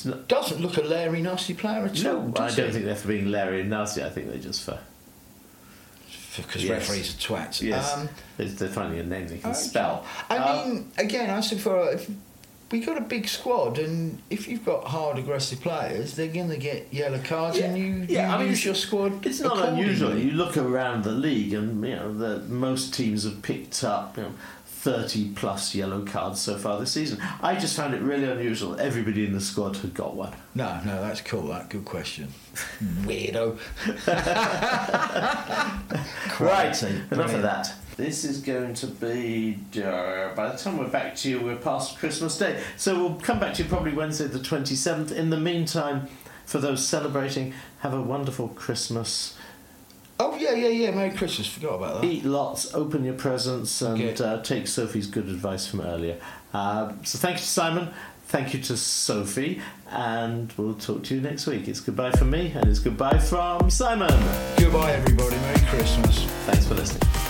not- 0.04 0.28
doesn't 0.28 0.60
look 0.60 0.76
a 0.76 0.82
Larry 0.82 1.20
nasty 1.22 1.54
player 1.54 1.84
at 1.84 2.04
all. 2.06 2.22
no, 2.22 2.32
I 2.36 2.50
don't 2.50 2.66
he? 2.66 2.72
think 2.72 2.84
they're 2.84 2.94
for 2.94 3.08
being 3.08 3.30
Larry 3.30 3.60
and 3.62 3.70
nasty. 3.70 4.02
I 4.02 4.10
think 4.10 4.28
they're 4.30 4.38
just 4.38 4.62
for 4.64 4.78
because 6.36 6.62
Yes. 6.64 6.70
referees 6.88 7.14
are 7.14 7.18
twats. 7.18 7.60
Yes, 7.62 7.92
Um, 7.96 8.08
they're 8.36 8.68
finding 8.68 9.00
a 9.00 9.02
name 9.02 9.26
they 9.26 9.38
can 9.38 9.50
okay. 9.50 9.58
spell. 9.58 10.04
I 10.30 10.36
Um, 10.36 10.68
mean, 10.68 10.92
again, 10.96 11.30
I 11.30 11.40
said 11.40 11.60
for 11.60 11.90
if 11.90 12.08
we 12.70 12.78
got 12.80 12.96
a 12.96 13.00
big 13.00 13.26
squad, 13.26 13.78
and 13.78 14.20
if 14.30 14.46
you've 14.46 14.64
got 14.64 14.84
hard, 14.84 15.18
aggressive 15.18 15.60
players, 15.60 16.14
they're 16.14 16.28
going 16.28 16.50
to 16.50 16.56
get 16.58 16.86
yellow 16.92 17.18
cards, 17.18 17.58
and 17.58 17.76
you, 17.76 18.06
yeah, 18.08 18.28
you 18.28 18.34
I 18.34 18.38
mean, 18.38 18.48
use 18.50 18.64
your 18.64 18.74
squad. 18.76 19.26
It's 19.26 19.40
not 19.40 19.58
unusual. 19.70 20.16
You 20.16 20.30
look 20.32 20.56
around 20.56 21.02
the 21.02 21.10
league, 21.12 21.54
and 21.54 21.84
you 21.84 21.96
know 21.96 22.14
the 22.14 22.38
most 22.46 22.94
teams 22.94 23.24
have 23.24 23.42
picked 23.42 23.82
up 23.82 24.16
you 24.16 24.22
know, 24.24 24.32
thirty 24.80 25.30
plus 25.30 25.74
yellow 25.74 26.04
cards 26.04 26.40
so 26.40 26.56
far 26.56 26.78
this 26.78 26.92
season. 26.92 27.18
I 27.42 27.56
just 27.56 27.76
found 27.76 27.94
it 27.94 28.00
really 28.00 28.30
unusual. 28.30 28.78
Everybody 28.80 29.26
in 29.26 29.32
the 29.32 29.40
squad 29.40 29.76
had 29.78 29.92
got 29.92 30.14
one. 30.14 30.34
No, 30.54 30.80
no, 30.84 31.00
that's 31.02 31.20
cool. 31.20 31.48
That 31.48 31.68
good 31.68 31.84
question. 31.84 32.28
Weirdo. 33.02 33.58
Right, 36.40 36.82
enough 36.82 37.08
brilliant. 37.08 37.34
of 37.34 37.42
that. 37.42 37.74
This 37.96 38.24
is 38.24 38.40
going 38.40 38.74
to 38.74 38.86
be 38.86 39.58
uh, 39.82 40.32
by 40.36 40.50
the 40.50 40.56
time 40.56 40.78
we're 40.78 40.86
back 40.88 41.16
to 41.16 41.28
you, 41.30 41.40
we're 41.40 41.56
past 41.56 41.98
Christmas 41.98 42.38
Day. 42.38 42.62
So 42.76 42.94
we'll 42.96 43.20
come 43.20 43.40
back 43.40 43.54
to 43.54 43.62
you 43.64 43.68
probably 43.68 43.92
Wednesday 43.92 44.28
the 44.28 44.38
twenty 44.38 44.76
seventh. 44.76 45.10
In 45.10 45.30
the 45.30 45.36
meantime, 45.40 46.06
for 46.44 46.58
those 46.58 46.86
celebrating, 46.86 47.54
have 47.80 47.92
a 47.94 48.00
wonderful 48.00 48.48
Christmas. 48.48 49.36
Oh 50.20 50.36
yeah, 50.36 50.52
yeah, 50.52 50.68
yeah. 50.68 50.90
Merry 50.90 51.10
Christmas. 51.10 51.46
Forgot 51.46 51.74
about 51.74 52.00
that. 52.00 52.06
Eat 52.06 52.24
lots, 52.24 52.74
open 52.74 53.04
your 53.04 53.14
presents, 53.14 53.80
and 53.82 54.20
uh, 54.20 54.42
take 54.42 54.66
Sophie's 54.66 55.06
good 55.06 55.26
advice 55.26 55.66
from 55.66 55.80
earlier. 55.80 56.18
Uh, 56.52 56.92
so 57.04 57.18
thank 57.18 57.34
you 57.36 57.40
to 57.40 57.46
Simon. 57.46 57.90
Thank 58.26 58.52
you 58.52 58.60
to 58.60 58.76
Sophie, 58.76 59.62
and 59.90 60.52
we'll 60.56 60.74
talk 60.74 61.04
to 61.04 61.14
you 61.14 61.20
next 61.20 61.46
week. 61.46 61.66
It's 61.66 61.80
goodbye 61.80 62.12
from 62.12 62.30
me, 62.30 62.52
and 62.54 62.66
it's 62.66 62.78
goodbye 62.78 63.18
from 63.18 63.70
Simon. 63.70 64.10
Goodbye, 64.58 64.92
everybody. 64.92 65.36
Merry 65.36 65.60
Christmas. 65.66 66.24
Thanks 66.44 66.66
for 66.66 66.74
listening. 66.74 67.27